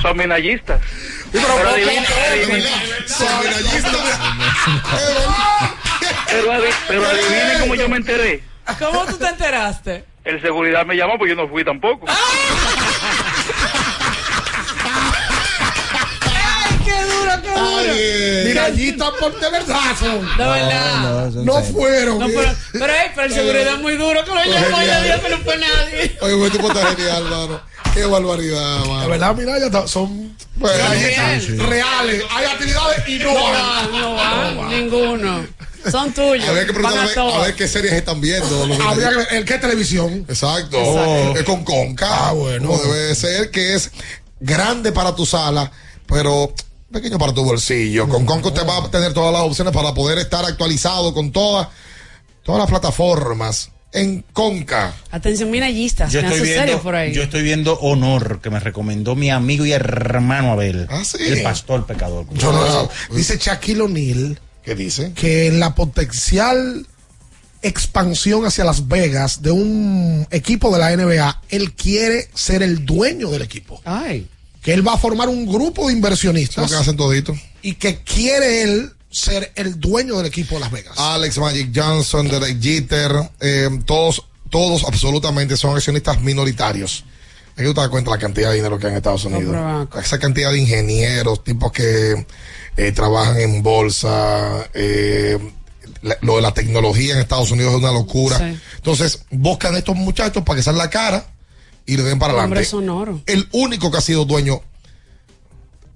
[0.00, 0.80] Son minallistas.
[1.30, 2.68] Pero adivine, adivine.
[6.30, 8.42] Pero, adi- pero adivine cómo yo me enteré.
[8.78, 10.04] ¿Cómo tú te enteraste?
[10.24, 12.06] El seguridad me llamó porque yo no fui tampoco.
[16.22, 18.44] ¡Ay, qué duro, qué duro!
[18.48, 19.80] Mira, allí están por de verdad.
[20.00, 21.30] De verdad.
[21.44, 22.18] No fueron.
[22.18, 25.22] No, pero, pero, ey, pero el seguridad es muy duro que lo llamó y dijo
[25.22, 26.18] que no fue nadie.
[26.20, 27.60] Oye, ese tipo está genial, mano.
[27.94, 29.00] Qué barbaridad, mano.
[29.00, 30.36] De verdad, mira, ya está- son
[31.40, 31.56] sí.
[31.56, 32.22] reales.
[32.30, 33.52] Hay actividades y no, No van.
[33.52, 35.46] van, no van, ninguno.
[35.90, 36.48] Son tuyos.
[36.48, 37.34] A ver, que Van preguntar, a a ver, todas.
[37.34, 38.66] a ver qué series están viendo.
[38.66, 40.26] los Habría que ver, ¿el qué televisión?
[40.28, 40.76] Exacto.
[40.76, 41.36] Exacto.
[41.38, 42.28] Es con Conca.
[42.28, 42.76] Ah, bueno.
[42.78, 43.90] Debe ser, que es
[44.40, 45.70] grande para tu sala,
[46.06, 46.52] pero
[46.92, 48.08] pequeño para tu bolsillo.
[48.08, 51.68] Con Conca usted va a tener todas las opciones para poder estar actualizado con todas,
[52.42, 54.94] todas las plataformas en Conca.
[55.10, 56.12] Atención, minallistas.
[56.12, 57.12] Yo estoy, viendo, por ahí.
[57.12, 60.86] yo estoy viendo Honor, que me recomendó mi amigo y hermano Abel.
[60.90, 61.18] Ah, sí.
[61.24, 62.26] El pastor pecador.
[62.34, 64.38] Yo no- dice Shaquille O'Neal
[64.70, 65.12] ¿Qué dice?
[65.14, 66.86] que en la potencial
[67.60, 73.30] expansión hacia Las Vegas de un equipo de la NBA, él quiere ser el dueño
[73.30, 73.80] del equipo.
[73.84, 74.28] Ay.
[74.62, 77.36] Que él va a formar un grupo de Lo inversionistas que hacen todito.
[77.62, 80.96] y que quiere él ser el dueño del equipo de Las Vegas.
[80.96, 83.10] Alex Magic Johnson, Derek Jeter,
[83.40, 87.04] eh, todos, todos absolutamente son accionistas minoritarios.
[87.56, 89.88] Hay que te das cuenta la cantidad de dinero que hay en Estados Unidos.
[90.00, 92.24] Esa cantidad de ingenieros, tipos que
[92.86, 95.38] eh, trabajan en bolsa, eh,
[96.02, 98.38] la- lo de la tecnología en Estados Unidos es una locura.
[98.38, 98.58] Sí.
[98.76, 101.26] Entonces, buscan a estos muchachos para que sean la cara
[101.86, 102.64] y le den para Hombre adelante.
[102.70, 103.20] sonoro.
[103.26, 104.60] El único que ha sido dueño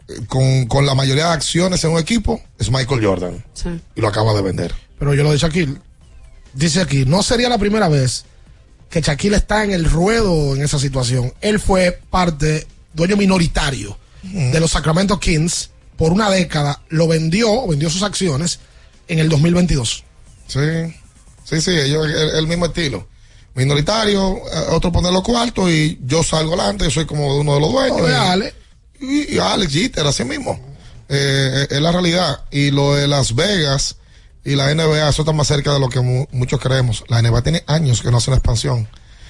[0.08, 3.44] eh, con, con la mayoría de acciones en un equipo es Michael Jordan.
[3.54, 3.68] Sí.
[3.94, 4.74] Y lo acaba de vender.
[4.98, 5.78] Pero yo lo de Shaquille,
[6.52, 8.24] dice aquí, no sería la primera vez
[8.90, 11.32] que Shaquille está en el ruedo en esa situación.
[11.40, 17.88] Él fue parte, dueño minoritario de los Sacramento Kings por una década, lo vendió, vendió
[17.90, 18.60] sus acciones
[19.08, 20.04] en el 2022.
[20.46, 20.60] Sí,
[21.44, 23.06] sí, sí, ellos, el, el mismo estilo.
[23.54, 24.40] Minoritario, eh,
[24.70, 28.10] otro pone los cuartos y yo salgo adelante, yo soy como uno de los dueños.
[28.10, 28.54] Y- Ale.
[29.00, 30.58] Y, y Alex Jeter, así mismo.
[31.08, 32.44] Eh, es la realidad.
[32.50, 33.96] Y lo de Las Vegas
[34.44, 37.04] y la NBA, eso está más cerca de lo que mu- muchos creemos.
[37.08, 38.88] La NBA tiene años que no hace una expansión.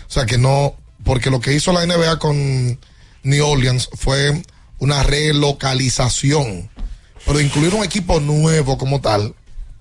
[0.09, 0.75] O sea que no,
[1.05, 2.79] porque lo que hizo la NBA con
[3.25, 4.43] New Orleans fue
[4.85, 6.71] una relocalización.
[7.27, 9.35] Pero incluir un equipo nuevo como tal,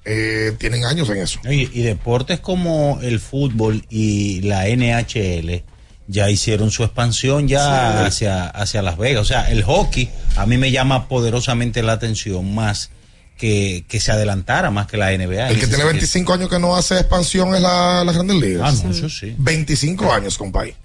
[0.06, 1.40] eh, tienen años en eso.
[1.50, 5.64] Y, y deportes como el fútbol y la NHL
[6.08, 8.08] ya hicieron su expansión ya Sí.
[8.08, 9.22] hacia, hacia Las Vegas.
[9.22, 12.90] O sea, el hockey a mí me llama poderosamente la atención más
[13.38, 15.50] que, que se adelantara más que la NBA.
[15.50, 18.80] El que tiene 25 años que no hace expansión es la, la Grandes Ligas.
[18.82, 19.34] Ah, no, eso sí.
[19.38, 20.76] 25 años, compadre.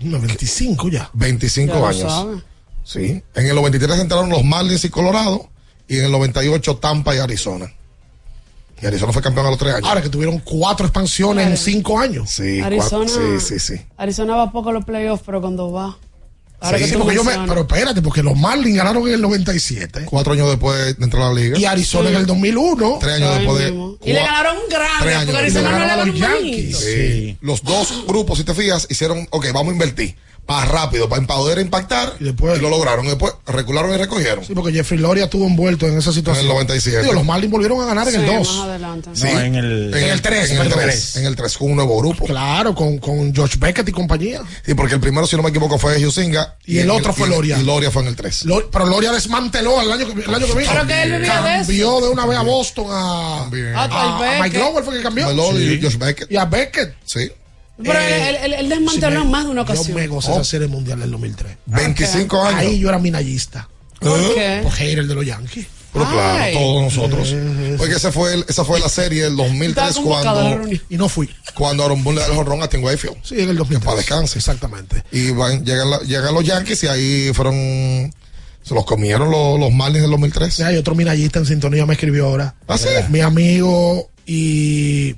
[0.00, 1.08] No, 25 ya.
[1.12, 2.42] 25 Ya años.
[2.84, 3.22] Sí.
[3.34, 5.48] En el 93 entraron los Marlins y Colorado.
[5.88, 7.72] Y en el 98 Tampa y Arizona.
[8.82, 9.88] Y Arizona fue campeón a los tres años.
[9.88, 12.30] Ahora que tuvieron cuatro expansiones en cinco años.
[12.30, 13.06] Sí, Arizona.
[13.06, 13.82] cuatro- sí, sí, sí.
[13.96, 15.96] Arizona va poco a los playoffs, pero cuando va.
[16.60, 20.06] Ahora Sí, que porque yo me- pero espérate, porque los Marlins ganaron en el 97
[20.06, 21.58] Cuatro años después de entrar a la liga.
[21.58, 22.96] y Arizona en el 2001.
[23.00, 24.10] Tres años Ay, después de.
[24.10, 25.24] Y le ganaron grande, años.
[25.26, 26.78] porque Arizona no le a ganó los Yankees.
[26.78, 27.38] Sí.
[27.42, 30.16] Los dos grupos, si te fijas, hicieron, ok, vamos a invertir.
[30.46, 32.14] Para rápido, para poder impactar.
[32.20, 33.06] Y, después- lo lograron.
[33.06, 34.44] Y después recularon y recogieron.
[34.44, 36.44] Sí, porque Jeffrey Loria estuvo envuelto en esa situación.
[36.44, 37.00] En el 97.
[37.00, 38.48] Digo, los Marlins volvieron a ganar en el Sí, 2.
[38.56, 39.10] más adelante.
[39.14, 39.24] Sí.
[39.24, 40.80] No, en el- En el 3, En el perdón.
[40.84, 41.16] 3.
[41.16, 42.26] En el 3, con un nuevo grupo.
[42.26, 44.42] Claro, con, con George Beckett y compañía.
[44.66, 46.56] Sí, porque el primero, si no me equivoco, fue Husinga.
[46.66, 47.58] Y el en otro fue y- Loria.
[47.58, 48.44] Y Loria fue en el 3.
[48.44, 50.70] Lo- pero Loria desmanteló el año que, el año que vino.
[50.72, 51.66] Pero que él vivía de eso.
[51.68, 54.96] Cambió de una vez a Boston a, a, Ah, tal a vez Mike Lowell fue
[54.98, 55.30] que cambió.
[55.30, 55.78] Sí.
[55.80, 56.30] y Josh Beckett.
[56.30, 56.94] Y a Beckett.
[57.06, 57.30] Sí.
[57.82, 59.96] Pero Eh, él, él, él desmanteló en más de una Yo ocasión.
[59.96, 61.56] me gocé esa serie mundial del 2003.
[61.66, 62.60] 25 años.
[62.60, 63.68] Ahí yo era minallista.
[64.00, 64.32] ¿Por ¿Eh?
[64.34, 64.60] qué?
[64.62, 65.66] Por hater de los Yankees.
[65.92, 66.54] Pero claro, Ay.
[66.54, 67.34] todos nosotros.
[67.78, 70.76] Porque ese fue el- esa fue la serie del 2003 Estaba convocado a la cuando.
[70.88, 71.30] Y no fui.
[71.54, 73.16] cuando Aaron Boone le da el jonrón a Tim Wakefield.
[73.22, 73.84] Sí, en el 2003.
[73.84, 74.38] Para descanse.
[74.38, 75.04] Exactamente.
[75.12, 78.12] Y van, llegan, la- llegan los Yankees y ahí fueron.
[78.64, 80.52] Se los comieron los, los Marlins del 2003.
[80.54, 82.54] Sí, hay otro minallista en sintonía me escribió ahora.
[82.66, 82.88] ¿Ah, sí?
[83.10, 85.14] Mi amigo y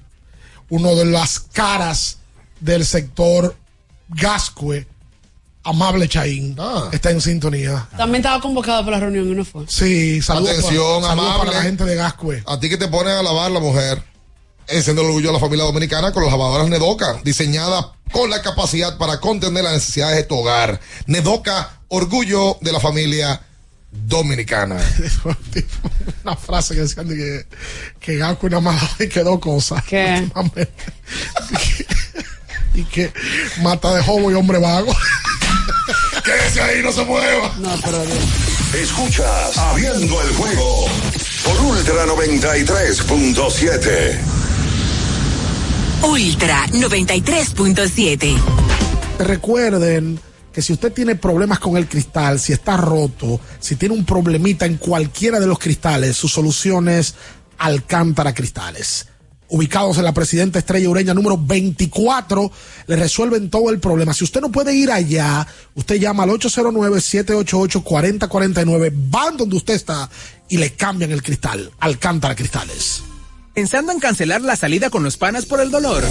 [0.69, 2.19] uno de las caras
[2.61, 3.57] del sector
[4.09, 4.87] Gascue,
[5.65, 6.89] Amable Chaín, Ah.
[6.93, 7.89] está en sintonía.
[7.97, 9.65] También estaba convocado para la reunión y no fue.
[9.69, 11.47] Sí, saludos, Atención, para, saludos amable.
[11.51, 12.43] para la gente de Gascue.
[12.47, 14.03] A ti que te ponen a lavar la mujer.
[14.69, 18.97] Enciende el orgullo de la familia dominicana con las lavadoras Nedoca, diseñada con la capacidad
[18.99, 20.81] para contener las necesidades de tu hogar.
[21.07, 23.41] Nedoca, orgullo de la familia
[23.93, 24.77] dominicana.
[26.24, 27.47] Una frase que decían de que,
[28.01, 29.83] que Gascue nada más y quedó cosas.
[29.85, 30.28] ¿Qué?
[32.77, 33.12] Y que
[33.62, 34.94] mata de joven y hombre vago.
[36.24, 37.55] Quédese ahí, no se mueva.
[37.59, 38.03] No, pero
[38.74, 40.85] Escuchas Abriendo el juego
[41.44, 44.19] por Ultra 93.7.
[46.03, 48.36] Ultra 93.7.
[49.20, 50.20] Recuerden
[50.53, 54.66] que si usted tiene problemas con el cristal, si está roto, si tiene un problemita
[54.66, 57.15] en cualquiera de los cristales, su solución es
[57.59, 59.07] Alcántara Cristales.
[59.48, 62.51] Ubicados en la Presidenta Estrella Ureña número 24,
[62.86, 64.14] le resuelven todo el problema.
[64.14, 70.09] Si usted no puede ir allá, usted llama al 809-788-4049, van donde usted está
[70.48, 71.70] y le cambian el cristal.
[71.78, 73.02] Alcántara Cristales.
[73.55, 76.05] Pensando en cancelar la salida con los panas por el dolor.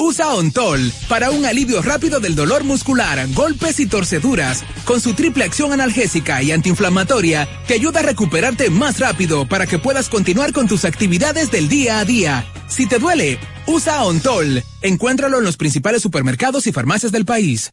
[0.00, 4.62] Usa Ontol para un alivio rápido del dolor muscular, golpes y torceduras.
[4.84, 9.80] Con su triple acción analgésica y antiinflamatoria, te ayuda a recuperarte más rápido para que
[9.80, 12.46] puedas continuar con tus actividades del día a día.
[12.68, 14.62] Si te duele, usa Ontol.
[14.82, 17.72] Encuéntralo en los principales supermercados y farmacias del país.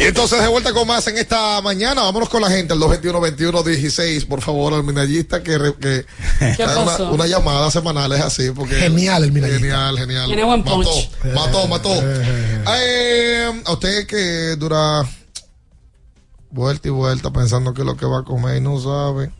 [0.00, 4.26] Y entonces de vuelta con más en esta mañana, vámonos con la gente, el 221-21-16,
[4.26, 6.04] por favor, al minallista que, que
[6.56, 9.60] ¿Qué haga una, una llamada semanal es así, porque Genial el minallista.
[9.60, 10.26] Genial, genial.
[10.26, 11.10] Tiene buen mató, punch.
[11.34, 11.94] mató, mató.
[11.94, 15.02] Eh, a usted que dura
[16.50, 19.30] vuelta y vuelta pensando que es lo que va a comer y no sabe.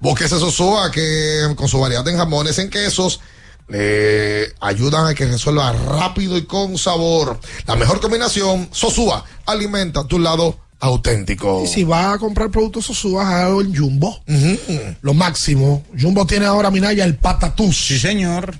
[0.00, 3.20] Búsquese Sosúa que con su variedad en jamones, en quesos,
[3.68, 7.38] le ayudan a que resuelva rápido y con sabor.
[7.66, 11.62] La mejor combinación, Sosúa, alimenta tu lado auténtico.
[11.64, 14.20] Y si va a comprar productos Sosúa, hágalo en Jumbo.
[15.02, 15.82] Lo máximo.
[15.98, 17.86] Jumbo tiene ahora, Minaya, el patatús.
[17.86, 18.54] Sí, señor.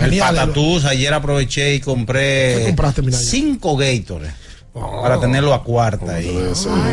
[0.00, 3.22] El patatús, ayer aproveché y compré ¿Qué compraste, Minaya?
[3.22, 5.02] cinco Gatorade Oh.
[5.02, 6.38] para tenerlo a cuarta ahí.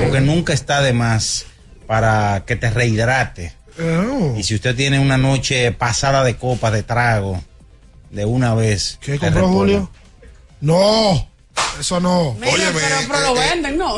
[0.03, 1.45] Porque nunca está de más
[1.85, 3.53] para que te rehidrate.
[3.79, 4.35] Oh.
[4.37, 7.43] Y si usted tiene una noche pasada de copas, de trago,
[8.11, 8.97] de una vez.
[9.01, 9.57] ¿Qué compró repone.
[9.57, 9.91] Julio?
[10.61, 11.27] No,
[11.79, 12.35] eso no.
[12.39, 13.97] Mira, pero, pero lo venden, ¿no?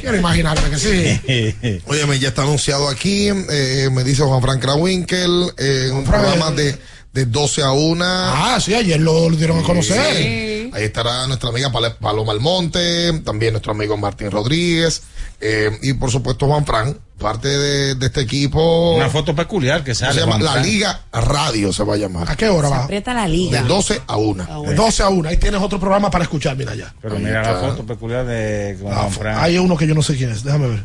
[0.00, 1.80] Quiero imaginarme que sí.
[1.86, 6.50] Óyeme, ya está anunciado aquí, eh, me dice Juan Frank Krawinkel, eh, en un programa
[6.52, 6.76] de,
[7.12, 8.04] de 12 a 1.
[8.04, 10.16] Ah, sí, ayer lo, lo dieron a conocer.
[10.16, 10.70] Sí.
[10.72, 15.02] Ahí estará nuestra amiga Paloma Almonte, también nuestro amigo Martín Rodríguez,
[15.40, 18.92] eh, y por supuesto Juan Fran, parte de, de este equipo.
[18.94, 20.14] Una foto peculiar que sale.
[20.14, 20.56] se llama La.
[20.56, 22.30] Liga Radio, se va a llamar.
[22.30, 22.84] ¿A qué hora va?
[22.84, 23.60] Aprieta la liga.
[23.62, 24.62] De 12 a 1.
[24.68, 25.28] De 12 a 1.
[25.28, 26.94] Ahí tienes otro programa para escuchar, mira ya.
[27.02, 29.38] Pero Ahí mira la foto peculiar de Ah, Juan Fran.
[29.40, 30.84] Hay uno que yo no sé quién es, déjame ver.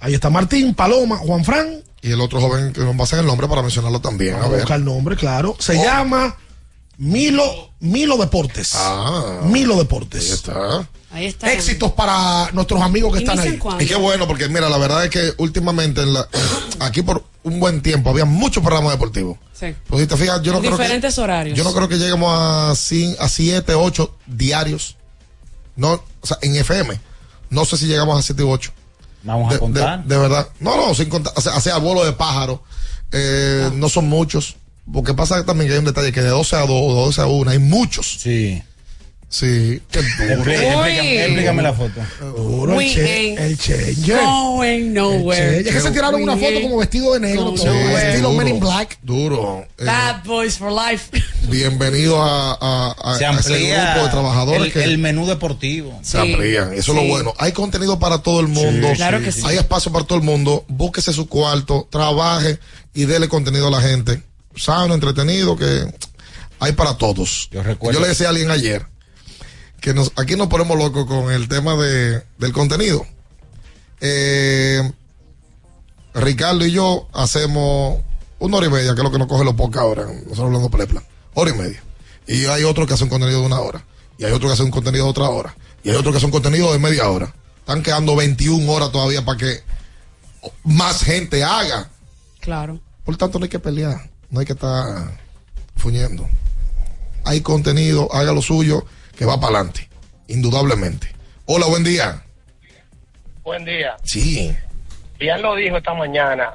[0.00, 1.82] Ahí está Martín, Paloma, Juan Fran.
[2.02, 4.34] Y el otro joven que nos va a hacer el nombre para mencionarlo también.
[4.34, 4.60] Vamos A ver.
[4.60, 5.56] buscar el nombre, claro.
[5.58, 6.36] Se llama
[6.98, 8.72] Milo, Milo Deportes.
[8.74, 10.30] Ah, Milo ahí Deportes.
[10.30, 10.88] está.
[11.10, 11.52] Ahí está.
[11.52, 13.84] Éxitos para nuestros amigos que están ¿Inician ahí.
[13.84, 16.28] Y qué bueno, porque mira, la verdad es que últimamente en la-
[16.80, 19.38] aquí por un buen tiempo había muchos programas deportivos.
[19.58, 19.74] Sí.
[19.86, 21.56] Pues si te fijas, yo no creo que diferentes horarios.
[21.56, 24.96] yo no creo que lleguemos a, a 7, 8 diarios.
[25.76, 27.00] No, o sea, en FM.
[27.50, 28.72] No sé si llegamos a 7 u 8.
[29.22, 30.02] Vamos De, a contar.
[30.04, 30.48] de- de verdad.
[30.60, 31.32] No, no, sin contar.
[31.36, 32.62] O sea, vuelo de pájaro.
[33.12, 34.56] Eh, no son muchos.
[34.92, 37.20] Porque pasa también que hay un detalle que de 12 a 2 o de 12
[37.20, 38.18] a 1 hay muchos.
[38.20, 38.62] Sí.
[39.30, 39.82] Sí.
[39.90, 40.42] Qué duro.
[40.42, 42.00] Explí- explícame, explícame la foto.
[42.34, 44.20] Duro, el, che- el Changer.
[44.24, 45.58] Going nowhere.
[45.60, 47.66] Es que se tiraron una foto como vestido de negro, todo,
[47.98, 48.98] estilo Men in Black.
[49.02, 49.66] Duro.
[49.76, 51.10] Eh, Bad boys for life.
[51.50, 55.98] bienvenido a, a- a- Se a ese grupo de trabajadores el, que el menú deportivo.
[56.00, 56.72] se Sí, amplían.
[56.72, 57.34] Eso es lo bueno.
[57.36, 58.88] Hay contenido para todo el mundo.
[58.92, 59.42] Sí, Claro que sí.
[59.44, 60.64] Hay espacio para todo el mundo.
[60.68, 62.58] Búsquese su cuarto, trabaje
[62.94, 64.22] y dele contenido a la gente.
[64.58, 65.92] Sano, entretenido, que
[66.60, 67.48] hay para todos.
[67.50, 68.86] Yo recuerdo- le decía a alguien ayer
[69.80, 73.06] que nos, aquí nos ponemos locos con el tema de, del contenido.
[74.00, 74.92] Eh,
[76.14, 77.98] Ricardo y yo hacemos
[78.38, 80.06] una hora y media, que es lo que nos coge los pocas horas.
[80.08, 81.02] Nosotros hablando plepla.
[81.34, 81.82] Hora y media.
[82.26, 83.84] Y hay otro que hace un contenido de una hora.
[84.18, 85.54] Y hay otro que hace un contenido de otra hora.
[85.84, 87.32] Y hay otro que hace un contenido de media hora.
[87.60, 89.62] Están quedando 21 horas todavía para que
[90.64, 91.88] más gente haga.
[92.40, 92.80] Claro.
[93.04, 94.10] Por tanto, no hay que pelear.
[94.30, 94.84] No hay que estar
[95.76, 96.28] fuñendo.
[97.24, 98.84] Hay contenido, haga lo suyo,
[99.16, 99.88] que va para adelante.
[100.28, 101.08] Indudablemente.
[101.46, 102.22] Hola, buen día.
[103.42, 103.96] Buen día.
[104.04, 104.54] Sí.
[105.18, 106.52] Bien lo dijo esta mañana,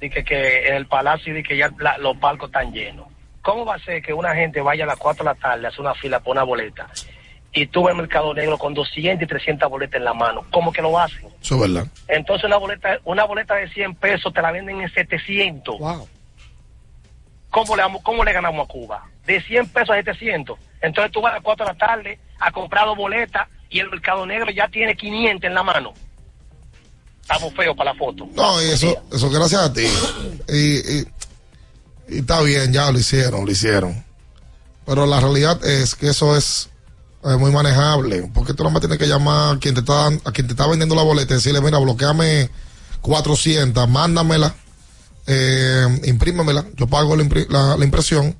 [0.00, 3.06] dije que en el palacio y que ya la- los palcos están llenos.
[3.42, 5.68] ¿Cómo va a ser que una gente vaya a las 4 de la tarde a
[5.68, 6.88] hacer una fila por una boleta
[7.52, 10.44] y tú ves el mercado negro con 200 y 300 boletas en la mano?
[10.50, 11.26] ¿Cómo que lo hacen?
[11.42, 11.86] Eso es verdad.
[12.08, 15.78] Entonces una boleta una boleta de 100 pesos te la venden en 700.
[15.78, 16.08] Wow.
[17.54, 19.04] ¿Cómo le, ¿Cómo le ganamos a Cuba?
[19.24, 20.58] De 100 pesos a 700.
[20.82, 23.88] Entonces tú vas a las 4 de la tarde a comprar dos boletas y el
[23.90, 25.94] mercado negro ya tiene 500 en la mano.
[27.22, 28.26] Estamos feos para la foto.
[28.34, 29.86] No, y eso, eso gracias a ti.
[30.48, 31.06] Y, y-
[32.08, 34.04] y está bien, ya lo hicieron, lo hicieron.
[34.84, 36.68] Pero la realidad es que eso es
[37.22, 38.28] muy manejable.
[38.34, 40.66] Porque tú no me tienes que llamar a quien te está, a quien te está
[40.66, 42.50] vendiendo la boleta y decirle, mira, bloqueame
[43.00, 44.54] 400, mándamela,
[45.26, 48.36] eh, imprímemela, yo pago la, impri- la- la impresión,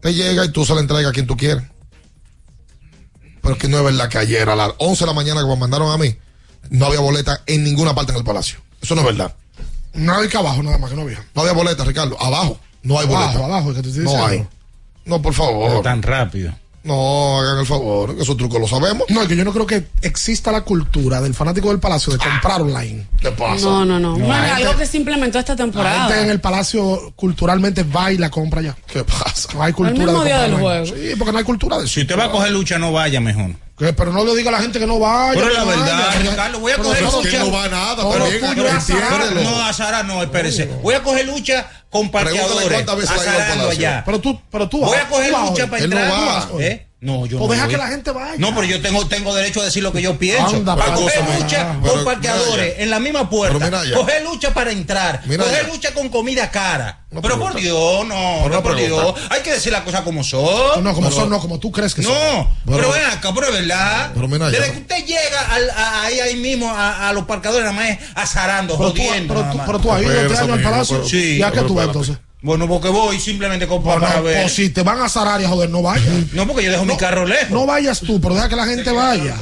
[0.00, 1.62] te llega y tú se la entregas a quien tú quieres.
[3.42, 5.46] Pero es que no es verdad que ayer a las 11 de la mañana que
[5.46, 6.16] me mandaron a mí,
[6.70, 8.58] no había boleta en ninguna parte en el palacio.
[8.80, 9.34] Eso no es verdad.
[9.92, 11.24] No hay que abajo, nada más que no había.
[11.34, 12.20] No había boleta, Ricardo.
[12.20, 13.30] Abajo no hay boleta.
[13.30, 14.46] Abajo, abajo, que te estoy no hay.
[15.04, 15.82] No, por Pero favor.
[15.82, 16.54] tan rápido.
[16.84, 18.14] No, hagan el favor.
[18.20, 19.04] Esos trucos lo sabemos.
[19.08, 22.18] No, es que yo no creo que exista la cultura del fanático del palacio de
[22.18, 23.06] comprar online.
[23.20, 23.64] ¿Qué pasa?
[23.64, 24.10] No, no, no.
[24.18, 26.08] No, Bueno, la algo gente- que se implementó esta La temporada.
[26.08, 28.76] gente en el palacio culturalmente va y la compra ya.
[28.86, 29.48] ¿Qué pasa?
[29.54, 30.86] No hay cultura El mismo de día del juego.
[30.86, 31.94] Sí, porque no hay cultura de eso.
[31.94, 33.50] Si usted va a coger lucha, no vaya mejor.
[33.76, 33.92] ¿Qué?
[33.92, 35.32] Pero no le diga a la gente que no vaya.
[35.34, 36.30] Pero que la no verdad, vaya.
[36.30, 37.30] Ricardo, voy a Pero coger lucha.
[37.30, 38.02] que no va a nada,
[38.76, 39.34] azar.
[39.34, 40.66] No, a Sara no, espérese.
[40.80, 42.86] Voy a coger lucha con parqueadores.
[43.70, 44.02] allá.
[44.06, 46.12] Pero tú, pero tú Voy vas, a coger lucha para Él no entrar.
[46.12, 46.48] va.
[46.60, 46.83] ¿Eh?
[47.04, 47.74] No, yo Pues no deja voy.
[47.74, 48.34] que la gente vaya.
[48.38, 50.56] No, pero yo tengo, tengo derecho a decir lo que yo pienso.
[50.56, 53.70] Anda, para coger lucha Pero, con parqueadores mira en la misma puerta.
[53.94, 55.20] Coger lucha para entrar.
[55.26, 55.72] Mira coger ya.
[55.72, 57.00] lucha con comida cara.
[57.10, 57.54] No pero por.
[57.54, 58.14] Dios, no.
[58.14, 59.02] Pero no no por pregunta.
[59.04, 59.14] Dios.
[59.30, 60.82] Hay que decir las cosas como son.
[60.82, 62.12] No, como Pero- son, no, como tú crees que son.
[62.14, 64.10] No, pero, Pero- ven acá, pero es verdad.
[64.14, 64.58] Pero mira ya.
[64.58, 67.90] Desde que usted llega al- a- ahí, ahí mismo a, a los parcadores, nada más
[67.90, 69.34] es azarando, Pero tú, jodiendo.
[69.34, 71.04] pero, tú, pero tú has ido este al palacio.
[71.06, 72.16] Sí, ¿Ya que pero tú vas entonces?
[72.44, 74.44] Bueno, porque voy simplemente con Bueno, para ver.
[74.44, 76.32] o si te van a zarar y a joder, no vayas.
[76.34, 77.48] No, porque yo dejo mi carro lejos.
[77.50, 79.34] No vayas tú, pero deja que la gente vaya.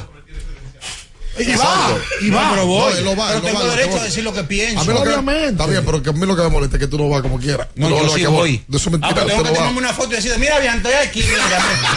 [1.38, 2.00] Y va, Exacto.
[2.20, 2.50] y No, va.
[2.52, 2.92] pero voy.
[2.94, 4.84] No, no va, pero no tengo va, que derecho a decir lo que A pienso.
[4.84, 5.48] mí lo que, Obviamente.
[5.50, 7.22] está bien, pero que a mí lo que me molesta es que tú no vas
[7.22, 7.66] como quieras.
[7.74, 8.62] No, Tú yo sí que voy.
[8.68, 9.58] De eso es ah, mentira, pero tengo que no va.
[9.58, 11.54] tomarme una foto y decir, mira, bien, estoy aquí, mírame,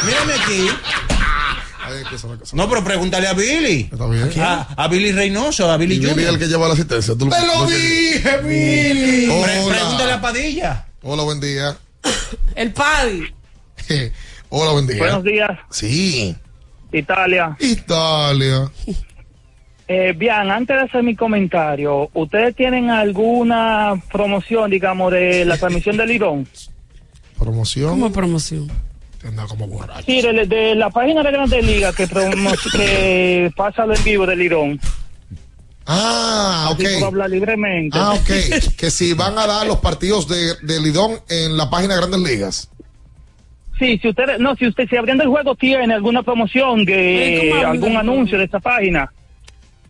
[0.08, 0.70] mírame aquí.
[2.54, 3.90] No, pero pregúntale a Billy.
[3.92, 4.32] Está bien.
[4.42, 6.40] A, a Billy Reynoso, a Billy Y Billy es el Junior.
[6.40, 7.14] que lleva la asistencia.
[7.16, 9.26] Tú Te lo dije, Billy.
[9.28, 9.76] Pre- Hola.
[9.76, 10.86] pregúntale a Padilla.
[11.08, 11.78] Hola, buen día.
[12.56, 13.26] El Paddy.
[14.50, 14.98] Hola, buen día.
[14.98, 16.36] Buenos días, Sí.
[16.92, 17.56] Italia.
[17.60, 18.72] Italia.
[19.88, 25.96] Eh, bien, antes de hacer mi comentario, ¿ustedes tienen alguna promoción, digamos, de la transmisión
[25.98, 26.48] del Irón?
[27.38, 27.92] Promoción.
[27.92, 28.72] Como promoción.
[29.28, 30.04] Anda como borracho.
[30.08, 34.26] Sí, de, de la página de Grandes Ligas que, promo- que pasa lo en vivo
[34.26, 34.80] del Irón.
[35.86, 37.04] Ah, ok.
[37.04, 37.98] Hablar libremente.
[38.00, 38.76] Ah, ok.
[38.78, 42.22] que si van a dar los partidos de, de Lidón en la página de Grandes
[42.22, 42.70] Ligas.
[43.78, 47.68] Sí, si usted, no, si usted, si abriendo el juego tiene alguna promoción de ¿cómo
[47.68, 49.12] algún anuncio de esta página.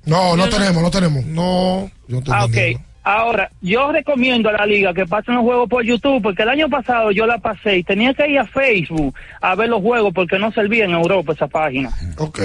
[0.05, 1.26] No, no tenemos, no tenemos.
[1.26, 2.57] No, yo Ah, ok.
[3.03, 6.69] Ahora, yo recomiendo a la liga que pasen los juegos por YouTube, porque el año
[6.69, 10.39] pasado yo la pasé y tenía que ir a Facebook a ver los juegos porque
[10.39, 11.91] no servía en Europa esa página.
[12.17, 12.39] Ok.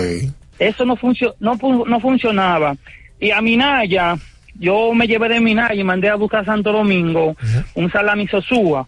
[0.58, 2.76] Eso no, funcio no, no funcionaba.
[3.20, 4.16] Y a Minaya,
[4.58, 7.36] yo me llevé de Minaya y mandé a buscar a Santo Domingo
[7.74, 8.86] un salami sosúa.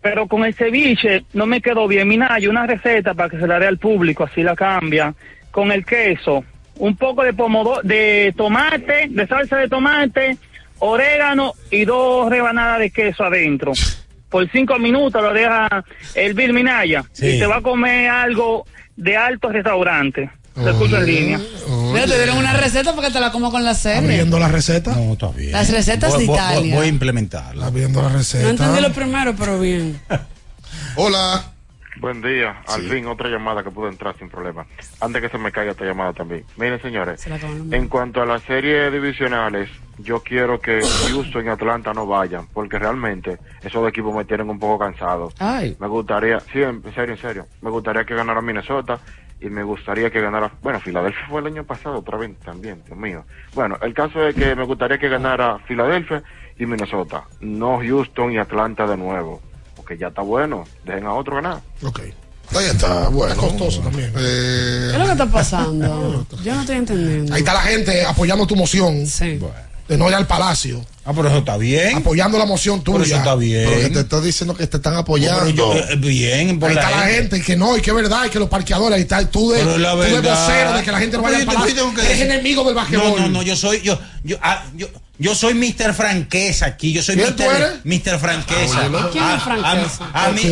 [0.00, 2.08] Pero con el ceviche no me quedó bien.
[2.08, 5.14] Minaya, una receta para que se la dé al público, así la cambia.
[5.50, 6.44] Con el queso,
[6.76, 10.36] un poco de pomodoro, de tomate, de salsa de tomate,
[10.78, 13.72] orégano y dos rebanadas de queso adentro.
[14.30, 15.84] Por cinco minutos lo deja
[16.14, 17.26] hervir Minaya Sí.
[17.26, 18.64] y se va a comer algo
[18.96, 20.30] de alto restaurante.
[20.64, 21.40] Lo escucho en línea.
[21.92, 24.08] Mira, te dieron una receta porque te la como con la serie.
[24.08, 24.94] Viendo la receta.
[24.94, 25.52] No, está bien.
[25.52, 26.74] Las recetas Voy- de voy- Italia.
[26.76, 27.70] Voy a implementarla.
[27.70, 28.44] Viendo la receta.
[28.44, 30.00] No entendí lo primero, pero bien.
[30.96, 31.52] Hola.
[32.00, 32.62] Buen día.
[32.68, 34.64] Al fin otra llamada que pudo entrar sin problema.
[35.00, 36.44] Antes que se me caiga esta llamada también.
[36.56, 37.30] Miren, señores, Se
[37.76, 39.68] en cuanto a las series divisionales,
[39.98, 44.48] yo quiero que Houston y Atlanta no vayan, porque realmente esos dos equipos me tienen
[44.48, 45.32] un poco cansado.
[45.40, 45.76] Ay.
[45.80, 49.00] Me gustaría, sí, en en serio, en serio, me gustaría que ganara Minnesota
[49.40, 52.98] y me gustaría que ganara, bueno, Filadelfia fue el año pasado otra vez también, Dios
[52.98, 53.24] mío.
[53.54, 56.22] Bueno, el caso es que me gustaría que ganara Filadelfia
[56.58, 59.40] y Minnesota, no Houston y Atlanta de nuevo,
[59.76, 61.60] porque ya está bueno, dejen a otro ganar.
[61.82, 62.00] Ok.
[62.56, 63.36] Ahí está, bueno.
[63.36, 64.10] costoso también.
[64.16, 66.26] Eh, ¿Qué es lo que está pasando?
[66.42, 67.34] Yo no estoy entendiendo.
[67.34, 69.06] Ahí está la gente apoyando tu moción.
[69.06, 69.38] Sí.
[69.88, 70.84] De no ir al palacio.
[71.04, 71.96] Ah, pero eso está bien.
[71.96, 72.98] Apoyando la moción tuya.
[72.98, 73.66] Pero eso está bien.
[73.68, 75.40] Pero que te estoy diciendo que te están apoyando.
[75.46, 77.36] Pero yo- eh, bien, por Ahí la está la gente.
[77.36, 79.60] gente, que no, y que es verdad, y que los parqueadores, ahí está tú de,
[79.60, 81.92] Pero es la tú de vocero de que la gente no vaya al palacio.
[82.02, 83.20] Eres enemigo del No, basquetbol.
[83.22, 84.88] no, no, yo soy, yo, yo, ah, yo,
[85.18, 85.92] yo soy Mr.
[85.94, 87.36] Franqueza aquí, yo soy ¿Quién Mr.
[87.36, 87.70] tú eres?
[87.84, 88.18] Mr.
[88.18, 88.80] Franqueza.
[88.84, 89.10] Ah, bueno.
[89.10, 90.04] ¿Quién es Ah, Franqueza?
[90.14, 90.42] A, mí,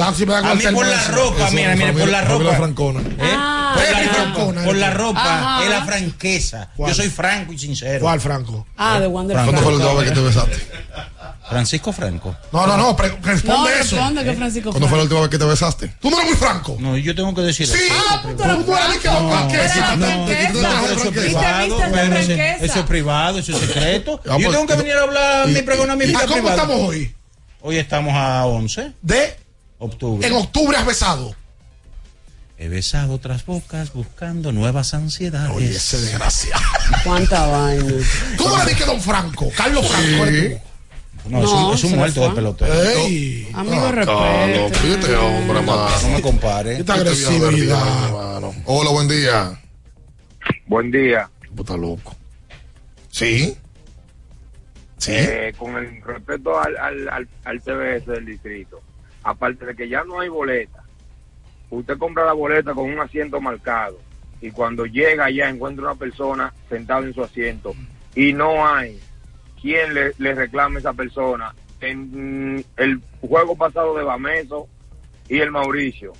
[0.68, 2.52] a por la ropa, mira, mira, por la ropa.
[2.56, 3.00] Francona.
[3.00, 3.34] ¿Eh?
[3.36, 4.98] Ah, por, la Frank ropa, Francona, por la eres.
[4.98, 5.64] ropa Ajá.
[5.64, 6.68] es la franqueza.
[6.76, 6.90] ¿Cuál?
[6.90, 8.00] Yo soy franco y sincero.
[8.00, 8.66] ¿Cuál, Franco?
[8.76, 10.00] Ah, de Wonder ¿Cuándo fue la última Franco.
[10.00, 10.66] vez que te besaste?
[11.48, 12.36] Francisco Franco.
[12.52, 13.96] No, no, no, pre- responde No, eso.
[13.96, 15.88] responde que Francisco ¿Cuándo fue la última vez que te besaste?
[16.00, 16.76] Tú no eres muy franco.
[16.80, 17.94] No, yo tengo que decir Sí, eso.
[18.10, 19.54] ah, tú eres muy franco.
[19.54, 21.82] Eso es privado.
[22.60, 24.20] Eso es privado, eso es secreto.
[24.24, 26.20] Ah, yo pues, tengo que venir a hablar y- mi pregón a mi ¿Y vida
[26.22, 26.56] cómo privada.
[26.62, 27.14] estamos hoy?
[27.60, 29.36] Hoy estamos a 11 De,
[29.78, 30.26] octubre.
[30.26, 31.34] en octubre has besado.
[32.58, 35.50] He besado otras bocas buscando nuevas ansiedades.
[35.54, 36.62] Oye, ese desgraciado.
[37.04, 37.92] Cuánta vaina.
[38.38, 39.50] ¿Cómo le dije Don Franco?
[39.54, 40.62] Carlos Franco.
[41.28, 42.72] No, es un, es un muerto de pelotero.
[42.72, 44.80] Ey, Amigo, Ah, respeto.
[44.82, 45.88] pídete, hombre, mano.
[46.02, 46.78] No me compare.
[46.78, 48.42] esta agresividad.
[48.64, 49.60] Hola, buen día.
[50.66, 51.28] Buen día.
[51.54, 52.14] Puta loco.
[53.10, 53.56] ¿Sí?
[54.98, 55.12] Sí.
[55.14, 58.80] Eh, con el respeto al, al, al, al TBS del distrito,
[59.22, 60.82] aparte de que ya no hay boleta,
[61.70, 63.98] usted compra la boleta con un asiento marcado
[64.40, 67.74] y cuando llega allá encuentra una persona sentada en su asiento
[68.14, 68.98] y no hay
[69.60, 71.54] quien le, le reclame a esa persona.
[71.80, 74.66] En mm, el juego pasado de Bameso
[75.28, 76.12] y el Mauricio,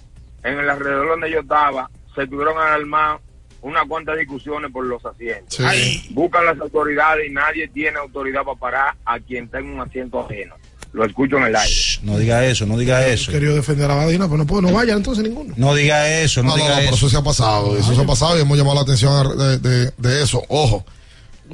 [0.43, 3.19] en el alrededor donde yo estaba, se tuvieron a armar
[3.63, 5.55] unas cuantas discusiones por los asientos.
[5.57, 6.09] Sí.
[6.11, 10.55] Buscan las autoridades y nadie tiene autoridad para parar a quien tenga un asiento ajeno.
[10.93, 11.69] Lo escucho en el aire.
[11.75, 13.31] Shh, No diga eso, no diga eso.
[13.33, 15.53] Quería defender a Badina, pero no puedo, no vayan entonces ninguno.
[15.57, 17.07] No diga eso, no, No, no, diga no, pero eso.
[17.07, 17.77] eso se ha pasado.
[17.77, 20.43] Eso se ha pasado y hemos llamado la atención a- de, de- de eso.
[20.49, 20.87] Ojo.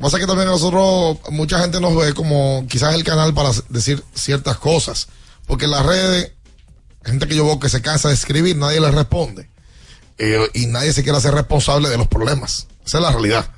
[0.01, 4.57] Pasa que también nosotros, mucha gente nos ve como quizás el canal para decir ciertas
[4.59, 5.09] cosas.
[5.47, 6.33] Porque en las redes,
[7.05, 9.51] gente que yo veo que se cansa de escribir, nadie le responde.
[10.19, 12.69] Eh, y nadie se quiere hacer responsable de los problemas.
[12.87, 13.51] Esa es la realidad.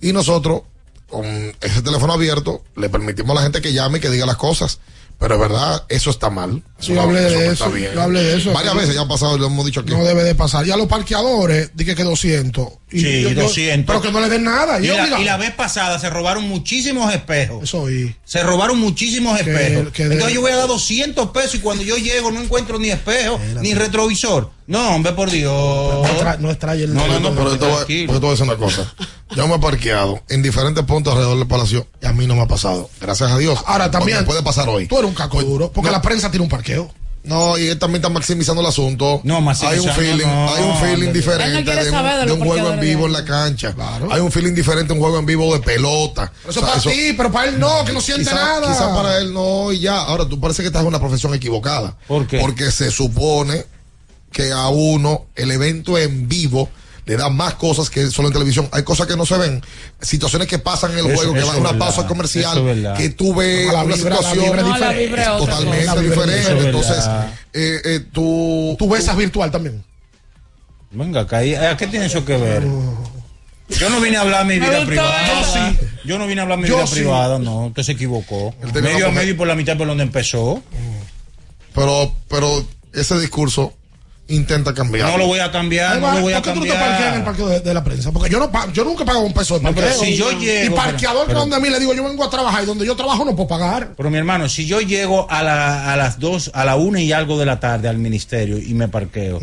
[0.00, 0.62] Y nosotros,
[1.08, 1.24] con
[1.60, 4.80] ese teléfono abierto, le permitimos a la gente que llame y que diga las cosas.
[5.18, 6.62] Pero es verdad, eso está mal.
[6.78, 7.52] Eso Yo hablé de eso.
[7.64, 7.92] está bien.
[7.94, 8.52] Yo hablé de eso.
[8.52, 9.92] Varias veces ya han pasado, lo hemos dicho aquí.
[9.92, 10.66] No debe de pasar.
[10.66, 12.68] Y a los parqueadores, dije que 200.
[12.90, 13.86] Y Sí, yo- yo- 200.
[13.86, 14.78] Pero que no le den nada.
[14.80, 17.62] Y Y, la, y vez pasada se robaron muchísimos espejos.
[17.64, 18.14] Eso oí.
[18.24, 19.92] Se robaron muchísimos Que- espejos.
[19.92, 22.78] que de- Entonces yo voy a dar 200 pesos y cuando yo llego no encuentro
[22.78, 24.50] ni espejo ni retrovisor.
[24.66, 25.52] No, hombre, por Dios.
[25.52, 28.06] No, tra- no extrae el No, no, no, pero yo te voy, tranquilo.
[28.06, 28.94] pero yo te voy a decir una cosa.
[29.36, 32.42] Yo me he parqueado en diferentes puntos alrededor del palacio y a mí no me
[32.42, 32.88] ha pasado.
[33.00, 33.60] Gracias a Dios.
[33.66, 34.24] Ahora también.
[34.24, 34.86] Puede pasar hoy.
[34.86, 35.70] Tú eres un caco duro.
[35.72, 36.90] Porque la prensa tiene un parqueo.
[37.24, 39.22] No, y él también está maximizando el asunto.
[39.24, 42.40] No, maximizando, Hay un feeling, no, hay un feeling diferente de, de un, de un
[42.46, 43.72] juego en vivo de en la cancha.
[43.72, 44.08] Claro.
[44.12, 46.30] Hay un feeling diferente un juego en vivo de pelota.
[46.42, 48.34] Pero eso O sea, para eso- ti, pero para él no, que no siente quizá,
[48.34, 48.68] nada.
[48.70, 49.96] quizá para él no, y ya.
[50.02, 51.96] Ahora, tú parece que estás en una profesión equivocada.
[52.06, 52.40] ¿Por qué?
[52.40, 53.64] Porque se supone
[54.34, 56.68] que a uno el evento en vivo
[57.06, 58.68] le da más cosas que solo en televisión.
[58.72, 59.62] Hay cosas que no se ven,
[60.00, 63.10] situaciones que pasan en el Eso- juego, que van a una verdad, pausa comercial, que
[63.10, 65.24] tú ves la una vibra- la situación No, la diferente.
[65.38, 65.84] totalmente.
[65.86, 66.66] La diferente.
[66.66, 67.04] Entonces,
[67.52, 68.74] eh, eh, tú...
[68.78, 69.84] Tú besas virtual también.
[70.90, 72.62] Venga, acá, ahí- ¿a qué tiene eso que ver?
[73.68, 75.74] Yo no vine a hablar de mi vida privada.
[76.04, 76.94] Yo no vine a hablar de mi Yo vida sí.
[76.96, 77.66] privada, no.
[77.66, 78.54] Usted se equivocó.
[78.74, 80.62] Medio a medio y por la mitad por donde empezó.
[81.74, 83.74] Pero, pero ese discurso
[84.28, 85.10] intenta cambiar.
[85.10, 86.78] No lo voy a cambiar, Además, no lo voy a ¿Por qué tú no te
[86.78, 88.10] parqueas en el parqueo de, de la prensa?
[88.12, 90.04] Porque yo no yo nunca pago un peso de No, pero parqueo.
[90.04, 92.30] si yo llego, y parqueador pero- que donde a mí le digo yo vengo a
[92.30, 93.92] trabajar y donde yo trabajo no puedo pagar.
[93.96, 97.12] Pero mi hermano, si yo llego a, la- a las dos, a la una y
[97.12, 99.40] algo de la tarde al ministerio y me parqueo,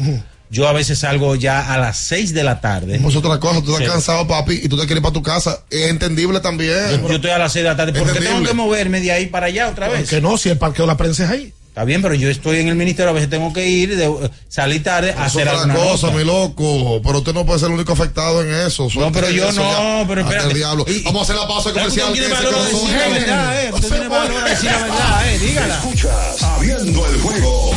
[0.50, 2.96] yo a veces salgo ya a las seis de la tarde.
[3.08, 3.92] Es otra cosa, tú estás Sí.
[3.94, 5.60] cansado, papi, y tú te quieres ir para tu casa.
[5.70, 6.76] Es entendible también.
[7.02, 7.94] Yo, yo estoy a las seis de la tarde.
[7.94, 10.10] ¿Por qué tengo que moverme de ahí para allá otra vez?
[10.10, 11.54] Que no, si el parqueo de la prensa es ahí.
[11.72, 14.84] Está bien, pero yo estoy en el ministerio, a veces tengo que ir, de, salir
[14.84, 16.20] tarde, a hacer alguna cosa, nota.
[16.20, 17.00] mi loco.
[17.02, 18.90] Pero usted no puede ser el único afectado en eso.
[18.94, 19.72] No, pero yo Eso no,
[20.02, 20.48] ya, pero espérate.
[20.50, 20.84] el diablo.
[20.86, 22.12] Y- Vamos a hacer la pausa Usted comercial.
[22.12, 23.72] tiene quédese valor de decir la verdad, eh.
[23.74, 25.40] Usted tiene valor de decir la verdad, eh.
[25.40, 25.76] Dígala.
[25.76, 27.72] Escuchas Abriendo el juego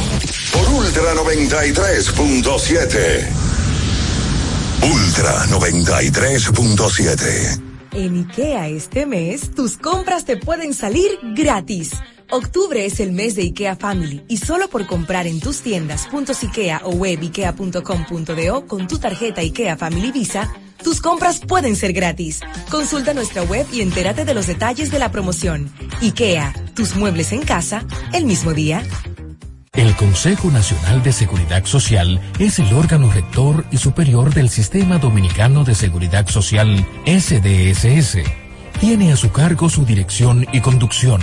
[0.53, 3.29] por Ultra 93.7.
[4.83, 7.61] Ultra 93.7.
[7.93, 11.93] En IKEA este mes, tus compras te pueden salir gratis.
[12.31, 16.09] Octubre es el mes de IKEA Family y solo por comprar en tus tiendas
[16.43, 20.53] IKEA o web ikea.com.do con tu tarjeta IKEA Family Visa,
[20.83, 22.41] tus compras pueden ser gratis.
[22.71, 25.73] Consulta nuestra web y entérate de los detalles de la promoción.
[26.01, 28.83] IKEA, tus muebles en casa, el mismo día.
[29.75, 35.65] El Consejo Nacional de Seguridad Social es el órgano rector y superior del Sistema Dominicano
[35.65, 38.19] de Seguridad Social, SDSS.
[38.79, 41.23] Tiene a su cargo su dirección y conducción,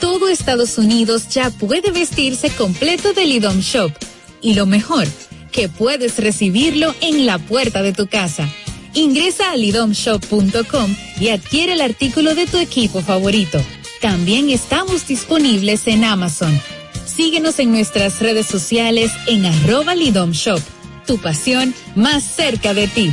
[0.00, 3.92] Todo Estados Unidos ya puede vestirse completo del IDOM Shop.
[4.40, 5.06] Y lo mejor,
[5.50, 8.48] que puedes recibirlo en la puerta de tu casa.
[8.94, 13.60] Ingresa a lidomshop.com y adquiere el artículo de tu equipo favorito.
[14.00, 16.60] También estamos disponibles en Amazon.
[17.04, 20.60] Síguenos en nuestras redes sociales en arroba Lidom Shop.
[21.06, 23.12] Tu pasión más cerca de ti.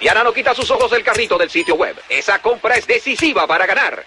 [0.00, 1.94] Diana no quita sus ojos del carrito del sitio web.
[2.08, 4.06] Esa compra es decisiva para ganar.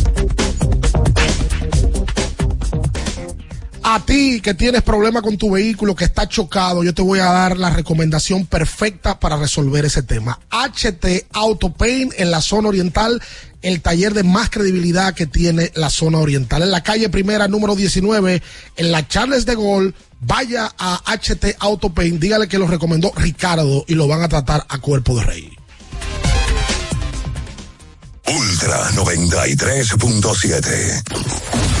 [3.93, 7.25] A ti que tienes problema con tu vehículo, que está chocado, yo te voy a
[7.25, 10.39] dar la recomendación perfecta para resolver ese tema.
[10.49, 13.21] HT Auto Paint en la zona oriental,
[13.61, 16.61] el taller de más credibilidad que tiene la zona oriental.
[16.61, 18.41] En la calle primera, número 19,
[18.77, 23.83] en la Charles de Gaulle, vaya a HT Auto Paint, dígale que lo recomendó Ricardo
[23.89, 25.51] y lo van a tratar a cuerpo de rey.
[28.25, 31.80] Ultra 93.7.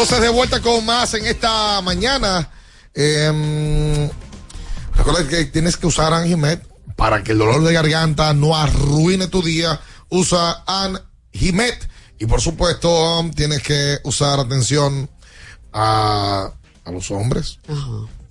[0.00, 2.48] entonces de vuelta con más en esta mañana.
[2.94, 4.08] Eh,
[4.94, 6.64] recuerda que tienes que usar Anjimet
[6.94, 9.80] para que el dolor de garganta no arruine tu día.
[10.08, 11.88] Usa Anjimet.
[12.16, 15.10] Y por supuesto, tienes que usar atención
[15.72, 16.52] a,
[16.84, 17.58] a los hombres.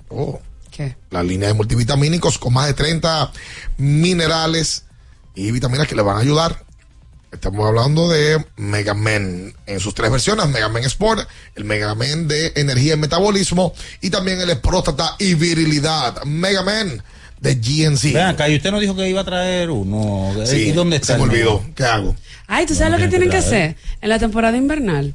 [0.08, 0.40] Oh,
[0.72, 0.96] ¿Qué?
[1.10, 3.30] la línea de multivitamínicos con más de 30
[3.76, 4.86] minerales
[5.36, 6.66] y vitaminas que le van a ayudar.
[7.38, 11.22] Estamos hablando de Mega Men en sus tres versiones, Mega Men Sport,
[11.54, 16.24] el Mega Men de energía y metabolismo y también el de próstata y virilidad.
[16.24, 17.04] Mega Men
[17.40, 18.14] de GNC.
[18.14, 20.34] Ven acá, y usted nos dijo que iba a traer uno.
[20.48, 21.14] Sí, ¿Y dónde está?
[21.14, 21.64] se me olvidó.
[21.76, 22.16] ¿Qué hago?
[22.48, 23.76] Ay, ¿tú sabes lo que tiene tienen que hacer?
[24.02, 25.14] En la temporada invernal,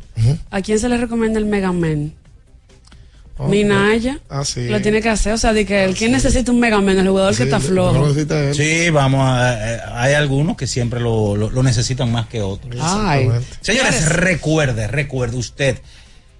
[0.52, 2.14] ¿a quién se le recomienda el Mega Man?
[3.38, 4.18] Oh, Minaya.
[4.28, 4.68] Ah, sí.
[4.68, 5.32] Lo tiene que hacer.
[5.32, 6.98] O sea, de que el ¿quién necesita un Mega Man?
[6.98, 8.14] El jugador que está flojo.
[8.54, 12.76] Sí, vamos, a- eh, hay algunos que siempre lo, lo- lo necesitan más que otros.
[12.80, 13.28] Ay.
[13.62, 15.78] Señores, recuerde, recuerde usted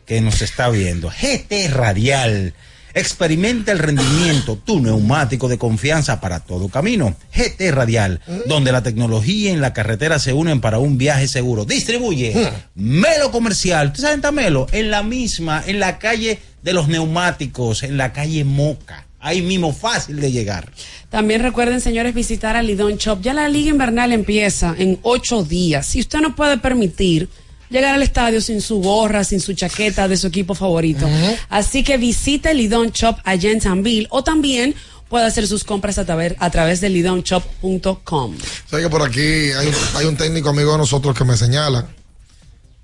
[0.07, 1.09] que nos está viendo.
[1.11, 2.55] GT Radial.
[2.95, 7.15] Experimenta el rendimiento, tu neumático de confianza para todo camino.
[7.35, 11.65] GT Radial, donde la tecnología y la carretera se unen para un viaje seguro.
[11.65, 12.35] Distribuye
[12.75, 13.87] Melo Comercial.
[13.87, 14.67] ¿Ustedes saben está Melo?
[14.73, 19.07] En la misma, en la calle de los neumáticos, en la calle Moca.
[19.21, 20.73] Ahí mismo, fácil de llegar.
[21.09, 23.21] También recuerden, señores, visitar a Lidón Shop.
[23.23, 25.87] Ya la liga invernal empieza en ocho días.
[25.87, 27.29] Si usted no puede permitir
[27.71, 31.09] llegar al estadio sin su gorra, sin su chaqueta de su equipo favorito.
[31.49, 34.75] Así que visite Lidón Shop allá en Sanville o también
[35.09, 38.37] puede hacer sus compras a, través- a través de lidonshop.com.
[38.69, 41.87] ¿Sabes que por aquí hay, un- hay un técnico amigo de nosotros que me señala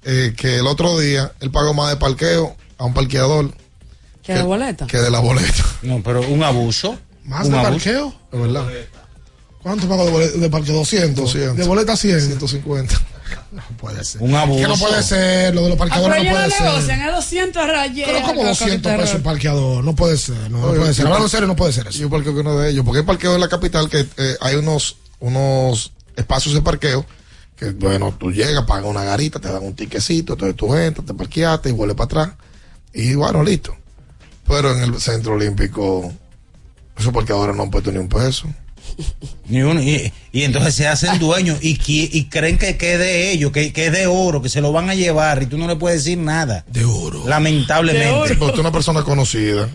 [0.04, 3.52] eh, que el otro día él pagó más de parqueo a un parqueador
[4.28, 4.86] ¿Qué de boleta?
[4.86, 5.64] que de la boleta.
[5.82, 6.98] No, pero un abuso.
[7.24, 7.72] ¿Más Un de abuso.
[7.72, 8.14] parqueo?
[8.32, 8.64] Es verdad.
[9.62, 10.74] ¿Cuánto pago de, bolet- de parqueo?
[10.76, 11.24] 200.
[11.24, 11.56] 200.
[11.56, 12.20] De boleta 100.
[12.20, 12.94] 150.
[13.52, 14.22] No puede ser.
[14.22, 14.60] Un abuso.
[14.62, 15.54] Que no puede ser.
[15.54, 16.50] Lo de los Ah, parqueadores pero no puede
[16.86, 17.00] ser.
[17.02, 18.08] a 200 rayas.
[18.10, 19.84] Pero como 200 pesos un parqueador.
[19.84, 20.50] No puede ser.
[20.50, 21.02] No, no puede ser.
[21.02, 21.98] yo- Hablando en serio, no puede ser eso.
[21.98, 24.56] Yo parqueo que uno de ellos, porque hay parqueo en la capital que eh, hay
[24.56, 27.04] unos, unos espacios de parqueo
[27.56, 31.12] que, bueno, tú llegas, pagas una garita, te dan un tiquecito, entonces tú entras, te
[31.14, 32.28] parqueaste y vuelves para atrás.
[32.94, 33.76] Y bueno, listo.
[34.48, 36.12] Pero en el centro olímpico,
[36.98, 38.48] esos parqueadores no han puesto ni un peso.
[39.48, 43.30] Ni uno, y, y entonces se hacen dueños y, y creen que, que es de
[43.32, 45.66] ellos, que, que es de oro, que se lo van a llevar y tú no
[45.66, 46.64] le puedes decir nada.
[46.68, 47.22] De oro.
[47.26, 48.08] Lamentablemente.
[48.28, 49.68] Pero usted es una persona conocida.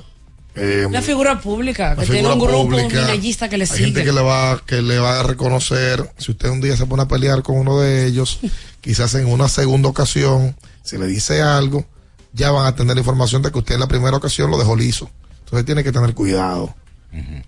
[0.56, 3.02] eh, Una figura pública, una que tiene un grupo pública.
[3.02, 4.04] minallista que le Hay gente sigue.
[4.04, 7.08] que le va que le va a reconocer si usted un día se pone a
[7.08, 8.40] pelear con uno de ellos
[8.82, 11.86] quizás en una segunda ocasión si le dice algo
[12.34, 15.10] ya van a tener información de que usted en la primera ocasión lo dejó liso
[15.40, 16.76] entonces tiene que tener cuidado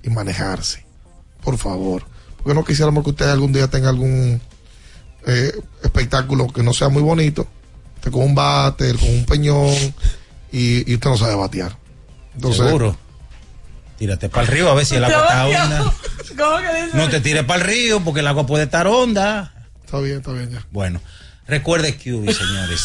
[0.03, 0.85] y manejarse
[1.43, 2.05] por favor
[2.37, 4.39] porque no quisiéramos que usted algún día tenga algún
[5.25, 5.51] eh,
[5.83, 7.47] espectáculo que no sea muy bonito
[7.95, 9.73] usted con un bate con un peñón
[10.51, 11.75] y, y usted no sabe batear
[12.35, 12.97] entonces Seguro.
[13.97, 15.83] Tírate para el río a ver si el agua está honda.
[16.37, 16.97] ¿Cómo que dice?
[16.97, 19.53] No te tires para el río porque el agua puede estar honda.
[19.85, 20.99] está bien está bien ya Bueno,
[21.47, 22.81] recuerde QB, señores.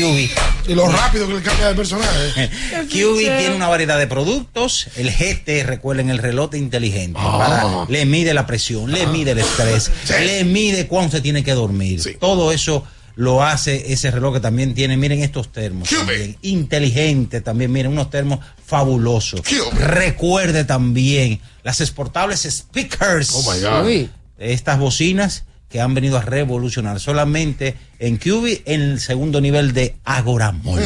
[0.00, 0.70] QB.
[0.70, 2.50] Y lo rápido que le cambia de personaje.
[2.90, 4.88] QB tiene una variedad de productos.
[4.96, 7.18] El GT, recuerden, el reloj inteligente.
[7.20, 9.90] para- le mide la presión, le mide el estrés,
[10.20, 12.00] le mide cuándo se tiene que dormir.
[12.20, 15.88] Todo eso lo hace ese reloj que también tiene, miren estos termos.
[15.88, 19.40] También, inteligente también, miren, unos termos fabulosos.
[19.78, 23.30] Recuerde también las exportables speakers.
[23.34, 24.08] Oh my God.
[24.38, 29.96] Estas bocinas que han venido a revolucionar solamente en QB en el segundo nivel de
[30.04, 30.80] Agora Mall.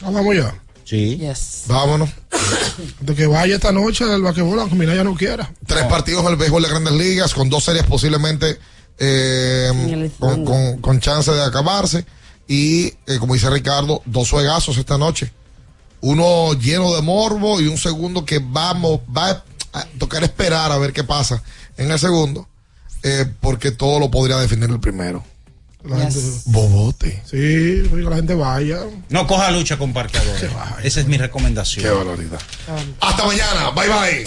[0.00, 0.54] Vamos ya.
[0.84, 1.18] Sí.
[1.18, 1.64] Yes.
[1.66, 2.08] vámonos
[3.00, 5.52] De que vaya esta noche al basquetbol, aunque Minaya no quiera.
[5.66, 8.56] tres partidos del béisbol de grandes ligas con dos series posiblemente
[8.98, 12.06] eh, con, con- con chance de acabarse
[12.46, 15.30] y eh, como dice Ricardo dos juegazos esta noche
[16.00, 19.44] uno lleno de morbo y un segundo que vamos va
[19.74, 21.42] a tocar esperar a ver qué pasa
[21.76, 22.48] en el segundo
[23.08, 25.24] eh, porque todo lo podría definir el primero
[25.84, 28.80] La gente, bobote sí, la gente vaya.
[29.08, 30.50] No coja lucha con parqueadores.
[30.82, 31.84] Esa es mi recomendación.
[31.84, 32.40] qué barbaridad
[33.00, 34.24] hasta mañana bye bye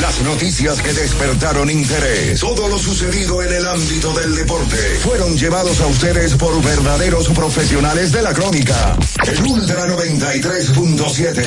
[0.00, 5.80] Las noticias que despertaron interés, todo lo sucedido en el ámbito del deporte, fueron llevados
[5.80, 8.96] a ustedes por verdaderos profesionales de la crónica.
[9.26, 11.44] El Ultra 93.7,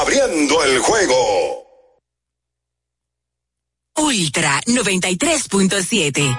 [0.00, 1.65] abriendo el juego.
[3.98, 6.38] Ultra 93.7.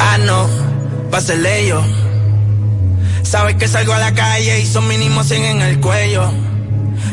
[0.00, 0.48] Ah, no,
[1.12, 1.82] va a ser ello.
[3.22, 6.47] Sabes que salgo a la calle y son mínimo 100 en el cuello.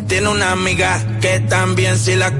[0.08, 2.32] Tiene una amiga que también si la...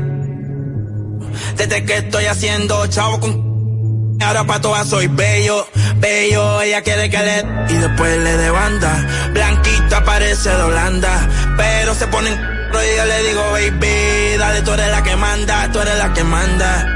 [1.58, 4.18] Desde que estoy haciendo chavo con...
[4.22, 5.68] Ahora pa' todas soy bello,
[5.98, 7.46] bello, ella quiere que le...
[7.70, 12.56] Y después le de banda, blanquita parece de Holanda, pero se pone en...
[12.76, 16.24] Y yo le digo, baby, dale, tú eres la que manda, tú eres la que
[16.24, 16.96] manda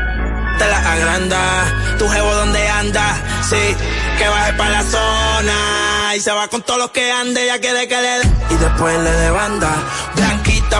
[0.60, 1.98] te la agranda.
[1.98, 3.16] Tu jevo donde anda,
[3.50, 3.76] sí,
[4.18, 6.16] que baje para la zona.
[6.16, 8.18] Y se va con todos los que ande, ya quiere que le.
[8.54, 9.72] Y después le de banda.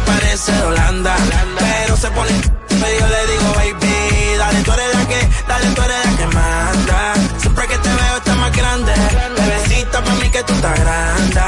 [0.06, 1.16] Parece de Holanda.
[1.58, 2.32] Pero se pone,
[2.70, 7.14] yo le digo, baby, dale, tú eres la que, dale, tú eres la que manda.
[7.40, 8.94] Siempre que te veo estás más grande.
[9.38, 11.42] Bebecita pa' mí que tú estás grande.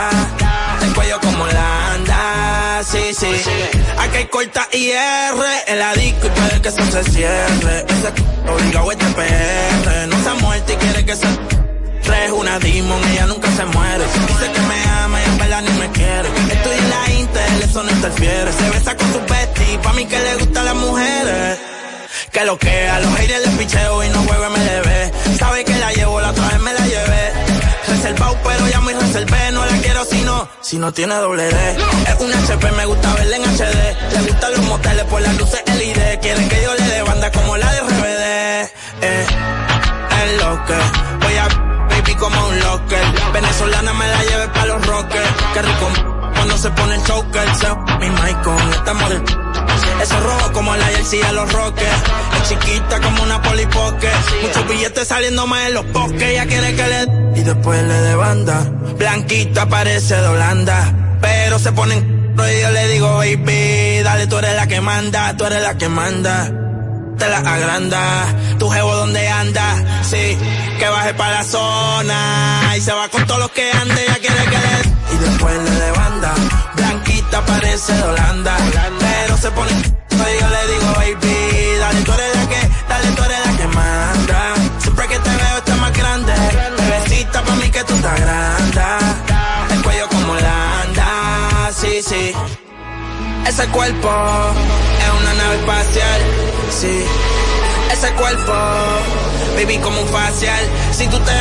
[0.81, 3.31] El cuello como Holanda, sí, sí.
[3.99, 7.85] Aquí hay corta IR en la disco y puede que eso se cierre.
[7.87, 10.07] Ese obligado este PR.
[10.07, 11.27] No se ha muerto y quiere que se
[12.25, 14.03] es una demon, ella nunca se muere.
[14.27, 16.29] Dice que me ama y en verdad ni me quiere.
[16.51, 17.10] Estoy en la
[17.73, 18.51] No interfiere.
[18.51, 21.57] Se besa con su bestie, pa' mí que le gustan las mujeres.
[22.29, 25.37] Que lo que a los haters les picheo y no juego MLB.
[25.39, 27.31] Sabe que la llevo, la otra vez me la llevé.
[27.87, 29.51] Reservado, pero ya muy reservé.
[29.53, 31.77] No la quiero si no, si no tiene doble D.
[32.09, 34.13] Es un HP, me gusta verla en HD.
[34.15, 36.19] Le gustan los moteles por las luces LED.
[36.19, 38.71] Quieren que yo le dé banda como la de RBD.
[39.01, 39.25] Eh,
[40.25, 40.75] es lo que
[41.23, 41.47] voy a
[41.87, 43.31] baby como un locker.
[43.31, 45.29] Venezolana me la lleve pa' los rockers.
[45.53, 47.47] Qué rico cuando se pone el choker.
[47.99, 49.23] Mi mic con esta model.
[50.01, 52.03] Eso rojo como la jersey a los rockers.
[52.41, 54.09] Es chiquita como una polipoque.
[54.41, 56.23] Muchos billetes saliendo más en los bosques.
[56.23, 58.59] Ella quiere que le y después le de banda.
[58.97, 61.19] Blanquita parece de Holanda.
[61.21, 65.37] Pero se pone en y yo le digo, baby, dale, tú eres la que manda,
[65.37, 66.51] tú eres la que manda
[67.19, 68.25] te la agranda.
[68.57, 70.35] Tu jevo donde anda, sí,
[70.79, 72.73] que baje para la zona.
[72.75, 74.70] Y se va con todos los que ande, ya quiere que le.
[75.21, 76.33] Después le de banda.
[76.75, 78.57] Blanquita parece de Holanda.
[78.99, 79.71] Pero se pone.
[79.71, 83.67] Y yo le digo, baby, dale, tú eres la que, dale, tú eres la que
[83.67, 84.53] manda.
[84.79, 86.33] Siempre que te veo está más grande.
[86.77, 88.81] Bebecita pa' mí que tú estás grande.
[89.71, 92.33] El cuello como Holanda, sí, sí.
[93.47, 94.09] Ese cuerpo
[95.03, 96.21] es una nave espacial,
[96.69, 97.03] sí.
[97.91, 98.53] Ese cuerpo,
[99.55, 100.63] baby, como un facial.
[100.91, 101.31] Si tú te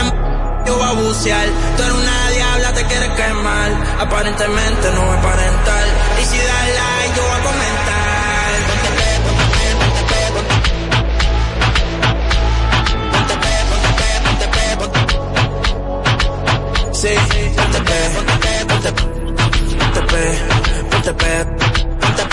[0.66, 1.46] yo voy a bucear,
[1.76, 3.70] tú eres una diabla, te quieres quemar.
[4.00, 5.84] Aparentemente no voy a aparentar.
[6.20, 8.50] Y si das like, yo voy a comentar.
[8.68, 10.54] Ponte pe, ponte pe, ponte pe, ponte
[13.12, 15.00] Ponte pe, ponte pe, ponte pe, ponte
[16.92, 19.04] Sí, pe, ponte pe, ponte pe.
[19.80, 20.02] Ponte
[21.12, 21.66] pe, ponte.
[22.00, 22.24] Ponte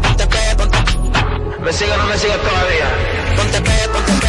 [0.00, 0.24] ponte
[0.56, 0.78] ponte
[1.60, 2.88] Me sigue o no me sigues todavía.
[3.36, 4.19] Ponte pe, ponte pe.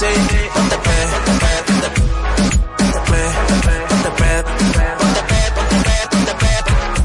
[0.00, 0.06] Sí,
[0.54, 0.96] ponte pe,
[1.40, 2.00] pe, ponte pe,
[2.76, 4.30] ponte pe, ponte pe, ponte pe,
[4.98, 5.40] ponte pe,
[6.10, 7.02] ponte pe, ponte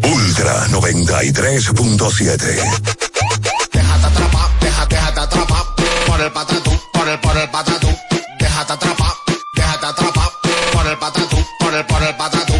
[0.00, 2.99] Ultra 93.7.
[7.30, 7.88] por el, patatú.
[8.38, 9.12] Déjate atrapar,
[9.52, 10.30] déjate atrapar
[10.72, 12.54] por el patatú, por el, por el patatú.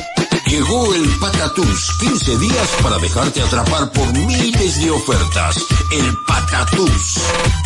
[0.47, 5.65] Llegó el Patatús, 15 días para dejarte atrapar por miles de ofertas.
[5.93, 7.21] El Patatús.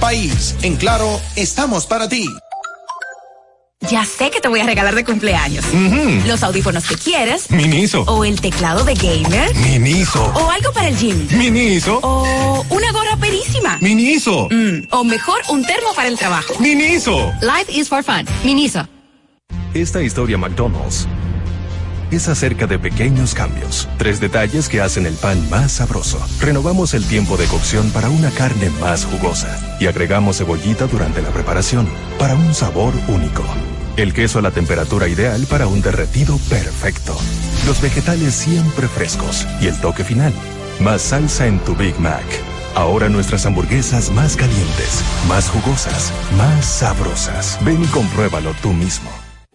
[0.00, 0.56] país.
[0.62, 2.26] En Claro, estamos para ti.
[3.88, 5.64] Ya sé que te voy a regalar de cumpleaños.
[6.26, 7.50] Los audífonos que quieres.
[7.50, 8.02] Miniso.
[8.02, 9.54] O el teclado de gamer.
[9.56, 10.22] Miniso.
[10.34, 11.26] O algo para el gym.
[11.30, 11.98] Miniso.
[12.02, 13.78] O una gorra perísima.
[13.80, 14.48] Miniso.
[14.50, 16.54] Mm, o mejor, un termo para el trabajo.
[16.58, 17.32] Miniso.
[17.40, 18.26] Life is for fun.
[18.44, 18.86] Miniso.
[19.72, 21.06] Esta historia McDonald's
[22.10, 26.20] es acerca de pequeños cambios, tres detalles que hacen el pan más sabroso.
[26.40, 31.30] Renovamos el tiempo de cocción para una carne más jugosa y agregamos cebollita durante la
[31.30, 31.88] preparación
[32.18, 33.44] para un sabor único.
[33.96, 37.16] El queso a la temperatura ideal para un derretido perfecto.
[37.66, 40.32] Los vegetales siempre frescos y el toque final.
[40.80, 42.24] Más salsa en tu Big Mac.
[42.74, 47.58] Ahora nuestras hamburguesas más calientes, más jugosas, más sabrosas.
[47.62, 49.10] Ven y compruébalo tú mismo.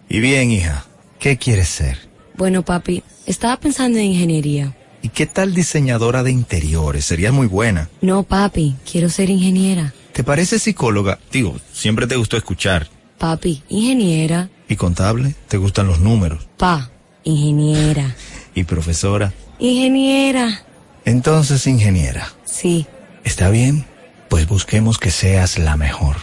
[0.07, 0.85] Y bien, hija,
[1.17, 2.04] ¿qué quieres ser?
[2.37, 4.75] Bueno, papi, estaba pensando en ingeniería.
[5.01, 7.05] ¿Y qué tal diseñadora de interiores?
[7.05, 7.89] Sería muy buena.
[8.01, 9.93] No, papi, quiero ser ingeniera.
[10.13, 11.19] ¿Te parece psicóloga?
[11.31, 12.87] Digo, siempre te gustó escuchar.
[13.17, 14.49] Papi, ingeniera.
[14.67, 15.35] ¿Y contable?
[15.47, 16.47] ¿Te gustan los números?
[16.57, 16.89] Pa,
[17.23, 18.15] ingeniera.
[18.53, 19.33] ¿Y profesora?
[19.59, 20.63] Ingeniera.
[21.05, 22.33] Entonces, ingeniera.
[22.43, 22.87] Sí.
[23.23, 23.85] ¿Está bien?
[24.29, 26.15] Pues busquemos que seas la mejor.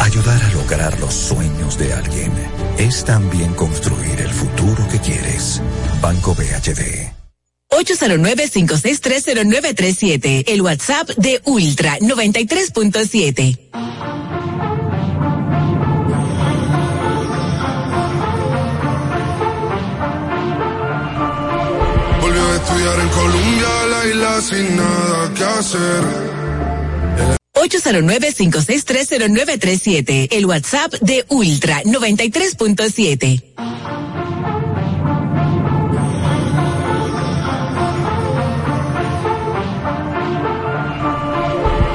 [0.00, 2.32] Ayudar a lograr los sueños de alguien
[2.78, 5.60] es también construir el futuro que quieres.
[6.00, 7.10] Banco BHD.
[7.70, 13.58] 809-5630937, el WhatsApp de Ultra 93.7.
[22.20, 26.25] Volvió a estudiar en Colombia, la isla sin nada que hacer.
[27.56, 33.42] 809-5630937, el WhatsApp de Ultra 93.7.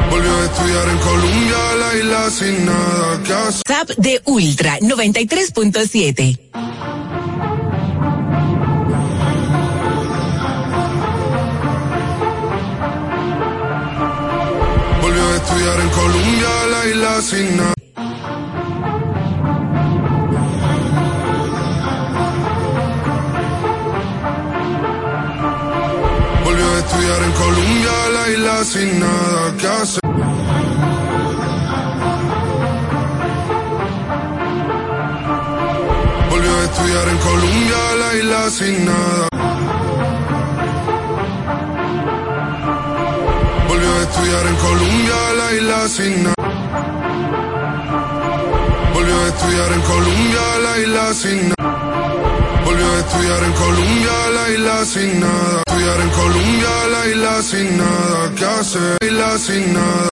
[0.10, 3.62] Volvió a estudiar en Colombia, la isla sin nada que hacer.
[3.70, 6.40] WhatsApp de Ultra 93.7.
[17.22, 17.74] sin nada.
[26.44, 30.02] Volvió a estudiar en Colombia, la isla sin nada que hacer.
[36.30, 39.28] Volvió a estudiar en Colombia, la isla sin nada.
[43.68, 46.41] Volvió a estudiar en Colombia, la isla sin nada.
[49.32, 52.62] Estudiar en Colombia, la isla sin nada.
[52.66, 55.64] Volvió a estudiar en Colombia, la isla sin nada.
[55.68, 58.98] Estudiar en Colombia, la isla sin nada que hacer.
[59.02, 60.10] La isla sin nada.